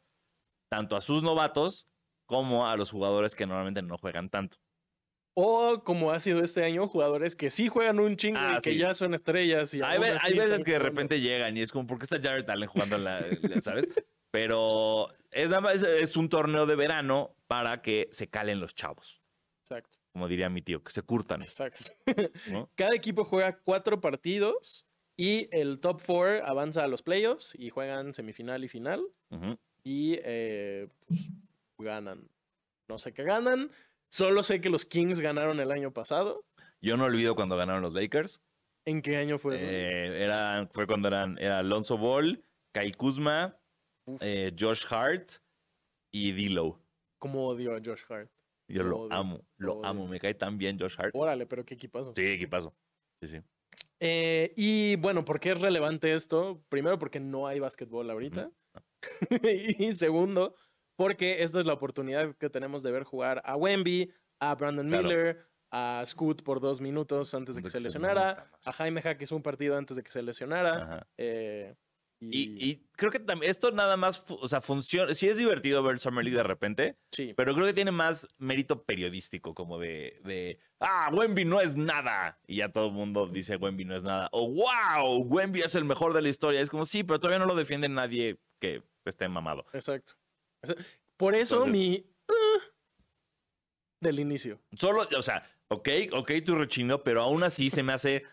tanto 0.71 0.95
a 0.95 1.01
sus 1.01 1.21
novatos 1.21 1.87
como 2.25 2.67
a 2.67 2.75
los 2.77 2.91
jugadores 2.91 3.35
que 3.35 3.45
normalmente 3.45 3.81
no 3.81 3.97
juegan 3.97 4.29
tanto. 4.29 4.57
O 5.35 5.83
como 5.83 6.11
ha 6.11 6.19
sido 6.19 6.43
este 6.43 6.63
año, 6.63 6.87
jugadores 6.87 7.35
que 7.35 7.49
sí 7.49 7.67
juegan 7.67 7.99
un 7.99 8.15
chingo 8.17 8.37
Ah, 8.39 8.57
y 8.59 8.63
que 8.63 8.77
ya 8.77 8.93
son 8.93 9.15
estrellas. 9.15 9.73
Y 9.73 9.81
Hay, 9.81 9.97
ve- 9.99 10.15
hay 10.21 10.33
veces 10.37 10.63
que 10.63 10.73
de 10.73 10.79
repente 10.79 11.19
llegan 11.21 11.57
y 11.57 11.61
es 11.61 11.71
como, 11.71 11.87
¿por 11.87 11.97
qué 11.97 12.03
está 12.03 12.21
Jared 12.21 12.47
Allen 12.49 12.69
jugando 12.69 12.97
en 12.97 13.03
la, 13.03 13.19
la- 13.21 13.61
¿sabes? 13.61 13.89
Pero 14.29 15.09
es 15.31 15.49
es 15.83 16.17
un 16.17 16.29
torneo 16.29 16.65
de 16.67 16.75
verano 16.75 17.35
para 17.47 17.81
que 17.81 18.09
se 18.11 18.29
calen 18.29 18.59
los 18.59 18.75
chavos, 18.75 19.21
Exacto, 19.63 19.97
como 20.11 20.27
diría 20.27 20.49
mi 20.49 20.61
tío, 20.61 20.83
que 20.83 20.91
se 20.91 21.01
curtan, 21.01 21.41
exacto. 21.41 21.91
¿no? 22.51 22.69
Cada 22.75 22.95
equipo 22.95 23.25
juega 23.25 23.57
cuatro 23.59 24.01
partidos 24.01 24.85
y 25.17 25.47
el 25.51 25.79
top 25.79 25.99
four 26.01 26.41
avanza 26.45 26.83
a 26.83 26.87
los 26.87 27.01
playoffs 27.01 27.55
y 27.57 27.69
juegan 27.69 28.13
semifinal 28.13 28.63
y 28.63 28.67
final. 28.67 29.01
Y 29.83 30.17
eh, 30.23 30.87
pues, 31.07 31.19
ganan. 31.77 32.29
No 32.87 32.97
sé 32.97 33.13
qué 33.13 33.23
ganan. 33.23 33.71
Solo 34.09 34.43
sé 34.43 34.61
que 34.61 34.69
los 34.69 34.85
Kings 34.85 35.19
ganaron 35.19 35.59
el 35.59 35.71
año 35.71 35.91
pasado. 35.91 36.45
Yo 36.81 36.97
no 36.97 37.05
olvido 37.05 37.35
cuando 37.35 37.57
ganaron 37.57 37.81
los 37.81 37.93
Lakers. 37.93 38.41
¿En 38.85 39.01
qué 39.01 39.17
año 39.17 39.39
fue 39.39 39.55
eso? 39.55 39.65
Eh, 39.65 40.23
eran, 40.23 40.69
fue 40.69 40.85
cuando 40.85 41.07
eran 41.07 41.37
era 41.39 41.59
Alonso 41.59 41.97
Ball, 41.97 42.43
Kyle 42.73 42.95
Kuzma, 42.97 43.57
eh, 44.19 44.53
Josh 44.57 44.85
Hart 44.89 45.29
y 46.11 46.31
D'Lo. 46.33 46.79
¿Cómo 47.17 47.47
odio 47.47 47.75
a 47.75 47.81
Josh 47.83 48.01
Hart? 48.09 48.29
Yo 48.67 48.83
Lo 48.83 48.99
odio, 49.01 49.13
amo, 49.13 49.45
lo 49.57 49.85
amo. 49.85 50.07
Me 50.07 50.19
cae 50.19 50.33
tan 50.33 50.57
bien 50.57 50.77
Josh 50.77 50.95
Hart. 50.97 51.15
Órale, 51.15 51.45
pero 51.45 51.65
qué 51.65 51.75
equipazo. 51.75 52.13
Sí, 52.15 52.25
equipazo. 52.25 52.75
Sí, 53.21 53.27
sí. 53.29 53.41
Eh, 53.99 54.53
y 54.57 54.97
bueno, 54.97 55.23
¿por 55.23 55.39
qué 55.39 55.51
es 55.51 55.61
relevante 55.61 56.13
esto? 56.13 56.61
Primero, 56.67 56.99
porque 56.99 57.21
no 57.21 57.47
hay 57.47 57.59
básquetbol 57.59 58.09
ahorita. 58.09 58.51
y 59.79 59.93
segundo, 59.93 60.55
porque 60.95 61.43
esta 61.43 61.59
es 61.59 61.65
la 61.65 61.73
oportunidad 61.73 62.35
que 62.35 62.49
tenemos 62.49 62.83
de 62.83 62.91
ver 62.91 63.03
jugar 63.03 63.41
a 63.45 63.55
Wemby, 63.55 64.11
a 64.39 64.55
Brandon 64.55 64.87
Claro. 64.87 65.03
Miller, 65.03 65.45
a 65.71 66.03
Scoot 66.05 66.43
por 66.43 66.59
dos 66.59 66.81
minutos 66.81 67.33
antes 67.33 67.55
de 67.55 67.63
que 67.63 67.69
se 67.69 67.77
que 67.77 67.81
se 67.81 67.87
lesionara, 67.87 68.51
a 68.63 68.73
Jaime 68.73 69.01
hizo 69.19 69.35
un 69.35 69.41
partido 69.41 69.75
antes 69.77 69.97
de 69.97 70.03
que 70.03 70.11
se 70.11 70.21
lesionara. 70.21 70.75
Ajá. 70.83 71.07
eh, 71.17 71.75
Y, 72.19 72.69
y 72.69 72.87
creo 72.95 73.11
que 73.11 73.19
también 73.19 73.49
esto 73.49 73.71
nada 73.71 73.97
más, 73.97 74.23
o 74.29 74.47
sea, 74.47 74.61
funciona. 74.61 75.13
Sí 75.13 75.27
es 75.27 75.37
divertido 75.37 75.83
ver 75.83 75.99
Summer 75.99 76.23
League 76.23 76.37
de 76.37 76.43
repente, 76.43 76.95
sí, 77.11 77.33
pero 77.35 77.53
creo 77.53 77.65
que 77.65 77.73
tiene 77.73 77.91
más 77.91 78.27
mérito 78.37 78.83
periodístico, 78.83 79.53
como 79.53 79.77
de, 79.79 80.21
de 80.23 80.59
ah, 80.79 81.09
Wemby 81.11 81.43
no 81.43 81.59
es 81.59 81.75
nada. 81.75 82.39
Y 82.47 82.57
ya 82.57 82.71
todo 82.71 82.87
el 82.87 82.93
mundo 82.93 83.27
dice 83.27 83.57
Wemby 83.57 83.83
no 83.85 83.95
es 83.95 84.03
nada. 84.03 84.29
O 84.31 84.47
wow, 84.49 85.23
Wemby 85.25 85.61
es 85.61 85.75
el 85.75 85.83
mejor 85.85 86.13
de 86.13 86.21
la 86.21 86.29
historia. 86.29 86.61
Es 86.61 86.69
como, 86.69 86.85
sí, 86.85 87.03
pero 87.03 87.19
todavía 87.19 87.39
no 87.39 87.45
lo 87.45 87.55
defiende 87.55 87.89
nadie 87.89 88.37
que 88.59 88.83
esté 89.05 89.27
mamado. 89.27 89.65
exacto. 89.73 90.13
Por 91.17 91.35
eso 91.35 91.65
Entonces- 91.65 91.79
mi... 91.79 92.05
"Ah", 92.29 92.59
del 93.99 94.19
inicio. 94.19 94.59
Solo, 94.77 95.07
o 95.17 95.21
sea, 95.21 95.49
ok, 95.69 95.89
ok, 96.13 96.31
tu 96.45 96.55
rechino, 96.55 97.03
pero 97.03 97.21
aún 97.21 97.43
así 97.43 97.69
se 97.69 97.83
me 97.83 97.93
hace 97.93 98.23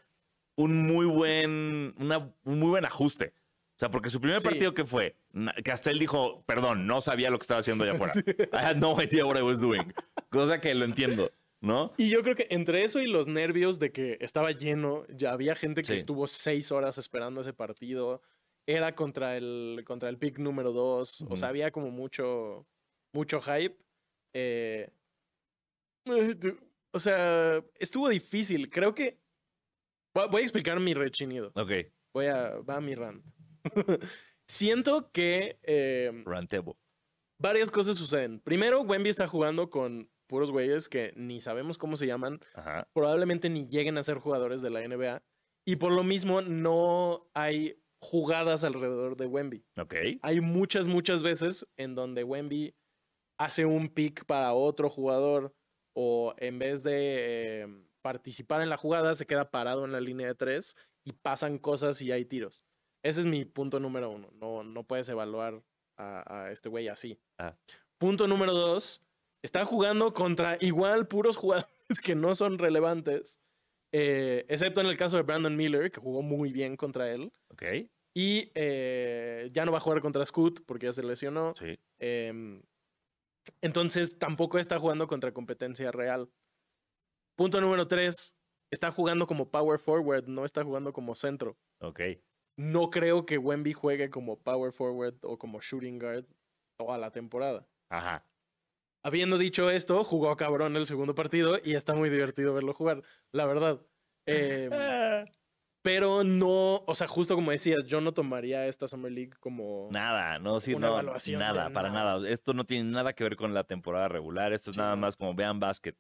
un 0.57 0.87
muy 0.87 1.07
buen, 1.07 1.95
una- 1.99 2.35
un 2.45 2.59
muy 2.59 2.71
buen 2.71 2.85
ajuste. 2.85 3.33
O 3.77 3.79
sea, 3.81 3.91
porque 3.91 4.11
su 4.11 4.21
primer 4.21 4.41
Sí. 4.41 4.47
partido 4.49 4.75
que 4.75 4.85
fue, 4.85 5.17
que 5.65 5.71
hasta 5.73 5.91
él 5.91 5.99
dijo, 5.99 6.45
perdón, 6.45 6.87
no 6.87 7.01
sabía 7.01 7.31
lo 7.31 7.39
que 7.39 7.45
estaba 7.45 7.61
haciendo 7.61 7.85
allá 7.85 7.95
afuera. 7.95 8.13
I 8.53 8.57
had 8.65 8.77
no 8.77 9.01
idea 9.03 9.25
what 9.25 9.39
I 9.39 9.43
was 9.43 9.59
doing. 9.61 9.95
Cosa 10.29 10.61
que 10.61 10.75
lo 10.75 10.85
entiendo, 10.85 11.31
¿no? 11.63 11.93
Y 11.97 12.11
yo 12.11 12.23
creo 12.23 12.37
que 12.37 12.47
entre 12.51 12.83
eso 12.85 13.01
y 13.01 13.07
los 13.07 13.27
nervios 13.27 13.79
de 13.79 13.91
que 13.91 14.19
estaba 14.21 14.51
lleno, 14.51 15.07
ya 15.09 15.33
había 15.33 15.55
gente 15.55 15.81
que 15.83 15.93
Sí. 15.93 15.95
estuvo 15.95 16.27
seis 16.27 16.73
horas 16.73 16.99
esperando 16.99 17.41
ese 17.41 17.55
partido. 17.55 18.21
Era 18.71 18.95
contra 18.95 19.37
el, 19.37 19.83
contra 19.87 20.09
el 20.09 20.19
pick 20.19 20.39
número 20.39 20.73
dos. 20.73 21.23
O 21.29 21.37
sea, 21.37 21.49
había 21.49 21.71
como 21.71 21.91
mucho, 21.91 22.67
mucho 23.15 23.41
hype. 23.41 23.77
Eh, 24.35 24.91
o 26.93 26.99
sea, 26.99 27.65
estuvo 27.79 28.09
difícil. 28.09 28.71
Creo 28.71 28.95
que. 28.95 29.19
Voy 30.15 30.25
a- 30.25 30.27
voy 30.27 30.41
a 30.43 30.45
explicar 30.45 30.79
mi 30.81 30.95
rechinido. 30.95 31.53
Ok, 31.55 31.71
Voy 32.15 32.27
a. 32.27 32.57
Va 32.61 32.77
a 32.77 32.81
mi 32.81 32.95
rant. 32.95 33.25
Siento 34.49 35.11
que. 35.13 35.59
eh, 35.63 36.23
Rantebo. 36.25 36.79
varias 37.41 37.71
cosas 37.71 37.97
suceden. 37.97 38.41
Primero, 38.41 38.83
Wemby 38.83 39.09
está 39.09 39.27
jugando 39.29 39.71
con 39.71 40.11
puros 40.29 40.51
güeyes 40.51 40.89
que 40.89 41.13
ni 41.17 41.41
sabemos 41.41 41.77
cómo 41.79 41.97
se 41.97 42.07
llaman 42.07 42.41
Ajá. 42.55 42.89
probablemente 42.93 43.49
ni 43.51 43.67
lleguen 43.67 43.99
a 43.99 44.03
ser 44.03 44.19
jugadores 44.19 44.63
de 44.63 44.71
la 44.71 44.81
NBA. 44.87 45.23
Y 45.67 45.77
por 45.77 45.93
lo 45.93 46.03
mismo 46.05 46.41
no 46.41 47.29
hay 47.35 47.80
jugadas 48.01 48.65
alrededor 48.65 49.17
de 49.17 49.27
Wemby. 49.27 49.65
Ok. 49.79 49.95
Hay 50.23 50.41
muchas, 50.41 50.87
muchas 50.87 51.23
veces 51.23 51.67
en 51.77 51.95
donde 51.95 52.25
Wemby 52.25 52.75
hace 53.39 53.67
un 53.67 53.89
pick 53.89 54.25
para 54.27 54.53
otro 54.53 54.89
jugador 54.89 55.55
o 55.95 56.35
en 56.39 56.59
vez 56.59 56.83
de 56.83 57.63
eh, 57.63 57.69
participar 58.03 58.63
en 58.63 58.71
la 58.71 58.77
jugada 58.77 59.15
se 59.15 59.27
queda 59.27 59.51
parado 59.51 59.85
en 59.85 59.93
la 59.93 60.01
línea 60.01 60.27
de 60.27 60.35
tres 60.35 60.77
y 61.05 61.13
pasan 61.13 61.59
cosas 61.59 62.01
y 62.03 62.13
hay 62.13 62.25
tiros. 62.25 62.63
Ese 63.03 63.21
es 63.21 63.27
mi 63.27 63.45
punto 63.45 63.81
número 63.81 64.11
uno. 64.11 64.31
No, 64.33 64.63
no 64.63 64.85
puedes 64.85 65.09
evaluar 65.09 65.63
a, 65.97 66.45
a 66.45 66.53
este 66.53 66.69
güey 66.69 66.89
así. 66.89 67.19
Ah. 67.39 67.57
Punto 67.99 68.27
número 68.27 68.53
dos. 68.53 69.03
Está 69.43 69.65
jugando 69.65 70.13
contra 70.13 70.59
igual 70.61 71.07
puros 71.07 71.37
jugadores 71.37 71.71
que 72.03 72.15
no 72.15 72.35
son 72.35 72.59
relevantes. 72.59 73.41
Eh, 73.93 74.45
excepto 74.49 74.81
en 74.81 74.87
el 74.87 74.97
caso 74.97 75.17
de 75.17 75.23
Brandon 75.23 75.57
Miller, 75.57 75.91
que 75.91 76.01
jugó 76.01 76.23
muy 76.23 76.53
bien 76.53 76.77
contra 76.77 77.11
él. 77.11 77.33
Ok. 77.49 77.63
Y 78.15 78.51
eh, 78.55 79.51
ya 79.53 79.65
no 79.65 79.73
va 79.73 79.79
a 79.79 79.81
jugar 79.81 80.01
contra 80.01 80.25
Scoot 80.25 80.65
porque 80.67 80.87
ya 80.87 80.93
se 80.93 81.03
lesionó. 81.03 81.55
Sí. 81.55 81.79
Em, 81.99 82.63
entonces 83.63 84.19
tampoco 84.19 84.59
está 84.59 84.79
jugando 84.79 85.07
contra 85.07 85.33
competencia 85.33 85.93
real. 85.93 86.29
Punto 87.37 87.61
número 87.61 87.87
tres. 87.87 88.37
Está 88.73 88.93
jugando 88.93 89.27
como 89.27 89.51
power 89.51 89.79
forward, 89.79 90.29
no 90.29 90.45
está 90.45 90.63
jugando 90.63 90.93
como 90.93 91.17
centro. 91.17 91.57
Ok. 91.81 92.01
No 92.57 92.91
creo 92.91 93.27
que 93.27 93.39
Wemby 93.39 93.73
juegue 93.73 94.11
como 94.11 94.39
power 94.39 94.73
forward 94.73 95.17
o 95.23 95.39
como 95.39 95.61
shooting 95.61 95.99
guard 95.99 96.27
toda 96.79 96.99
la 96.99 97.11
temporada. 97.11 97.67
Ajá. 97.91 98.25
Habiendo 99.03 99.39
dicho 99.39 99.71
esto, 99.71 100.05
jugó 100.05 100.37
cabrón 100.37 100.77
el 100.77 100.87
segundo 100.87 101.15
partido 101.15 101.59
y 101.63 101.75
está 101.75 101.95
muy 101.95 102.11
divertido 102.11 102.53
verlo 102.53 102.75
jugar, 102.75 103.03
la 103.33 103.47
verdad. 103.47 103.81
Em, 104.27 104.71
pero 105.83 106.23
no, 106.23 106.85
o 106.87 106.95
sea, 106.95 107.07
justo 107.07 107.35
como 107.35 107.51
decías, 107.51 107.87
yo 107.87 108.03
no 108.03 108.13
tomaría 108.13 108.67
esta 108.67 108.89
Summer 108.89 109.11
League 109.11 109.33
como... 109.41 109.89
Nada, 109.91 110.39
no, 110.39 110.61
sí, 110.61 110.75
Una 110.75 110.89
no, 110.89 111.03
nada, 111.39 111.71
para 111.71 111.91
nada. 111.91 112.19
nada. 112.19 112.29
Esto 112.29 112.53
no 112.53 112.65
tiene 112.65 112.91
nada 112.91 113.15
que 113.15 113.25
ver 113.25 113.37
con 113.37 113.55
la 113.55 113.65
temporada 113.65 114.09
regular. 114.09 114.53
Esto 114.53 114.71
es 114.71 114.75
Sí, 114.75 114.81
nada 114.81 114.97
más 114.97 115.17
como 115.17 115.35
vean 115.35 115.61
básquet. 115.61 115.97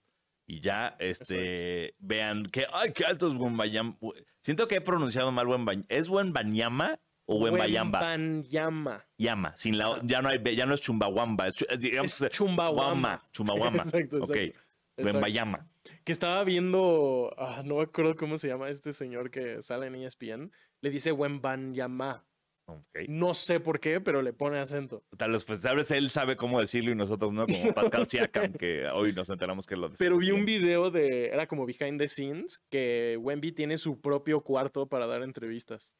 Y 0.46 0.60
ya, 0.60 0.96
este, 0.98 1.94
vean 1.98 2.44
que, 2.46 2.66
ay, 2.72 2.92
qué 2.92 3.04
alto 3.04 3.28
es 3.28 3.34
Wembayama. 3.34 3.96
Siento 4.42 4.66
que 4.68 4.76
he 4.76 4.80
pronunciado 4.80 5.30
mal 5.30 5.46
Wembayama. 5.46 5.86
¿Es 5.88 6.08
Wembayama 6.08 6.98
o 7.30 7.36
Wembayamba? 7.36 8.00
Wembanyama. 8.00 9.06
Yama, 9.16 9.56
sin 9.56 9.78
la, 9.78 10.00
ya 10.02 10.20
no 10.20 10.28
hay, 10.30 10.40
ya 10.56 10.66
no 10.66 10.74
es 10.74 10.80
Chumbawamba, 10.80 11.46
es, 11.46 11.64
digamos, 11.78 12.20
Es 12.20 12.30
Chumbawamba. 12.32 13.22
Chumbawamba. 13.32 13.82
Exacto, 13.84 14.16
Ok, 14.16 14.30
exacto. 14.30 14.60
Exacto. 14.96 15.18
Wembayama. 15.18 15.68
Que 16.04 16.12
estaba 16.12 16.42
viendo, 16.42 17.32
ah, 17.38 17.62
no 17.64 17.76
me 17.76 17.82
acuerdo 17.82 18.16
cómo 18.16 18.36
se 18.36 18.48
llama 18.48 18.68
este 18.68 18.92
señor 18.92 19.30
que 19.30 19.62
sale 19.62 19.86
en 19.86 19.94
ESPN, 19.94 20.50
le 20.80 20.90
dice 20.90 21.12
Wembanyama. 21.12 22.24
Ok. 22.66 23.08
No 23.08 23.32
sé 23.34 23.60
por 23.60 23.78
qué, 23.78 24.00
pero 24.00 24.22
le 24.22 24.32
pone 24.32 24.58
acento. 24.58 25.04
Tal 25.16 25.30
vez, 25.32 25.44
pues, 25.44 25.62
tal 25.62 25.76
vez 25.76 25.90
él 25.92 26.10
sabe 26.10 26.36
cómo 26.36 26.58
decirlo 26.60 26.90
y 26.90 26.96
nosotros 26.96 27.32
no, 27.32 27.46
como 27.46 27.72
Pascal 27.72 28.08
Siakam, 28.08 28.52
que 28.54 28.88
hoy 28.88 29.12
nos 29.12 29.30
enteramos 29.30 29.66
que 29.66 29.76
lo 29.76 29.88
decimos 29.88 29.98
Pero 30.00 30.18
vi 30.18 30.32
un 30.32 30.44
video 30.44 30.90
de, 30.90 31.26
era 31.26 31.46
como 31.46 31.64
behind 31.64 32.00
the 32.00 32.08
scenes, 32.08 32.64
que 32.70 33.16
Wemby 33.20 33.52
tiene 33.52 33.78
su 33.78 34.00
propio 34.00 34.42
cuarto 34.42 34.88
para 34.88 35.06
dar 35.06 35.22
entrevistas. 35.22 35.94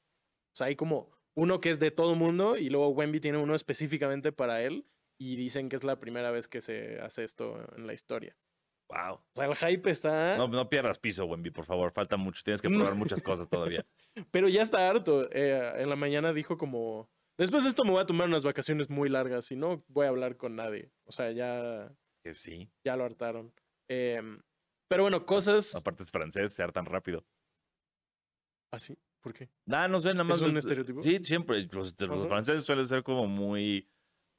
O 0.52 0.56
sea, 0.56 0.66
hay 0.66 0.76
como 0.76 1.19
uno 1.40 1.58
que 1.60 1.70
es 1.70 1.78
de 1.78 1.90
todo 1.90 2.14
mundo 2.14 2.58
y 2.58 2.68
luego 2.68 2.90
Wemby 2.90 3.18
tiene 3.18 3.38
uno 3.38 3.54
específicamente 3.54 4.30
para 4.30 4.62
él 4.62 4.86
y 5.18 5.36
dicen 5.36 5.70
que 5.70 5.76
es 5.76 5.84
la 5.84 5.98
primera 5.98 6.30
vez 6.30 6.48
que 6.48 6.60
se 6.60 7.00
hace 7.00 7.24
esto 7.24 7.66
en 7.76 7.86
la 7.86 7.94
historia. 7.94 8.36
Wow. 8.90 9.14
O 9.14 9.22
sea, 9.34 9.46
el 9.46 9.56
hype 9.56 9.90
está, 9.90 10.36
No, 10.36 10.48
no 10.48 10.68
pierdas 10.68 10.98
piso, 10.98 11.24
Wemby, 11.24 11.50
por 11.50 11.64
favor. 11.64 11.92
Falta 11.92 12.18
mucho. 12.18 12.42
Tienes 12.44 12.60
que 12.60 12.68
probar 12.68 12.94
muchas 12.94 13.22
cosas 13.22 13.48
todavía. 13.48 13.86
pero 14.30 14.48
ya 14.48 14.60
está 14.60 14.86
harto. 14.90 15.30
Eh, 15.32 15.76
en 15.76 15.88
la 15.88 15.96
mañana 15.96 16.34
dijo 16.34 16.58
como, 16.58 17.08
después 17.38 17.62
de 17.62 17.70
esto 17.70 17.84
me 17.84 17.92
voy 17.92 18.02
a 18.02 18.06
tomar 18.06 18.26
unas 18.26 18.44
vacaciones 18.44 18.90
muy 18.90 19.08
largas 19.08 19.50
y 19.50 19.56
no 19.56 19.78
voy 19.88 20.04
a 20.04 20.10
hablar 20.10 20.36
con 20.36 20.56
nadie. 20.56 20.90
O 21.04 21.12
sea, 21.12 21.30
ya, 21.32 21.90
Que 22.22 22.34
sí. 22.34 22.70
ya 22.84 22.96
lo 22.96 23.04
hartaron. 23.04 23.54
Em, 23.88 24.42
pero 24.88 25.04
bueno, 25.04 25.24
cosas... 25.24 25.74
Aparte 25.74 26.02
es 26.02 26.10
francés, 26.10 26.52
ser 26.52 26.72
tan 26.72 26.84
rápido. 26.84 27.24
¿Así? 28.72 28.98
¿Por 29.20 29.32
qué? 29.34 29.50
Ah, 29.70 29.86
no 29.88 30.00
sé, 30.00 30.12
nada 30.12 30.24
más. 30.24 30.38
¿Es 30.38 30.42
un 30.42 30.54
los- 30.54 30.64
estereotipo? 30.64 31.02
Sí, 31.02 31.18
siempre. 31.22 31.68
Los, 31.70 31.94
franceses 32.28 32.64
suelen 32.64 32.86
ser 32.86 33.02
como 33.02 33.26
muy 33.26 33.88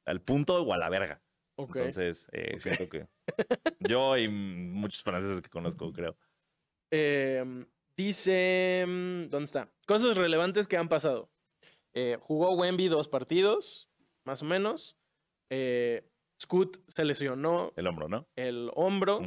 al 0.06 0.22
punto 0.22 0.62
o 0.64 0.74
a 0.74 0.78
la 0.78 0.90
verga. 0.90 1.22
Ok. 1.56 1.76
Entonces, 1.76 2.28
eh, 2.32 2.60
siento 2.60 2.90
que 2.90 3.08
yo 3.80 4.18
y 4.18 4.28
muchos 4.28 5.04
franceses 5.04 5.42
que 5.42 5.50
conozco, 5.50 5.92
creo. 5.94 6.18
Em, 6.92 7.66
dice. 7.96 8.86
mm, 8.88 9.30
¿Dónde 9.30 9.46
está? 9.46 9.72
Cosas 9.86 10.18
relevantes 10.18 10.68
que 10.68 10.78
han 10.78 10.90
pasado. 10.90 11.30
Eh, 11.94 12.18
jugó 12.22 12.56
Wemby 12.56 12.88
dos 12.88 13.08
partidos, 13.08 13.90
más 14.26 14.42
o 14.42 14.46
menos. 14.46 14.98
Eh, 15.50 16.10
Scoot 16.42 16.82
se 16.88 17.06
lesionó 17.06 17.72
El 17.76 17.86
hombro, 17.88 18.08
¿no? 18.10 18.28
el 18.36 18.72
hombro. 18.74 19.20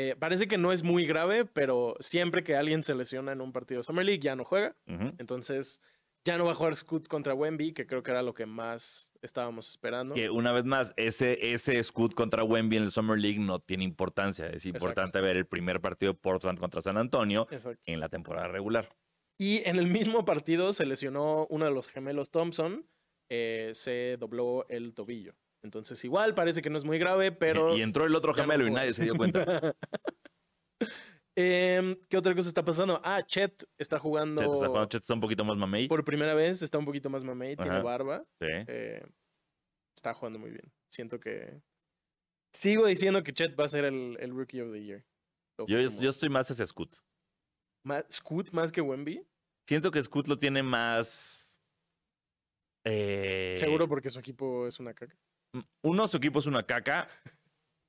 Eh, 0.00 0.14
parece 0.16 0.46
que 0.46 0.58
no 0.58 0.70
es 0.70 0.84
muy 0.84 1.06
grave, 1.06 1.44
pero 1.44 1.96
siempre 1.98 2.44
que 2.44 2.54
alguien 2.54 2.84
se 2.84 2.94
lesiona 2.94 3.32
en 3.32 3.40
un 3.40 3.50
partido 3.52 3.80
de 3.80 3.82
Summer 3.82 4.04
League 4.04 4.20
ya 4.20 4.36
no 4.36 4.44
juega. 4.44 4.76
Entonces 5.18 5.80
ya 6.24 6.38
no 6.38 6.44
va 6.44 6.52
a 6.52 6.54
jugar 6.54 6.76
Scoot 6.76 7.08
contra 7.08 7.34
Wemby, 7.34 7.72
que 7.72 7.84
creo 7.84 8.04
que 8.04 8.12
era 8.12 8.22
lo 8.22 8.32
que 8.32 8.46
más 8.46 9.12
estábamos 9.22 9.68
esperando. 9.68 10.14
Que 10.14 10.30
una 10.30 10.52
vez 10.52 10.64
más, 10.64 10.94
ese, 10.96 11.52
ese 11.52 11.82
Scoot 11.82 12.14
contra 12.14 12.44
Wemby 12.44 12.76
en 12.76 12.84
el 12.84 12.90
Summer 12.92 13.18
League 13.18 13.40
no 13.40 13.58
tiene 13.58 13.82
importancia. 13.82 14.46
Es 14.46 14.66
importante 14.66 15.20
ver 15.20 15.36
el 15.36 15.46
primer 15.46 15.80
partido 15.80 16.12
de 16.12 16.18
Portland 16.20 16.60
contra 16.60 16.80
San 16.80 16.96
Antonio 16.96 17.48
Exacto. 17.50 17.80
en 17.86 17.98
la 17.98 18.08
temporada 18.08 18.46
regular. 18.46 18.94
Y 19.36 19.68
en 19.68 19.76
el 19.80 19.88
mismo 19.88 20.24
partido 20.24 20.72
se 20.72 20.86
lesionó 20.86 21.48
uno 21.50 21.64
de 21.64 21.72
los 21.72 21.88
gemelos 21.88 22.30
Thompson, 22.30 22.86
eh, 23.30 23.72
se 23.74 24.16
dobló 24.16 24.64
el 24.68 24.94
tobillo. 24.94 25.34
Entonces 25.68 26.02
igual 26.02 26.34
parece 26.34 26.62
que 26.62 26.70
no 26.70 26.78
es 26.78 26.84
muy 26.84 26.98
grave, 26.98 27.30
pero... 27.30 27.76
y 27.76 27.82
entró 27.82 28.06
el 28.06 28.14
otro 28.14 28.32
no 28.32 28.36
gemelo 28.36 28.66
y 28.66 28.70
nadie 28.70 28.94
se 28.94 29.04
dio 29.04 29.14
cuenta. 29.14 29.44
Em, 31.36 31.94
¿Qué 32.08 32.16
otra 32.16 32.34
cosa 32.34 32.48
está 32.48 32.64
pasando? 32.64 33.00
Ah, 33.04 33.22
Chet 33.24 33.64
está 33.78 33.98
jugando 34.00 34.42
Chet 34.42 34.52
está, 34.52 34.66
jugando- 34.66 34.88
Chet 34.88 35.02
está 35.02 35.14
un 35.14 35.20
poquito 35.20 35.44
más 35.44 35.56
mamey. 35.56 35.86
por 35.86 36.04
primera 36.04 36.34
vez, 36.34 36.62
está 36.62 36.78
un 36.78 36.84
poquito 36.84 37.10
más 37.10 37.22
mamey, 37.22 37.54
tiene 37.54 37.70
Ajá. 37.76 37.82
barba. 37.82 38.24
Sí. 38.40 38.46
eh, 38.66 39.06
está 39.96 40.14
jugando 40.14 40.38
muy 40.40 40.50
bien. 40.50 40.72
Siento 40.90 41.20
que... 41.20 41.60
Sigo 42.52 42.86
diciendo 42.86 43.22
que 43.22 43.32
Chet 43.32 43.54
va 43.60 43.66
a 43.66 43.68
ser 43.68 43.84
el, 43.84 44.16
el 44.20 44.30
Rookie 44.34 44.62
of 44.62 44.72
the 44.72 44.82
Year. 44.82 45.04
Yo, 45.68 45.76
yo 45.78 46.10
estoy 46.10 46.28
más 46.28 46.50
hacia 46.50 46.66
Scoot. 46.66 46.96
Ma- 47.84 48.04
Scoot 48.10 48.50
más 48.52 48.72
que 48.72 48.80
Wemby. 48.80 49.24
Siento 49.68 49.90
que 49.92 50.02
Scoot 50.02 50.26
lo 50.26 50.36
tiene 50.36 50.62
más. 50.64 51.60
eh, 52.84 53.54
Seguro 53.56 53.86
porque 53.86 54.10
su 54.10 54.18
equipo 54.18 54.66
es 54.66 54.80
una 54.80 54.92
caca. 54.94 55.16
Uno, 55.82 56.06
su 56.08 56.16
equipo 56.18 56.38
es 56.38 56.46
una 56.46 56.62
caca. 56.64 57.08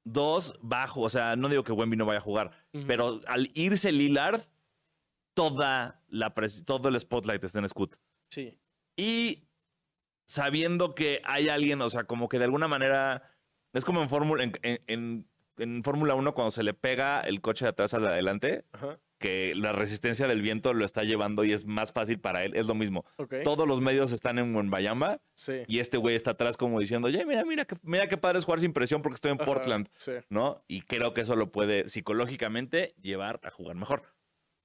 Dos, 0.05 0.57
bajo. 0.61 1.01
O 1.01 1.09
sea, 1.09 1.35
no 1.35 1.49
digo 1.49 1.63
que 1.63 1.71
Wemby 1.71 1.97
no 1.97 2.05
vaya 2.05 2.19
a 2.19 2.21
jugar, 2.21 2.51
pero 2.87 3.19
al 3.27 3.49
irse 3.53 3.91
Lillard, 3.91 4.41
toda 5.35 6.01
la 6.07 6.33
todo 6.65 6.89
el 6.89 6.99
spotlight 6.99 7.43
está 7.43 7.59
en 7.59 7.67
Scoot. 7.67 7.95
Sí. 8.31 8.57
Y 8.97 9.47
sabiendo 10.27 10.95
que 10.95 11.21
hay 11.25 11.49
alguien, 11.49 11.81
o 11.81 11.89
sea, 11.89 12.03
como 12.05 12.29
que 12.29 12.39
de 12.39 12.45
alguna 12.45 12.67
manera. 12.67 13.23
Es 13.73 13.85
como 13.85 14.01
en 14.01 14.09
Fórmula 14.09 14.43
en, 14.43 14.51
en- 14.63 14.81
en- 14.87 15.29
en 15.57 15.83
Fórmula 15.83 16.15
1 16.15 16.33
cuando 16.33 16.49
se 16.51 16.63
le 16.63 16.73
pega 16.73 17.19
el 17.21 17.41
coche 17.41 17.65
de 17.65 17.69
atrás 17.69 17.93
al 17.93 18.01
de 18.03 18.07
adelante, 18.07 18.65
Ajá. 18.71 18.97
Que 19.19 19.53
la 19.55 19.71
resistencia 19.73 20.27
del 20.27 20.41
viento 20.41 20.73
lo 20.73 20.85
está 20.85 21.03
llevando 21.03 21.43
y 21.43 21.53
es 21.53 21.65
más 21.65 21.91
fácil 21.91 22.19
para 22.19 22.43
él. 22.45 22.55
Es 22.55 22.65
lo 22.65 22.73
mismo. 22.73 23.05
Todos 23.43 23.67
los 23.67 23.81
medios 23.81 24.11
están 24.11 24.39
en 24.39 24.55
Wembayamba 24.55 25.21
Sí. 25.35 25.63
y 25.67 25.79
este 25.79 25.97
güey 25.97 26.15
está 26.15 26.31
atrás 26.31 26.57
como 26.57 26.79
diciendo, 26.79 27.07
oye, 27.09 27.25
mira, 27.25 27.43
mira, 27.45 27.65
que, 27.65 27.75
mira 27.83 28.07
qué 28.07 28.17
padre 28.17 28.39
es 28.39 28.45
jugar 28.45 28.59
sin 28.61 28.73
presión 28.73 29.01
porque 29.01 29.15
estoy 29.15 29.31
en 29.31 29.37
Ajá, 29.37 29.45
Portland, 29.45 29.89
Sí. 29.93 30.13
¿no? 30.29 30.57
Y 30.67 30.81
creo 30.81 31.13
que 31.13 31.21
eso 31.21 31.35
lo 31.35 31.51
puede 31.51 31.87
psicológicamente 31.89 32.93
llevar 33.01 33.39
a 33.43 33.51
jugar 33.51 33.75
mejor. 33.75 34.03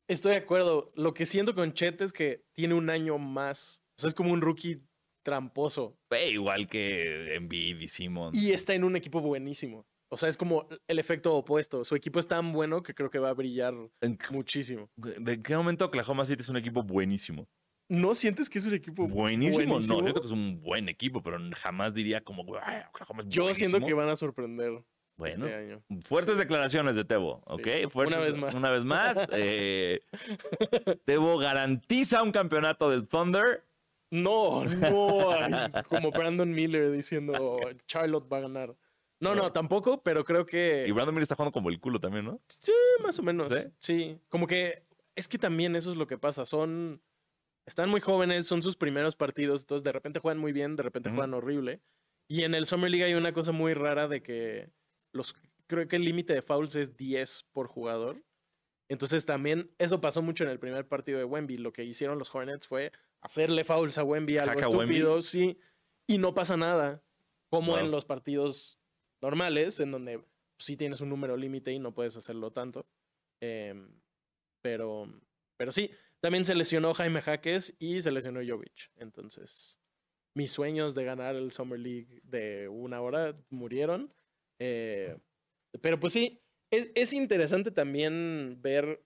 Estoy 0.09 0.32
de 0.32 0.38
acuerdo. 0.38 0.88
Lo 0.94 1.14
que 1.14 1.26
siento 1.26 1.55
con 1.55 1.72
Chet 1.72 2.00
es 2.02 2.12
que 2.12 2.44
tiene 2.52 2.74
un 2.74 2.90
año 2.90 3.18
más. 3.18 3.82
O 3.96 4.00
sea, 4.02 4.09
es 4.09 4.14
como 4.14 4.32
un 4.32 4.40
rookie 4.40 4.82
tramposo. 5.24 5.96
Eh, 6.11 6.30
igual 6.30 6.68
que 6.68 7.34
Embiid 7.34 7.80
y 7.80 7.88
Simmons. 7.88 8.36
Y 8.36 8.52
está 8.52 8.74
en 8.74 8.84
un 8.84 8.96
equipo 8.96 9.20
buenísimo. 9.20 9.86
O 10.14 10.16
sea, 10.16 10.28
es 10.28 10.36
como 10.36 10.66
el 10.88 10.98
efecto 10.98 11.34
opuesto. 11.34 11.84
Su 11.84 11.94
equipo 11.94 12.18
es 12.18 12.26
tan 12.26 12.52
bueno 12.52 12.82
que 12.82 12.94
creo 12.94 13.10
que 13.10 13.18
va 13.18 13.28
a 13.30 13.34
brillar 13.34 13.74
¿En 14.00 14.16
qué- 14.16 14.32
muchísimo. 14.32 14.88
¿De 14.96 15.42
qué 15.42 15.56
momento 15.56 15.84
Oklahoma 15.84 16.24
City 16.24 16.40
es 16.42 16.48
un 16.48 16.56
equipo 16.56 16.82
buenísimo? 16.82 17.46
¿No 17.90 18.14
sientes 18.14 18.48
que 18.48 18.58
es 18.58 18.64
un 18.66 18.72
equipo 18.74 19.06
Buenísimo. 19.06 19.66
buenísimo? 19.66 19.96
No, 19.96 20.02
siento 20.02 20.20
que 20.20 20.26
es 20.26 20.32
un 20.32 20.62
buen 20.62 20.88
equipo, 20.88 21.22
pero 21.22 21.38
jamás 21.54 21.92
diría 21.92 22.22
como, 22.22 22.42
"Ay, 22.62 22.82
Oklahoma 22.88 23.22
es 23.22 23.28
Yo 23.28 23.52
siento 23.52 23.78
buenísimo". 23.78 23.86
que 23.86 23.92
van 23.94 24.08
a 24.08 24.16
sorprender 24.16 24.82
Bueno, 25.18 25.46
este 25.46 25.54
año. 25.54 25.82
fuertes 26.04 26.38
declaraciones 26.38 26.96
de 26.96 27.04
Tebo, 27.04 27.42
¿ok? 27.46 27.62
Sí, 27.62 27.86
Fuertes- 27.90 28.14
una 28.16 28.24
vez 28.24 28.36
más. 28.36 28.54
Una 28.54 28.70
vez 28.70 28.84
más. 28.84 29.16
eh, 29.32 30.00
Tebo 31.04 31.36
garantiza 31.38 32.22
un 32.22 32.32
campeonato 32.32 32.88
del 32.90 33.06
Thunder. 33.06 33.64
No, 34.10 34.64
no. 34.64 34.64
como 35.88 36.10
Brandon 36.10 36.50
Miller 36.50 36.90
diciendo 36.92 37.58
Charlotte 37.86 38.32
va 38.32 38.38
a 38.38 38.40
ganar. 38.42 38.74
No, 39.25 39.35
no, 39.35 39.53
tampoco, 39.53 40.03
pero 40.03 40.25
creo 40.25 40.47
que. 40.47 40.85
Y 40.87 40.93
Brandon 40.93 41.14
Miller 41.14 41.22
está 41.25 41.35
jugando 41.35 41.53
como 41.53 41.68
el 41.70 41.81
culo 41.81 41.99
también, 41.99 42.25
¿no? 42.25 42.41
Sí, 42.49 42.72
más 43.03 43.18
o 43.18 43.22
menos. 43.22 43.51
¿Sí? 43.51 43.57
¿Sí? 43.81 44.18
como 44.29 44.47
que 44.47 44.85
es 45.16 45.29
que 45.29 45.39
también 45.39 45.75
eso 45.77 45.91
es 45.91 45.97
lo 45.97 46.07
que 46.07 46.18
pasa. 46.18 46.45
Son, 46.45 47.01
están 47.66 47.89
muy 47.89 48.01
jóvenes, 48.01 48.47
son 48.47 48.62
sus 48.62 48.77
primeros 48.77 49.16
partidos, 49.16 49.62
entonces 49.62 49.85
de 49.85 49.93
repente 49.93 50.20
juegan 50.20 50.39
muy 50.39 50.53
bien, 50.53 50.77
de 50.77 50.83
repente 50.83 51.11
juegan 51.11 51.35
horrible. 51.35 51.81
Y 52.29 52.43
en 52.43 52.55
el 52.55 52.66
Summer 52.66 52.91
League 52.91 53.05
hay 53.05 53.14
una 53.14 53.33
cosa 53.33 53.53
muy 53.53 53.75
rara 53.75 54.09
de 54.09 54.22
que 54.22 54.70
los, 55.12 55.35
creo 55.66 55.87
que 55.87 55.97
el 55.97 56.05
límite 56.05 56.33
de 56.35 56.43
fouls 56.43 56.75
es 56.75 56.97
10 56.97 57.45
por 57.53 57.68
jugador. 57.68 58.22
Entonces 58.89 59.25
también 59.25 59.70
eso 59.79 60.01
pasó 60.01 60.20
mucho 60.20 60.45
en 60.45 60.51
el 60.51 60.59
primer 60.59 60.87
partido 60.89 61.18
de 61.18 61.25
Wemby. 61.25 61.59
Lo 61.59 61.72
que 61.72 61.85
hicieron 61.85 62.18
los 62.18 62.35
Hornets 62.35 62.66
fue 62.66 62.93
hacerle 63.20 63.64
fouls 63.64 63.99
a 63.99 64.05
Wemby, 64.05 64.39
algo 64.39 64.55
Saca 64.55 64.68
Wemby. 64.68 64.83
estúpido, 64.97 65.22
sí, 65.22 65.59
y 66.07 66.18
no 66.18 66.35
pasa 66.35 66.57
nada. 66.57 67.03
Como 67.51 67.72
Wow. 67.72 67.81
en 67.85 67.91
los 67.93 68.05
partidos 68.05 68.79
normales, 69.25 69.81
en 69.81 69.91
donde 69.91 70.22
sí 70.59 70.77
tienes 70.77 71.01
un 71.01 71.09
número 71.09 71.37
límite 71.37 71.72
y 71.72 71.79
no 71.79 71.95
puedes 71.95 72.16
hacerlo 72.16 72.53
tanto. 72.53 72.87
Em, 73.41 73.89
pero, 74.62 75.09
pero 75.57 75.72
sí, 75.72 75.91
también 76.20 76.45
se 76.45 76.55
lesionó 76.55 76.93
Jaime 76.93 77.22
Jaques 77.22 77.75
y 77.79 78.01
se 78.01 78.12
lesionó 78.12 78.41
Jovic. 78.47 78.91
Entonces, 78.97 79.81
mis 80.37 80.53
sueños 80.53 80.95
de 80.95 81.05
ganar 81.05 81.37
el 81.37 81.53
Summer 81.53 81.79
League 81.79 82.20
de 82.22 82.68
una 82.68 83.01
hora 83.01 83.35
murieron. 83.49 84.12
Eh, 84.61 85.16
pero 85.81 85.99
pues 85.99 86.12
sí, 86.12 86.43
es, 86.70 86.91
es 86.95 87.14
interesante 87.14 87.70
también 87.70 88.61
ver 88.61 89.03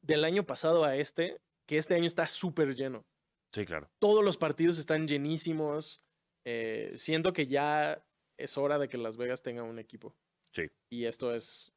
del 0.00 0.24
año 0.24 0.46
pasado 0.46 0.84
a 0.84 0.96
este, 0.96 1.40
que 1.66 1.78
este 1.78 1.94
año 1.94 2.06
está 2.06 2.26
súper 2.26 2.76
lleno. 2.76 3.04
Sí, 3.52 3.64
claro. 3.64 3.90
Todos 3.98 4.24
los 4.24 4.36
partidos 4.36 4.78
están 4.78 5.08
llenísimos. 5.08 6.02
Eh, 6.44 6.92
siento 6.94 7.32
que 7.32 7.46
ya 7.46 8.06
es 8.38 8.56
hora 8.58 8.78
de 8.78 8.88
que 8.88 8.98
Las 8.98 9.16
Vegas 9.16 9.42
tenga 9.42 9.62
un 9.62 9.78
equipo. 9.78 10.14
Sí. 10.52 10.68
Y 10.90 11.04
esto 11.04 11.34
es 11.34 11.72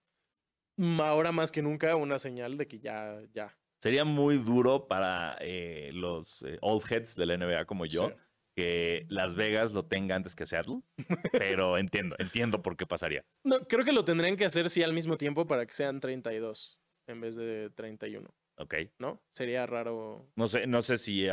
ahora 0.99 1.31
más 1.31 1.51
que 1.51 1.61
nunca 1.61 1.95
una 1.95 2.19
señal 2.19 2.57
de 2.57 2.67
que 2.67 2.79
ya, 2.79 3.19
ya. 3.33 3.57
Sería 3.81 4.03
muy 4.05 4.37
duro 4.37 4.87
para 4.87 5.37
eh, 5.41 5.91
los 5.93 6.41
eh, 6.43 6.57
old 6.61 6.83
heads 6.89 7.15
de 7.15 7.25
la 7.25 7.37
NBA 7.37 7.65
como 7.65 7.85
yo 7.85 8.09
Sí. 8.09 8.15
que 8.55 9.05
Las 9.09 9.35
Vegas 9.35 9.71
lo 9.71 9.85
tenga 9.85 10.15
antes 10.15 10.35
que 10.35 10.45
Seattle. 10.45 10.81
Pero 11.31 11.77
entiendo, 11.77 12.15
entiendo 12.19 12.61
por 12.61 12.75
qué 12.77 12.85
pasaría. 12.85 13.23
No, 13.45 13.59
creo 13.67 13.83
que 13.85 13.93
lo 13.93 14.03
tendrían 14.05 14.35
que 14.35 14.45
hacer 14.45 14.69
sí 14.69 14.83
al 14.83 14.93
mismo 14.93 15.17
tiempo 15.17 15.47
para 15.47 15.65
que 15.65 15.73
sean 15.73 15.99
32 15.99 16.81
en 17.07 17.21
vez 17.21 17.35
de 17.35 17.69
31, 17.71 18.29
Ok. 18.57 18.75
¿no? 18.99 19.21
Sería 19.33 19.65
raro. 19.65 20.29
No 20.35 20.47
sé, 20.47 20.67
no 20.67 20.81
sé 20.81 20.97
si 20.97 21.27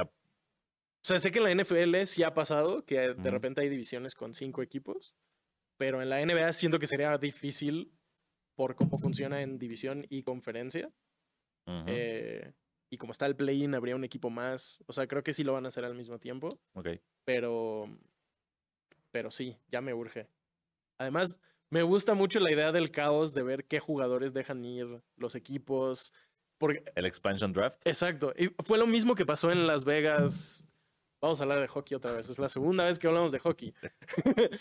sea, 1.06 1.18
sé 1.18 1.30
que 1.30 1.38
en 1.38 1.44
la 1.44 1.62
NFL 1.62 2.04
sí 2.04 2.22
ha 2.22 2.34
pasado 2.34 2.84
que 2.84 3.14
de 3.14 3.30
repente 3.30 3.60
hay 3.60 3.68
divisiones 3.68 4.14
con 4.14 4.34
cinco 4.34 4.62
equipos, 4.62 5.14
pero 5.76 6.02
en 6.02 6.08
la 6.08 6.24
NBA 6.24 6.52
siento 6.52 6.78
que 6.78 6.86
sería 6.86 7.16
difícil 7.18 7.92
por 8.56 8.74
cómo 8.74 8.98
funciona 8.98 9.42
en 9.42 9.58
división 9.58 10.06
y 10.08 10.22
conferencia. 10.22 10.90
Eh, 11.86 12.52
y 12.90 12.96
como 12.96 13.12
está 13.12 13.26
el 13.26 13.36
play-in, 13.36 13.74
habría 13.74 13.96
un 13.96 14.04
equipo 14.04 14.30
más. 14.30 14.82
O 14.86 14.92
sea, 14.92 15.06
creo 15.06 15.22
que 15.22 15.32
sí 15.32 15.44
lo 15.44 15.52
van 15.52 15.64
a 15.64 15.68
hacer 15.68 15.84
al 15.84 15.94
mismo 15.94 16.18
tiempo, 16.18 16.60
ok. 16.74 16.88
pero, 17.24 17.88
pero 19.10 19.30
sí, 19.30 19.56
ya 19.68 19.80
me 19.80 19.92
urge. 19.92 20.28
Además, 20.98 21.40
me 21.70 21.82
gusta 21.82 22.14
mucho 22.14 22.40
la 22.40 22.52
idea 22.52 22.72
del 22.72 22.90
caos 22.90 23.34
de 23.34 23.42
ver 23.42 23.64
qué 23.64 23.80
jugadores 23.80 24.32
dejan 24.32 24.64
ir 24.64 25.02
los 25.16 25.34
equipos. 25.34 26.12
Porque, 26.58 26.84
El 26.94 27.04
expansion 27.04 27.52
draft. 27.52 27.80
exacto, 27.84 28.32
y 28.38 28.48
fue 28.64 28.78
lo 28.78 28.86
mismo 28.86 29.14
que 29.14 29.26
pasó 29.26 29.50
en 29.50 29.66
Las 29.66 29.84
Vegas. 29.84 30.64
Vamos 31.20 31.40
a 31.40 31.44
hablar 31.44 31.60
de 31.60 31.68
hockey 31.68 31.96
otra 31.96 32.12
vez. 32.12 32.28
Es 32.28 32.38
la 32.38 32.48
segunda 32.48 32.84
vez 32.84 32.98
que 32.98 33.06
hablamos 33.06 33.32
de 33.32 33.38
hockey. 33.38 33.74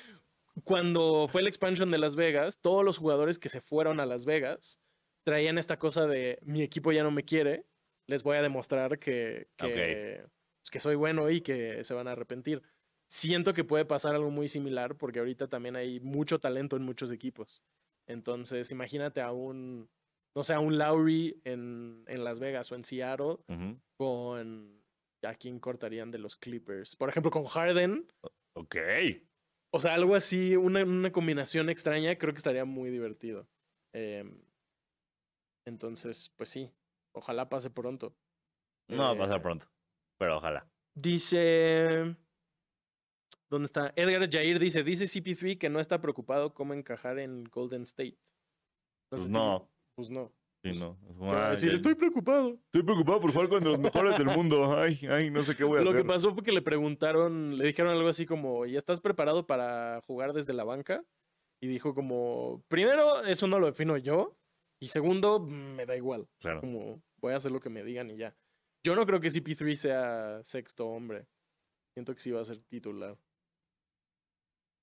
Cuando 0.64 1.28
fue 1.28 1.42
el 1.42 1.48
expansion 1.48 1.92
de 1.92 1.98
Las 1.98 2.16
Vegas, 2.16 2.60
todos 2.62 2.84
los 2.84 2.98
jugadores 2.98 3.40
que 3.40 3.50
se 3.50 3.62
fueron 3.62 4.00
a 4.00 4.06
Las 4.06 4.26
Vegas 4.26 4.80
traían 5.24 5.58
esta 5.58 5.78
cosa 5.78 6.08
de 6.08 6.40
mi 6.44 6.62
equipo 6.62 6.92
ya 6.92 7.04
no 7.04 7.12
me 7.12 7.24
quiere, 7.24 7.66
les 8.08 8.24
voy 8.24 8.38
a 8.38 8.42
demostrar 8.42 9.00
que, 9.00 9.50
que, 9.58 10.24
pues, 10.62 10.72
que 10.72 10.80
soy 10.80 10.96
bueno 10.96 11.30
y 11.30 11.42
que 11.42 11.84
se 11.84 11.94
van 11.94 12.08
a 12.08 12.12
arrepentir. 12.12 12.62
Siento 13.08 13.54
que 13.54 13.64
puede 13.64 13.86
pasar 13.86 14.16
algo 14.16 14.30
muy 14.30 14.48
similar 14.48 14.96
porque 14.96 15.20
ahorita 15.20 15.48
también 15.48 15.76
hay 15.76 16.00
mucho 16.00 16.40
talento 16.40 16.76
en 16.78 16.84
muchos 16.84 17.12
equipos. 17.12 17.62
Entonces, 18.08 18.72
imagínate 18.72 19.22
a 19.22 19.32
un, 19.32 19.90
no 20.36 20.44
sé, 20.44 20.54
a 20.54 20.60
un 20.60 20.78
Lowry 20.78 21.42
en, 21.44 22.04
en 22.08 22.24
Las 22.24 22.40
Vegas 22.40 22.72
o 22.72 22.76
en 22.76 22.86
Seattle 22.86 23.38
Ujú, 23.48 23.80
con 23.98 24.85
a 25.26 25.36
quién 25.36 25.60
cortarían 25.60 26.12
de 26.12 26.20
los 26.20 26.36
Clippers. 26.36 26.96
Por 26.96 27.10
ejemplo, 27.10 27.32
con 27.32 27.46
Harden. 27.46 28.08
Ok. 28.56 28.76
O 29.74 29.80
sea, 29.80 29.94
algo 29.96 30.16
así, 30.16 30.56
una, 30.56 30.84
una 30.84 31.12
combinación 31.12 31.70
extraña, 31.70 32.16
creo 32.18 32.34
que 32.34 32.38
estaría 32.38 32.66
muy 32.66 32.90
divertido. 32.90 33.48
Em, 33.94 34.42
entonces, 35.68 36.32
pues 36.38 36.50
sí, 36.50 36.72
ojalá 37.14 37.50
pase 37.50 37.70
pronto. 37.70 38.16
No 38.90 39.04
va 39.04 39.10
a 39.10 39.14
Eh, 39.16 39.18
pasar 39.18 39.42
pronto. 39.42 39.68
Pero 40.20 40.38
ojalá. 40.38 40.70
Dice. 40.96 42.16
¿Dónde 43.50 43.66
está? 43.66 43.94
Edgar 43.96 44.30
Jair 44.32 44.60
dice: 44.60 44.84
Dice 44.84 45.06
CP3 45.06 45.58
que 45.58 45.70
no 45.70 45.80
está 45.80 46.00
preocupado 46.02 46.54
cómo 46.54 46.74
encajar 46.74 47.20
en 47.20 47.44
Golden 47.46 47.84
State. 47.84 48.18
Pues 49.10 49.24
sé, 49.24 49.30
no. 49.30 49.70
Pues 49.96 50.10
no. 50.10 50.32
Sí, 50.74 50.80
no. 50.80 50.98
Es 51.10 51.16
como, 51.16 51.32
Te 51.32 51.36
va 51.38 51.42
a 51.42 51.46
"Ay, 51.46 51.52
decir, 51.52 51.70
ay, 51.70 51.76
estoy 51.76 51.96
preocupado. 51.96 52.50
estoy 52.66 52.84
preocupado 52.84 53.22
por 53.22 53.32
jugar 53.32 53.50
con 53.50 53.64
los 53.64 53.80
mejores 53.80 54.18
del 54.18 54.28
mundo. 54.28 54.78
Ay, 54.78 55.00
ay, 55.10 55.30
no 55.30 55.44
sé 55.44 55.56
qué 55.56 55.64
voy 55.64 55.80
a 55.80 55.82
Lo 55.84 55.92
que 55.92 55.98
hacer. 56.00 56.08
pasó 56.08 56.34
fue 56.34 56.44
que 56.44 56.52
le 56.52 56.62
preguntaron, 56.62 57.58
le 57.58 57.66
dijeron 57.68 57.92
algo 57.92 58.08
así 58.10 58.26
como, 58.26 58.66
¿ya 58.66 58.78
estás 58.78 59.02
preparado 59.02 59.46
para 59.48 60.02
jugar 60.08 60.34
desde 60.34 60.54
la 60.54 60.64
banca? 60.64 61.04
Y 61.62 61.68
dijo 61.68 61.94
como, 61.96 62.64
primero, 62.68 63.24
eso 63.24 63.48
no 63.48 63.60
lo 63.60 63.68
defino 63.68 63.98
yo. 63.98 64.38
Y 64.82 64.88
segundo, 64.90 65.40
me 65.40 65.86
da 65.86 65.96
igual. 65.96 66.28
Claro. 66.40 66.60
Como, 66.62 67.02
voy 67.22 67.34
a 67.34 67.38
hacer 67.38 67.52
lo 67.52 67.60
que 67.62 67.70
me 67.70 67.84
digan 67.84 68.10
y 68.12 68.18
ya. 68.18 68.36
Yo 68.86 68.96
no 68.96 69.06
creo 69.06 69.20
que 69.20 69.30
CP3 69.30 69.76
sea 69.76 70.44
sexto 70.44 70.88
hombre. 70.88 71.28
Siento 71.96 72.14
que 72.14 72.20
sí 72.20 72.30
va 72.32 72.42
a 72.42 72.46
ser 72.46 72.60
titular. 72.66 73.18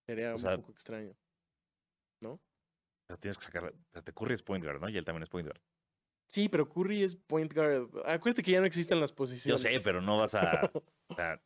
Sería 0.09 0.31
O 0.31 0.33
un 0.33 0.39
sea, 0.39 0.57
poco 0.57 0.73
extraño. 0.73 1.15
Pero 2.21 3.19
tienes 3.21 3.37
que 3.37 3.45
sacar. 3.45 3.75
Te 4.05 4.13
Curry 4.13 4.35
es 4.35 4.43
point 4.43 4.65
guard, 4.65 4.81
¿no? 4.81 4.89
Y 4.89 4.97
él 4.97 5.05
también 5.05 5.25
es 5.25 5.29
point 5.29 5.47
guard. 5.47 5.61
Sí, 6.33 6.49
pero 6.49 6.67
Curry 6.67 7.03
es 7.03 7.15
point 7.15 7.53
guard. 7.53 7.91
Acuérdate 8.07 8.43
que 8.43 8.53
ya 8.53 8.61
no 8.61 8.67
existen 8.67 8.99
las 9.01 9.11
Yo 9.11 9.17
posiciones. 9.17 9.61
sé, 9.61 9.79
pero 9.85 10.01
no 10.01 10.17
vas 10.17 10.35
a. 10.35 10.41
o 11.11 11.15
sea, 11.15 11.43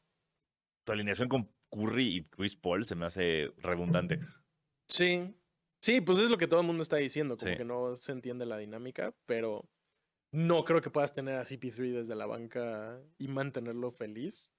tu 0.86 0.92
alineación 0.92 1.28
con 1.28 1.50
Curry 1.72 2.18
y 2.18 2.24
Chris 2.26 2.54
Paul 2.54 2.84
se 2.84 2.94
me 2.94 3.04
hace 3.06 3.48
redundante. 3.58 4.20
Sí. 4.88 5.34
Sí, 5.82 6.00
pues 6.00 6.20
es 6.20 6.30
lo 6.30 6.38
que 6.38 6.46
todo 6.46 6.60
el 6.60 6.66
mundo 6.66 6.84
está 6.84 6.98
diciendo, 6.98 7.36
como 7.36 7.50
Sí. 7.50 7.56
que 7.58 7.64
no 7.64 7.96
se 7.96 8.12
entiende 8.12 8.46
la 8.46 8.58
dinámica, 8.58 9.12
pero 9.26 9.68
no 10.32 10.64
creo 10.64 10.80
que 10.80 10.90
puedas 10.90 11.12
tener 11.12 11.34
a 11.34 11.44
CP3 11.44 11.92
desde 11.92 12.14
la 12.14 12.26
banca 12.26 13.00
y 13.18 13.26
mantenerlo 13.26 13.90
feliz. 13.90 14.52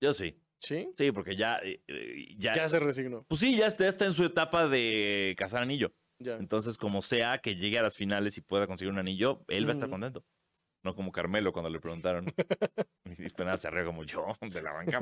Yo 0.00 0.12
sí. 0.12 0.40
¿Sí? 0.60 0.88
Sí, 0.96 1.10
porque 1.10 1.34
ya. 1.36 1.58
eh, 1.64 1.82
eh, 1.88 2.28
ya, 2.38 2.54
Ya 2.54 2.68
se 2.68 2.78
resignó. 2.78 3.24
Pues 3.28 3.40
sí, 3.40 3.56
ya 3.56 3.66
está, 3.66 3.84
ya 3.84 3.90
está 3.90 4.04
en 4.06 4.12
su 4.12 4.24
etapa 4.24 4.68
de 4.68 5.34
cazar 5.36 5.62
anillo. 5.62 5.92
Entonces, 6.20 6.76
como 6.76 7.02
sea 7.02 7.38
que 7.38 7.56
llegue 7.56 7.78
a 7.78 7.82
las 7.82 7.96
finales 7.96 8.36
y 8.36 8.40
pueda 8.40 8.66
conseguir 8.66 8.92
un 8.92 8.98
anillo, 8.98 9.44
él 9.48 9.66
va 9.66 9.70
a 9.70 9.72
estar 9.72 9.88
contento. 9.88 10.24
No 10.82 10.94
como 10.94 11.12
Carmelo 11.12 11.52
cuando 11.52 11.70
le 11.70 11.80
preguntaron. 11.80 12.26
y 13.18 13.26
apenas 13.26 13.60
se 13.60 13.70
rió 13.70 13.86
como 13.86 14.04
yo, 14.04 14.36
de 14.40 14.62
la 14.62 14.72
banca. 14.72 15.00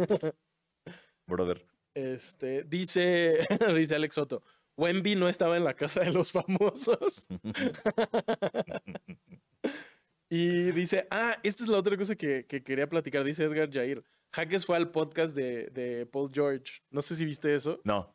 Brother. 1.26 1.64
Este, 1.94 2.62
dice, 2.64 3.46
dice 3.74 3.94
Alex 3.94 4.14
Soto, 4.14 4.42
Wemby 4.76 5.16
no 5.16 5.28
estaba 5.28 5.56
en 5.56 5.64
la 5.64 5.74
casa 5.74 6.00
de 6.00 6.12
los 6.12 6.30
famosos. 6.30 7.26
y 10.28 10.72
dice, 10.72 11.06
ah, 11.10 11.38
esta 11.42 11.64
es 11.64 11.70
la 11.70 11.78
otra 11.78 11.96
cosa 11.96 12.14
que, 12.14 12.44
que 12.46 12.62
quería 12.62 12.86
platicar, 12.86 13.24
dice 13.24 13.44
Edgar 13.44 13.72
Jair. 13.72 14.04
Jaques 14.32 14.66
fue 14.66 14.76
al 14.76 14.90
podcast 14.90 15.34
de, 15.34 15.70
de 15.70 16.04
Paul 16.04 16.30
George. 16.32 16.82
No 16.90 17.00
sé 17.00 17.16
si 17.16 17.24
viste 17.24 17.54
eso. 17.54 17.80
No. 17.84 18.14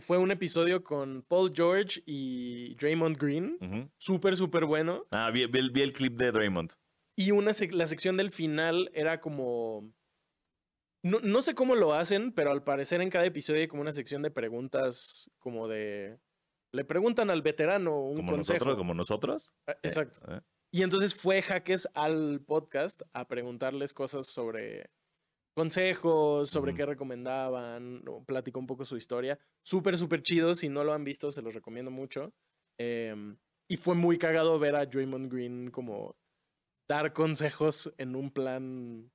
Fue 0.00 0.18
un 0.18 0.30
episodio 0.30 0.82
con 0.82 1.22
Paul 1.28 1.52
George 1.54 2.02
y 2.06 2.74
Draymond 2.76 3.16
Green. 3.16 3.56
Ujú. 3.60 3.90
Súper, 3.98 4.36
súper 4.36 4.64
bueno. 4.64 5.06
Ah, 5.10 5.30
vi, 5.30 5.46
vi 5.46 5.58
el- 5.58 5.70
vi 5.70 5.82
el 5.82 5.92
clip 5.92 6.16
de 6.18 6.32
Draymond. 6.32 6.72
Y 7.16 7.30
una 7.32 7.50
sec- 7.52 7.72
la 7.72 7.86
sección 7.86 8.16
del 8.16 8.30
final 8.30 8.90
era 8.94 9.20
como. 9.20 9.92
No, 11.02 11.18
no 11.20 11.40
sé 11.42 11.54
cómo 11.54 11.74
lo 11.76 11.94
hacen, 11.94 12.32
pero 12.32 12.50
al 12.50 12.62
parecer 12.62 13.00
en 13.00 13.08
cada 13.10 13.24
episodio 13.24 13.60
hay 13.60 13.68
como 13.68 13.82
una 13.82 13.92
sección 13.92 14.22
de 14.22 14.30
preguntas, 14.30 15.30
como 15.38 15.66
de. 15.68 16.18
Le 16.72 16.84
preguntan 16.84 17.30
al 17.30 17.42
veterano 17.42 18.00
un 18.00 18.16
Como 18.18 18.32
consejo. 18.32 18.58
nosotros, 18.58 18.76
como 18.76 18.94
nosotros. 18.94 19.52
Ah, 19.66 19.72
Eh, 19.72 19.78
Exacto. 19.88 20.20
eh. 20.30 20.40
Y 20.72 20.82
entonces 20.82 21.14
fue 21.14 21.42
Jaques 21.42 21.88
al 21.94 22.42
podcast 22.46 23.02
a 23.12 23.26
preguntarles 23.26 23.92
cosas 23.92 24.26
sobre 24.28 24.90
consejos, 25.54 26.48
sobre 26.48 26.74
qué 26.74 26.86
recomendaban, 26.86 28.02
platicó 28.26 28.58
un 28.60 28.66
poco 28.66 28.84
su 28.84 28.96
historia. 28.96 29.38
Súper, 29.62 29.96
súper 29.96 30.22
chido. 30.22 30.54
Si 30.54 30.68
no 30.68 30.84
lo 30.84 30.92
han 30.92 31.04
visto, 31.04 31.30
se 31.30 31.42
los 31.42 31.54
recomiendo 31.54 31.90
mucho. 31.90 32.32
Em, 32.78 33.36
y 33.68 33.76
fue 33.76 33.94
muy 33.94 34.18
cagado 34.18 34.58
ver 34.58 34.74
a 34.76 34.86
Draymond 34.86 35.32
Green 35.32 35.70
como 35.70 36.16
dar 36.88 37.12
consejos 37.12 37.92
en 37.98 38.16
un 38.16 38.30
plan, 38.30 39.12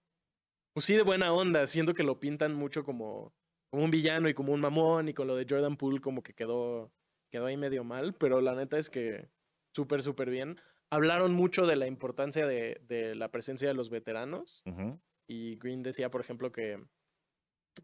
pues 0.74 0.86
sí, 0.86 0.94
de 0.94 1.02
buena 1.02 1.34
onda. 1.34 1.66
Siento 1.68 1.94
que 1.94 2.04
lo 2.04 2.20
pintan 2.20 2.54
mucho 2.54 2.84
como, 2.84 3.34
como 3.70 3.84
un 3.84 3.92
villano 3.92 4.30
y 4.30 4.34
como 4.34 4.54
un 4.54 4.62
mamón 4.62 5.10
y 5.10 5.14
con 5.14 5.28
lo 5.28 5.36
de 5.36 5.46
Jordan 5.50 5.78
Poole 5.78 6.00
como 6.00 6.24
que 6.24 6.34
quedó, 6.34 6.92
quedó 7.32 7.48
ahí 7.48 7.58
medio 7.58 7.84
mal, 7.84 8.14
pero 8.14 8.40
la 8.40 8.56
neta 8.56 8.78
es 8.78 8.90
que 8.90 9.30
súper, 9.74 10.04
súper 10.04 10.30
bien. 10.30 10.60
Hablaron 10.90 11.34
mucho 11.34 11.66
de 11.66 11.76
la 11.76 11.88
importancia 11.88 12.46
de, 12.46 12.80
de 12.88 13.16
la 13.16 13.32
presencia 13.32 13.68
de 13.68 13.74
los 13.74 13.90
veteranos 13.90 14.62
Ujú. 14.66 15.02
Y 15.28 15.58
Green 15.58 15.84
decía, 15.84 16.10
por 16.10 16.22
ejemplo, 16.22 16.52
que 16.52 16.84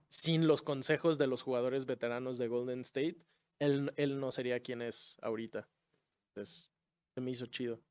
sin 0.10 0.48
los 0.48 0.62
consejos 0.62 1.18
de 1.18 1.28
los 1.28 1.42
jugadores 1.42 1.86
veteranos 1.86 2.38
de 2.38 2.48
Golden 2.48 2.82
State, 2.82 3.18
él, 3.60 3.94
él 3.98 4.20
no 4.20 4.32
sería 4.32 4.62
quien 4.62 4.82
es 4.82 5.18
ahorita. 5.22 5.70
Entonces, 6.30 6.72
se 7.14 7.22
me 7.22 7.32
hizo 7.32 7.46
chido. 7.48 7.82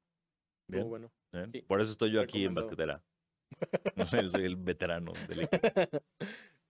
Bien. 0.69 0.89
bueno. 0.89 1.13
Bien. 1.33 1.51
Sí. 1.53 1.63
Por 1.63 1.81
eso 1.81 1.93
estoy 1.93 2.13
yo 2.13 2.21
aquí 2.21 2.45
en 2.45 2.55
basquetera. 2.55 3.05
Soy 4.31 4.45
el 4.45 4.57
veterano 4.57 5.13
del 5.29 5.43
equipo. 5.43 5.69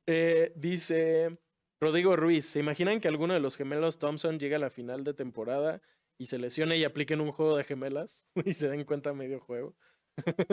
Eh, 0.06 0.52
dice 0.56 1.38
Rodrigo 1.80 2.16
Ruiz, 2.16 2.46
¿se 2.46 2.58
imaginan 2.58 3.00
que 3.00 3.06
alguno 3.06 3.32
de 3.34 3.38
los 3.38 3.56
gemelos 3.56 3.98
Thompson 3.98 4.40
llegue 4.40 4.56
a 4.56 4.58
la 4.58 4.70
final 4.70 5.04
de 5.04 5.14
temporada 5.14 5.82
y 6.18 6.26
se 6.26 6.38
lesione 6.38 6.78
y 6.78 6.84
apliquen 6.84 7.20
un 7.20 7.30
juego 7.30 7.56
de 7.56 7.62
gemelas 7.62 8.26
y 8.44 8.54
se 8.54 8.68
den 8.68 8.84
cuenta 8.84 9.12
medio 9.12 9.38
juego? 9.38 9.76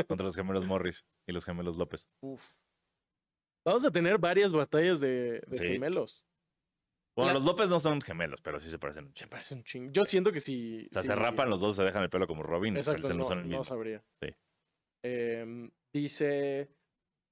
Contra 0.07 0.25
los 0.25 0.35
gemelos 0.35 0.65
Morris 0.65 1.05
y 1.27 1.31
los 1.31 1.45
gemelos 1.45 1.75
López. 1.77 2.07
Uf. 2.21 2.55
Vamos 3.65 3.85
a 3.85 3.91
tener 3.91 4.17
varias 4.17 4.53
batallas 4.53 4.99
de, 4.99 5.41
de 5.47 5.57
Sí. 5.57 5.67
gemelos. 5.67 6.25
Bueno, 7.15 7.33
La- 7.33 7.39
los 7.39 7.45
López 7.45 7.67
no 7.69 7.79
son 7.79 7.99
gemelos, 8.01 8.41
pero 8.41 8.59
sí 8.59 8.69
se 8.69 8.77
parecen. 8.79 9.11
Se 9.15 9.27
parece 9.27 9.55
un 9.55 9.63
chingo. 9.63 9.91
Yo 9.91 10.05
siento 10.05 10.31
que 10.31 10.39
si... 10.39 10.85
O 10.85 10.93
sea, 10.93 11.01
si- 11.01 11.07
se 11.07 11.15
rapan 11.15 11.49
los 11.49 11.59
dos, 11.59 11.75
se 11.75 11.83
dejan 11.83 12.03
el 12.03 12.09
pelo 12.09 12.27
como 12.27 12.43
Robin. 12.43 12.77
Exacto, 12.77 13.09
no 13.09 13.15
no, 13.15 13.23
son 13.23 13.39
el 13.39 13.43
no 13.45 13.49
mismo. 13.49 13.63
sabría. 13.63 14.03
Sí. 14.21 14.29
Em, 15.03 15.71
dice... 15.93 16.69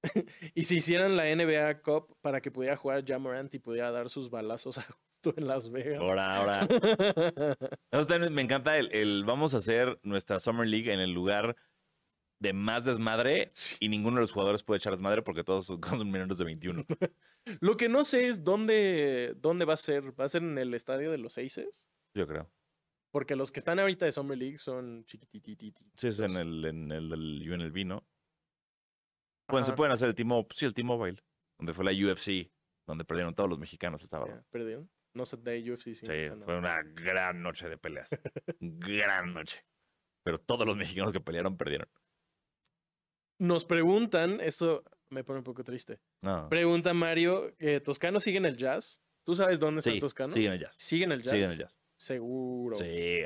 y 0.54 0.64
si 0.64 0.76
hicieran 0.76 1.16
la 1.16 1.24
NBA 1.34 1.80
Cup 1.82 2.16
para 2.20 2.40
que 2.40 2.50
pudiera 2.50 2.76
jugar 2.76 3.04
Jamorant 3.06 3.52
y 3.54 3.58
pudiera 3.58 3.90
dar 3.90 4.10
sus 4.10 4.28
balazos 4.30 4.78
a 4.78 4.86
gusto 4.86 5.38
en 5.40 5.46
Las 5.46 5.70
Vegas. 5.70 6.00
Ahora, 6.00 6.36
ahora. 6.36 6.68
Me 8.30 8.42
encanta 8.42 8.76
el, 8.78 8.92
el 8.92 9.24
vamos 9.24 9.54
a 9.54 9.58
hacer 9.58 9.98
nuestra 10.02 10.38
Summer 10.38 10.66
League 10.66 10.92
en 10.92 11.00
el 11.00 11.12
lugar 11.12 11.56
de 12.38 12.52
más 12.52 12.84
desmadre 12.84 13.50
Sí. 13.54 13.76
y 13.80 13.88
ninguno 13.88 14.16
de 14.16 14.20
los 14.22 14.32
jugadores 14.32 14.62
puede 14.62 14.78
echar 14.78 14.92
desmadre 14.92 15.22
porque 15.22 15.44
todos 15.44 15.66
son, 15.66 15.80
menores 16.10 16.38
de 16.38 16.44
21. 16.44 16.84
Lo 17.60 17.76
que 17.76 17.88
no 17.88 18.04
sé 18.04 18.26
es 18.28 18.44
dónde, 18.44 19.34
dónde 19.36 19.64
va 19.64 19.74
a 19.74 19.78
ser. 19.78 20.18
¿Va 20.18 20.24
a 20.24 20.28
ser 20.28 20.42
en 20.42 20.58
el 20.58 20.74
estadio 20.74 21.10
de 21.10 21.18
los 21.18 21.38
Aces? 21.38 21.86
Yo 22.14 22.26
creo. 22.26 22.50
Porque 23.12 23.36
los 23.36 23.52
que 23.52 23.60
están 23.60 23.78
ahorita 23.78 24.04
de 24.04 24.12
Summer 24.12 24.36
League 24.36 24.58
son 24.58 25.04
chiquititititos. 25.06 25.86
Sí, 25.94 26.08
es 26.08 26.20
en 26.20 26.36
el, 26.36 26.64
en 26.64 26.92
el, 26.92 27.08
del 27.08 27.50
UNLV, 27.50 27.86
¿no? 27.86 28.06
Pueden, 29.46 29.64
se 29.64 29.72
pueden 29.74 29.92
hacer 29.92 30.08
el 30.08 30.14
T-Mobile, 30.14 30.48
sí, 30.52 30.66
el 30.66 30.74
T-Mobile, 30.74 31.22
donde 31.58 31.72
fue 31.72 31.84
la 31.84 31.92
UFC, 31.92 32.50
donde 32.86 33.04
perdieron 33.04 33.34
todos 33.34 33.48
los 33.48 33.58
mexicanos 33.58 34.02
el 34.02 34.08
sábado. 34.08 34.32
Ya, 34.34 34.44
¿Perdieron? 34.50 34.90
No 35.14 35.24
sé, 35.24 35.36
de 35.36 35.72
UFC 35.72 35.84
sí. 35.84 35.94
Sí, 35.94 36.06
ganaron. 36.06 36.42
fue 36.44 36.58
una 36.58 36.82
gran 36.82 37.42
noche 37.42 37.68
de 37.68 37.78
peleas. 37.78 38.10
gran 38.60 39.32
noche. 39.32 39.64
Pero 40.24 40.38
todos 40.40 40.66
los 40.66 40.76
mexicanos 40.76 41.12
que 41.12 41.20
pelearon 41.20 41.56
perdieron. 41.56 41.88
Nos 43.38 43.64
preguntan, 43.64 44.40
esto 44.40 44.84
me 45.10 45.24
pone 45.24 45.38
un 45.38 45.44
poco 45.44 45.62
triste. 45.62 46.00
No. 46.22 46.48
Pregunta 46.48 46.94
Mario, 46.94 47.54
eh, 47.58 47.80
¿Toscano 47.80 48.20
sigue 48.20 48.38
en 48.38 48.46
el 48.46 48.56
jazz? 48.56 49.02
¿Tú 49.24 49.34
sabes 49.34 49.60
dónde 49.60 49.80
está 49.80 49.90
Sí, 49.90 50.00
Toscano? 50.00 50.30
sigue 50.30 50.46
en 50.46 50.52
el 50.54 50.60
jazz. 50.60 50.74
¿Sigue 50.78 51.04
en 51.04 51.12
el 51.12 51.22
jazz? 51.22 51.30
Sigue 51.32 51.44
en 51.44 51.50
el 51.52 51.58
jazz. 51.58 51.76
Seguro. 51.96 52.74
Sí, 52.76 53.24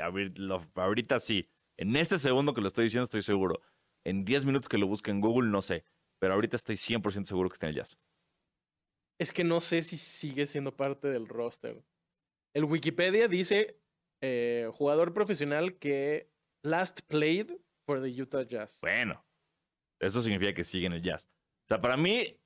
ahorita 0.74 1.18
sí. 1.20 1.48
En 1.76 1.96
este 1.96 2.18
segundo 2.18 2.54
que 2.54 2.60
lo 2.60 2.68
estoy 2.68 2.84
diciendo 2.84 3.04
estoy 3.04 3.22
seguro. 3.22 3.60
En 4.04 4.24
10 4.24 4.44
minutos 4.46 4.68
que 4.68 4.78
lo 4.78 4.86
busque 4.86 5.10
en 5.10 5.20
Google 5.20 5.50
no 5.50 5.62
sé. 5.62 5.84
Pero 6.18 6.34
ahorita 6.34 6.56
estoy 6.56 6.76
100% 6.76 7.24
seguro 7.24 7.48
que 7.48 7.54
está 7.54 7.66
en 7.66 7.70
el 7.70 7.76
jazz. 7.76 7.98
Es 9.18 9.32
que 9.32 9.44
no 9.44 9.60
sé 9.60 9.82
si 9.82 9.96
sigue 9.98 10.46
siendo 10.46 10.76
parte 10.76 11.08
del 11.08 11.28
roster. 11.28 11.84
El 12.54 12.64
Wikipedia 12.64 13.28
dice 13.28 13.78
eh, 14.22 14.68
jugador 14.72 15.12
profesional 15.12 15.78
que 15.78 16.30
last 16.62 17.00
played 17.06 17.52
for 17.86 18.02
the 18.02 18.08
Utah 18.20 18.42
Jazz. 18.42 18.78
Bueno, 18.80 19.24
eso 20.00 20.20
significa 20.20 20.52
que 20.54 20.64
sigue 20.64 20.86
en 20.86 20.94
el 20.94 21.02
jazz. 21.02 21.24
O 21.64 21.68
sea, 21.68 21.80
para 21.80 21.96
mí, 21.96 22.36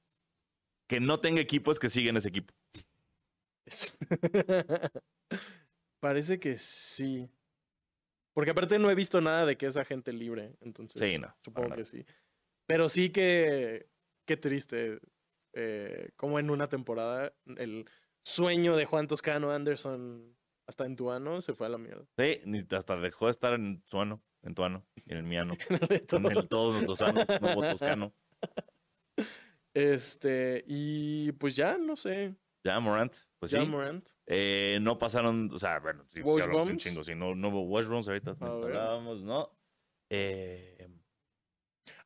que 0.86 1.00
no 1.00 1.18
tenga 1.20 1.40
equipo 1.40 1.72
es 1.72 1.78
que 1.78 1.88
sigue 1.88 2.11
en 2.11 2.16
ese 2.18 2.28
equipo. 2.28 2.52
Parece 6.00 6.38
que 6.38 6.59
sí. 6.59 7.30
Porque 8.34 8.50
aparte 8.50 8.78
no 8.78 8.90
he 8.90 8.94
visto 8.94 9.20
nada 9.20 9.46
de 9.46 9.57
que 9.57 9.66
es 9.66 9.76
agente 9.76 10.12
libre. 10.12 10.57
Entonces, 10.61 11.00
Sí, 11.00 11.18
no, 11.18 11.34
supongo 11.42 11.68
que 11.68 11.76
nada. 11.76 11.84
sí. 11.84 12.05
Pero 12.66 12.88
sí 12.88 13.11
que. 13.11 13.88
Qué 14.26 14.36
triste. 14.36 15.00
eh, 15.52 16.11
como 16.16 16.38
en 16.40 16.50
una 16.50 16.68
temporada 16.68 17.32
el 17.59 17.88
sueño 18.24 18.74
de 18.74 18.86
Juan 18.86 19.07
Toscano 19.07 19.52
Anderson 19.52 20.36
hasta 20.66 20.84
en 20.86 20.96
Tuano 20.96 21.40
se 21.42 21.55
fue 21.55 21.66
a 21.66 21.70
la 21.70 21.78
mierda. 21.78 22.07
Sí, 22.18 22.40
ni 22.46 22.59
hasta 22.70 22.96
dejó 22.96 23.26
de 23.26 23.30
estar 23.32 23.52
en 23.52 23.82
su 23.86 24.00
ano, 24.00 24.22
en 24.45 24.55
tu 24.55 24.62
ano 24.62 24.84
y 24.95 25.12
en 25.12 25.18
el 25.18 25.24
miano. 25.24 25.57
En 25.68 26.26
el, 26.26 26.49
todos. 26.49 26.74
nuestros 26.74 27.03
anos, 27.03 27.26
no 27.40 27.53
hubo 27.55 27.62
toscano. 27.62 28.12
Este, 29.76 30.64
y 30.68 31.32
pues 31.32 31.57
ya, 31.57 31.76
no 31.76 31.97
sé. 31.97 32.36
Ya 32.62 32.78
Morant, 32.78 33.12
pues 33.40 33.51
sí. 33.51 33.57
Ja 33.57 33.64
Morant. 33.64 34.09
Eh, 34.24 34.78
no 34.80 34.97
pasaron, 34.97 35.51
o 35.53 35.59
sea, 35.59 35.80
bueno, 35.80 36.05
sí, 36.11 36.22
sí 36.22 36.40
hablamos 36.40 36.68
un 36.68 36.76
chingo, 36.76 37.03
sí, 37.03 37.16
no, 37.16 37.34
no 37.34 37.49
hubo 37.49 37.62
wash 37.62 37.86
bombs 37.86 38.07
ahorita, 38.07 38.36
hablábamos, 38.40 39.24
¿no? 39.24 39.51
Eh, 40.11 40.88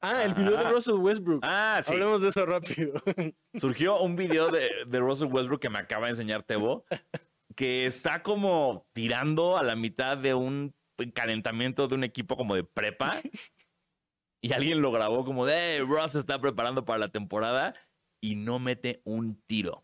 Ah, 0.01 0.25
el 0.25 0.35
video 0.35 0.57
de. 0.57 0.71
Russell 0.71 0.95
Westbrook. 0.95 1.41
ah, 1.45 1.81
sí, 1.83 1.93
Hablemos 1.93 2.23
de 2.23 2.29
eso 2.29 2.47
rápido. 2.47 2.95
surgió 3.55 4.01
un 4.01 4.15
video 4.17 4.51
de, 4.51 4.71
de 4.87 5.01
Russell 5.01 5.29
Westbrook 5.31 5.61
que 5.61 5.71
me 5.71 5.79
acaba 5.79 6.07
de 6.07 6.11
enseñar 6.11 6.45
Tebo, 6.45 6.85
que 7.57 7.87
está 7.87 8.23
como 8.23 8.87
tirando 8.93 9.59
a 9.59 9.63
la 9.63 9.75
mitad 9.75 10.17
de 10.17 10.35
un 10.35 10.75
calentamiento 11.13 11.89
de 11.89 11.95
un 11.95 12.05
equipo 12.05 12.37
como 12.37 12.55
de 12.55 12.65
prepa, 12.65 13.21
y 14.43 14.53
alguien 14.53 14.83
lo 14.83 14.93
grabó 14.93 15.25
como 15.25 15.47
de, 15.47 15.77
"Hey, 15.77 15.81
Russ 15.81 16.13
se 16.13 16.19
está 16.19 16.41
preparando 16.41 16.85
para 16.85 16.99
la 16.99 17.09
temporada, 17.09 17.75
y 18.21 18.35
no 18.35 18.59
mete 18.59 19.01
un 19.05 19.41
tiro. 19.43 19.81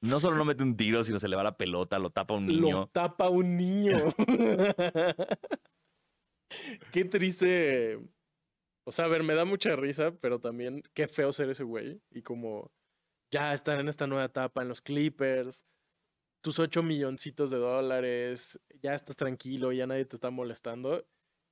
No 0.00 0.20
solo 0.20 0.36
no 0.36 0.44
mete 0.44 0.62
un 0.62 0.76
tiro, 0.76 1.02
sino 1.02 1.18
se 1.18 1.28
le 1.28 1.36
va 1.36 1.42
la 1.42 1.56
pelota, 1.56 1.98
lo 1.98 2.10
tapa 2.10 2.34
un 2.34 2.46
niño. 2.46 2.80
Lo 2.80 2.86
tapa 2.88 3.30
un 3.30 3.56
niño. 3.56 3.96
qué 6.92 7.04
triste. 7.06 7.98
O 8.86 8.92
sea, 8.92 9.06
a 9.06 9.08
ver, 9.08 9.22
me 9.22 9.34
da 9.34 9.46
mucha 9.46 9.74
risa, 9.76 10.12
pero 10.20 10.40
también 10.40 10.82
qué 10.92 11.08
feo 11.08 11.32
ser 11.32 11.48
ese 11.48 11.64
güey. 11.64 12.02
Y 12.10 12.22
como 12.22 12.70
ya 13.32 13.54
están 13.54 13.80
en 13.80 13.88
esta 13.88 14.06
nueva 14.06 14.26
etapa 14.26 14.60
en 14.60 14.68
los 14.68 14.82
Clippers, 14.82 15.64
tus 16.44 16.58
8 16.58 16.82
milloncitos 16.82 17.48
de 17.50 17.56
dólares, 17.56 18.60
ya 18.82 18.92
estás 18.92 19.16
tranquilo, 19.16 19.72
ya 19.72 19.86
nadie 19.86 20.04
te 20.04 20.14
está 20.16 20.28
molestando. 20.28 21.02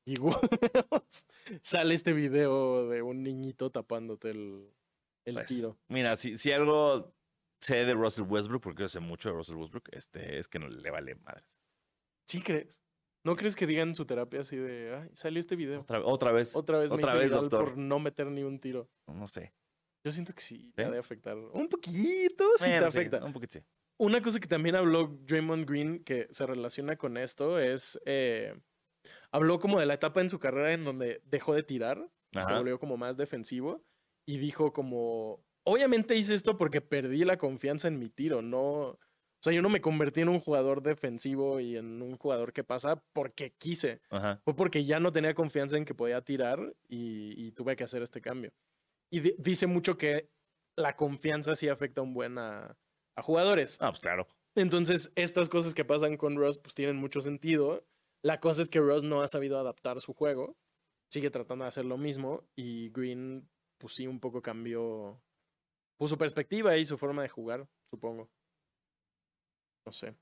Y 0.05 0.17
sale 1.63 1.95
este 1.95 2.13
video 2.13 2.89
de 2.91 3.01
un 3.01 3.23
niñito 3.23 3.71
tapándote 3.71 4.31
el, 4.31 4.71
el 5.25 5.35
Pues, 5.35 5.47
tiro. 5.47 5.79
Mira, 5.89 6.17
si, 6.19 6.37
si 6.37 6.53
algo 6.53 7.15
sé 7.59 7.87
de 7.87 7.95
Russell 7.95 8.27
Westbrook, 8.29 8.63
porque 8.63 8.83
yo 8.83 8.89
sé 8.89 9.01
mucho 9.01 9.31
de 9.31 9.37
Russell 9.37 9.57
Westbrook, 9.57 9.89
este, 9.93 10.39
es 10.39 10.47
que 10.47 10.59
no 10.59 10.69
le 10.69 10.91
vale 10.91 11.15
madres. 11.15 11.59
¿Sí 12.27 12.43
crees? 12.43 12.83
¿No 13.25 13.35
crees 13.37 13.57
que 13.57 13.67
digan 13.67 13.95
su 13.95 14.05
terapia 14.05 14.41
así 14.41 14.57
de, 14.57 14.95
ay, 14.95 15.11
salió 15.15 15.41
este 15.41 15.57
video? 15.57 15.81
Otra, 15.81 16.05
otra 16.05 16.33
vez. 16.33 16.55
Otra 16.55 16.79
vez 16.79 16.91
me 16.91 16.97
Otra 16.97 17.13
hice 17.13 17.19
vez, 17.19 17.33
doctor. 17.33 17.65
por 17.65 17.79
no 17.79 17.99
meter 17.99 18.27
ni 18.27 18.43
un 18.43 18.59
tiro. 18.61 18.91
No 19.07 19.27
sé. 19.27 19.55
Yo 20.05 20.13
siento 20.13 20.35
que 20.35 20.43
sí, 20.43 20.71
¿Sí? 20.77 20.83
ha 20.83 20.91
de 20.91 20.99
afectar. 20.99 21.39
Un 21.39 21.69
poquito 21.69 22.45
sí 22.57 22.65
te 22.65 22.79
sí, 22.79 22.85
afecta. 22.85 23.25
un 23.25 23.33
poquito 23.33 23.53
sí. 23.53 23.65
Una 23.99 24.21
cosa 24.21 24.41
que 24.41 24.49
también 24.49 24.75
habló 24.75 25.07
Draymond 25.27 25.69
Green 25.69 26.03
que 26.05 26.27
se 26.31 26.47
relaciona 26.47 26.97
con 26.97 27.17
esto 27.17 27.59
es, 27.59 28.01
eh, 28.05 28.55
habló 29.31 29.59
como 29.61 29.79
de 29.79 29.87
la 29.87 29.95
etapa 29.95 30.21
en 30.21 30.31
su 30.31 30.39
carrera 30.39 30.73
en 30.73 30.85
donde 30.85 31.21
dejó 31.25 31.55
de 31.55 31.63
tirar, 31.63 32.09
se 32.33 32.55
volvió 32.59 32.79
como 32.79 32.97
más 32.97 33.17
defensivo 33.17 33.85
y 34.27 34.39
dijo 34.39 34.73
como, 34.73 35.45
obviamente 35.65 36.17
hice 36.17 36.35
esto 36.35 36.57
porque 36.57 36.81
perdí 36.81 37.25
la 37.25 37.37
confianza 37.37 37.89
en 37.89 37.99
mi 37.99 38.09
tiro, 38.09 38.43
no... 38.43 38.99
O 39.45 39.45
sea, 39.45 39.53
yo 39.53 39.61
no 39.61 39.69
me 39.69 39.81
convertí 39.81 40.21
en 40.21 40.29
un 40.29 40.39
jugador 40.39 40.83
defensivo 40.85 41.59
y 41.59 41.77
en 41.77 42.01
un 42.01 42.17
jugador 42.17 42.53
que 42.53 42.63
pasa 42.63 43.03
porque 43.13 43.53
quise. 43.59 44.01
Ajá. 44.09 44.41
Fue 44.45 44.55
porque 44.55 44.85
ya 44.85 45.01
no 45.01 45.11
tenía 45.11 45.35
confianza 45.35 45.77
en 45.77 45.85
que 45.85 45.97
podía 45.97 46.21
tirar 46.23 46.61
y, 46.89 47.35
y 47.49 47.51
tuve 47.51 47.75
que 47.75 47.83
hacer 47.83 48.03
este 48.03 48.21
cambio. 48.21 48.53
Y 49.11 49.19
di- 49.19 49.35
dice 49.39 49.67
mucho 49.67 49.97
que 49.97 50.31
la 50.77 50.95
confianza 50.95 51.57
sí 51.57 51.69
afecta 51.69 52.03
un 52.03 52.15
buen 52.15 52.39
a, 52.39 52.77
a 53.17 53.23
jugadores. 53.23 53.79
Ah, 53.81 53.91
pues 53.91 54.01
claro. 54.01 54.27
Entonces, 54.55 55.13
estas 55.17 55.49
cosas 55.49 55.75
que 55.75 55.85
pasan 55.85 56.17
con 56.17 56.37
Ross 56.37 56.59
pues 56.59 56.75
tienen 56.75 56.97
mucho 56.97 57.21
sentido. 57.21 57.87
La 58.23 58.41
cosa 58.41 58.63
es 58.63 58.71
que 58.71 58.81
Ross 58.81 59.03
no 59.03 59.23
ha 59.23 59.29
sabido 59.29 59.59
adaptar 59.59 60.01
su 60.01 60.13
juego. 60.15 60.57
Sigue 61.11 61.31
tratando 61.31 61.65
de 61.65 61.69
hacer 61.69 61.85
lo 61.85 61.99
mismo 61.99 62.45
y 62.57 62.91
Green 62.91 63.49
pues 63.79 63.95
sí 63.95 64.07
un 64.07 64.21
poco 64.21 64.43
cambió 64.43 65.21
pues, 65.99 66.11
su 66.11 66.19
perspectiva 66.19 66.77
y 66.77 66.85
su 66.85 66.97
forma 66.99 67.23
de 67.23 67.29
jugar, 67.29 67.69
supongo. 67.91 68.31
No 69.85 69.93
sé. 69.93 70.15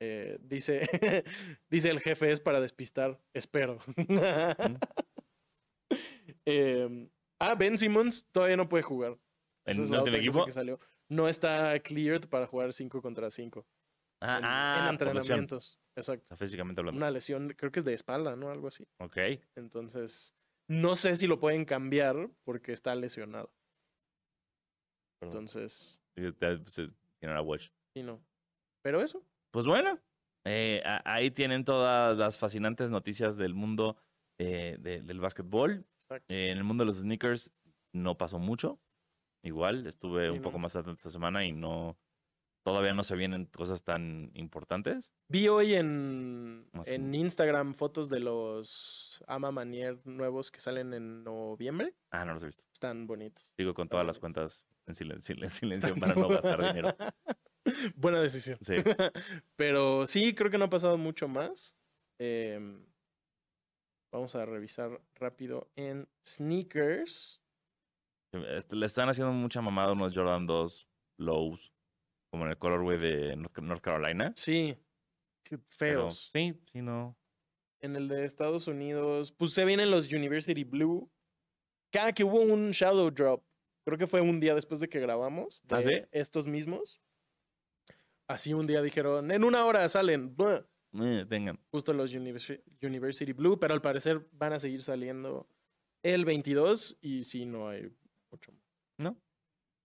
Eh, 0.00 0.38
dice, 0.40 0.88
dice 1.70 1.90
el 1.90 2.00
jefe 2.00 2.30
es 2.30 2.40
para 2.40 2.60
despistar, 2.60 3.20
espero. 3.34 3.78
Em, 6.44 7.10
ah, 7.38 7.54
Ben 7.54 7.76
Simmons 7.76 8.26
todavía 8.32 8.56
no 8.56 8.70
puede 8.70 8.82
jugar. 8.82 9.18
¿En, 9.66 9.82
es 9.82 9.90
¿no 9.90 10.00
cosa 10.00 10.16
equipo? 10.16 10.46
que 10.46 10.52
salió. 10.52 10.80
No 11.10 11.28
está 11.28 11.78
cleared 11.80 12.28
para 12.28 12.46
jugar 12.46 12.72
5 12.72 13.00
contra 13.02 13.30
5 13.30 13.66
Ah, 14.20 14.38
en, 14.38 14.44
ah, 14.44 14.78
en 14.84 14.88
entrenamientos. 14.90 15.78
O 15.96 16.00
Exacto. 16.00 16.26
sea, 16.26 16.36
físicamente 16.36 16.80
hablando. 16.80 16.98
Una 16.98 17.10
lesión, 17.10 17.50
creo 17.56 17.70
que 17.72 17.78
es 17.78 17.84
de 17.84 17.94
espalda, 17.94 18.34
¿no? 18.36 18.50
Algo 18.50 18.68
así. 18.68 18.86
Ok. 18.98 19.16
Entonces, 19.56 20.34
no 20.68 20.96
sé 20.96 21.14
si 21.14 21.26
lo 21.26 21.38
pueden 21.40 21.64
cambiar 21.64 22.28
porque 22.44 22.72
está 22.72 22.94
lesionado. 22.94 23.52
Perdón. 25.20 25.32
Entonces, 25.42 26.02
tiene 26.14 27.40
watch. 27.40 27.68
sí, 27.94 28.02
no. 28.02 28.20
Pero 28.82 29.02
eso. 29.02 29.24
Pues 29.52 29.66
bueno, 29.66 29.98
eh, 30.44 30.82
ahí 31.04 31.30
tienen 31.30 31.64
todas 31.64 32.16
las 32.16 32.38
fascinantes 32.38 32.90
noticias 32.90 33.36
del 33.36 33.54
mundo 33.54 33.96
eh, 34.40 34.76
de- 34.80 35.02
del 35.02 35.20
básquetbol. 35.20 35.84
Exacto. 36.04 36.32
Eh, 36.32 36.50
en 36.52 36.58
el 36.58 36.64
mundo 36.64 36.82
de 36.82 36.86
los 36.86 36.98
sneakers 37.00 37.52
no 37.92 38.16
pasó 38.16 38.38
mucho. 38.38 38.80
Igual, 39.42 39.86
estuve 39.86 40.30
Sí, 40.30 40.36
un 40.36 40.42
poco 40.42 40.58
más 40.58 40.76
atento 40.76 40.96
esta 40.96 41.10
semana 41.10 41.44
y 41.44 41.52
no. 41.52 41.98
Todavía 42.64 42.92
no 42.92 43.02
se 43.02 43.16
vienen 43.16 43.46
cosas 43.46 43.82
tan 43.82 44.30
importantes. 44.34 45.14
Vi 45.28 45.48
hoy 45.48 45.74
en, 45.74 46.68
Más 46.72 46.88
en 46.88 47.14
Instagram 47.14 47.72
fotos 47.72 48.10
de 48.10 48.20
los 48.20 49.24
Ama 49.26 49.50
Manier 49.52 50.00
nuevos 50.04 50.50
que 50.50 50.60
salen 50.60 50.92
en 50.92 51.24
noviembre. 51.24 51.94
Ah, 52.10 52.24
no 52.24 52.34
los 52.34 52.42
he 52.42 52.46
visto. 52.46 52.64
Están 52.72 53.06
bonitos. 53.06 53.50
Sigo 53.56 53.72
con 53.72 53.88
todas 53.88 54.04
las 54.04 54.18
cuentas 54.18 54.66
en 54.86 54.94
silencio, 54.94 55.34
en 55.40 55.50
silencio 55.50 55.94
para 55.96 56.14
no 56.14 56.28
gastar 56.28 56.62
dinero. 56.62 56.94
Buena 57.96 58.20
decisión. 58.20 58.58
Sí. 58.60 58.74
Pero 59.56 60.06
sí, 60.06 60.34
creo 60.34 60.50
que 60.50 60.58
no 60.58 60.66
ha 60.66 60.70
pasado 60.70 60.98
mucho 60.98 61.28
más. 61.28 61.76
Em, 62.18 62.84
vamos 64.12 64.34
a 64.34 64.44
revisar 64.44 65.00
rápido 65.14 65.70
en 65.76 66.08
sneakers. 66.24 67.40
Este, 68.32 68.76
le 68.76 68.86
están 68.86 69.08
haciendo 69.08 69.32
mucha 69.32 69.60
mamada 69.62 69.92
unos 69.92 70.14
Jordan 70.14 70.46
2 70.46 70.88
lows, 71.18 71.72
como 72.30 72.44
en 72.44 72.50
el 72.50 72.58
colorway 72.58 72.98
de 72.98 73.36
North 73.36 73.80
Carolina. 73.82 74.32
Sí, 74.36 74.76
qué 75.44 75.58
pero 75.78 76.02
feos. 76.02 76.28
sí, 76.32 76.54
sí, 76.72 76.82
no. 76.82 77.16
En 77.80 77.96
el 77.96 78.08
de 78.08 78.24
Estados 78.24 78.66
Unidos, 78.66 79.32
pues 79.32 79.52
se 79.54 79.64
vienen 79.64 79.90
los 79.90 80.12
University 80.12 80.64
Blue. 80.64 81.10
Cada 81.90 82.12
que 82.12 82.24
hubo 82.24 82.40
un 82.40 82.72
shadow 82.72 83.10
drop, 83.10 83.44
creo 83.86 83.96
que 83.96 84.06
fue 84.06 84.20
un 84.20 84.40
día 84.40 84.54
después 84.54 84.80
de 84.80 84.88
que 84.88 85.00
grabamos, 85.00 85.62
de 85.66 85.76
¿Ah, 85.76 85.82
sí? 85.82 86.02
estos 86.10 86.46
mismos. 86.46 87.00
Así 88.26 88.52
un 88.52 88.66
día 88.66 88.82
dijeron, 88.82 89.30
en 89.30 89.42
una 89.42 89.64
hora 89.64 89.88
salen. 89.88 90.36
Eh, 91.00 91.24
tengan. 91.28 91.58
justo 91.70 91.92
los 91.94 92.12
Universi- 92.14 92.62
University 92.82 93.32
Blue, 93.32 93.58
pero 93.58 93.72
al 93.74 93.80
parecer 93.80 94.26
van 94.32 94.52
a 94.54 94.58
seguir 94.58 94.82
saliendo 94.82 95.48
el 96.02 96.24
22 96.26 96.98
y 97.00 97.24
sí, 97.24 97.46
no 97.46 97.68
hay 97.68 97.90
mucho. 98.30 98.52
¿no? 98.98 99.16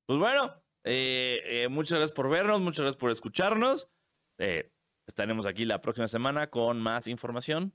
Pues 0.08 0.20
bueno, 0.20 0.54
eh, 0.84 1.40
eh, 1.46 1.68
muchas 1.70 1.98
gracias 1.98 2.12
por 2.16 2.30
vernos, 2.30 2.60
muchas 2.62 2.80
gracias 2.82 2.98
por 3.00 3.12
escucharnos. 3.12 3.90
Eh, 4.40 4.72
estaremos 5.08 5.46
aquí 5.46 5.66
la 5.66 5.82
próxima 5.82 6.08
semana 6.08 6.50
con 6.50 6.82
más 6.82 7.08
información 7.08 7.74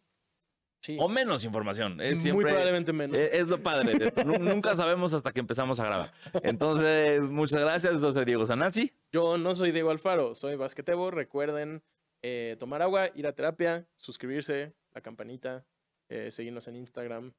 Sí, 0.81 0.97
o 1.01 1.09
menos 1.09 1.45
información. 1.45 2.01
Es 2.01 2.25
muy 2.33 2.45
probablemente 2.45 2.93
menos. 2.93 3.17
Es, 3.19 3.33
es 3.33 3.49
lo 3.49 3.61
padre 3.61 3.99
de 3.99 4.07
esto. 4.07 4.23
Nu- 4.23 4.39
Nunca 4.39 4.77
sabemos 4.77 5.13
hasta 5.13 5.33
que 5.33 5.41
empezamos 5.41 5.81
a 5.81 5.85
grabar. 5.87 6.13
Entonces, 6.45 7.21
muchas 7.23 7.61
gracias. 7.63 8.01
Yo 8.01 8.13
soy 8.13 8.25
Diego 8.25 8.47
Sanazzi. 8.47 8.93
Yo 9.11 9.39
no 9.39 9.57
soy 9.57 9.73
Diego 9.73 9.91
Alfaro, 9.91 10.37
soy 10.37 10.55
basquetebo. 10.55 11.11
Recuerden 11.11 11.83
eh, 12.23 12.57
tomar 12.61 12.81
agua, 12.83 13.11
ir 13.17 13.27
a 13.27 13.33
terapia, 13.35 13.89
suscribirse, 13.97 14.73
la 14.93 15.01
campanita, 15.01 15.67
eh, 16.09 16.31
seguirnos 16.31 16.69
en 16.69 16.77
Instagram 16.77 17.33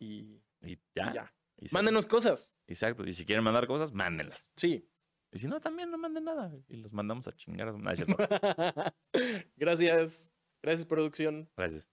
y, 0.00 0.42
Y 0.62 0.72
y 0.72 0.78
ya. 0.96 1.32
Se- 1.68 1.74
Mándenos 1.74 2.06
cosas. 2.06 2.54
Exacto. 2.66 3.04
Y 3.06 3.12
si 3.12 3.24
quieren 3.24 3.44
mandar 3.44 3.66
cosas, 3.66 3.92
mándenlas. 3.92 4.50
Sí. 4.56 4.88
Y 5.32 5.38
si 5.38 5.46
no, 5.48 5.60
también 5.60 5.90
no 5.90 5.96
manden 5.98 6.24
nada. 6.24 6.52
Y 6.68 6.76
los 6.76 6.92
mandamos 6.92 7.26
a 7.28 7.32
chingar. 7.32 7.68
a-. 7.68 7.74
Gracias. 9.56 10.30
Gracias, 10.62 10.86
producción. 10.86 11.48
Gracias. 11.56 11.88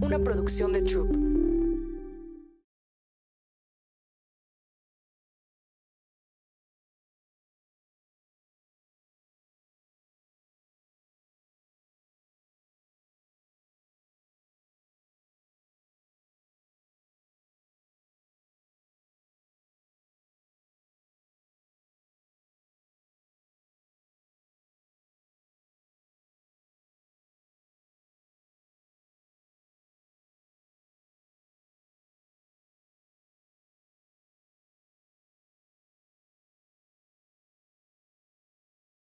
Una 0.00 0.18
producción 0.18 0.72
de 0.72 0.82
Troop. 0.82 1.27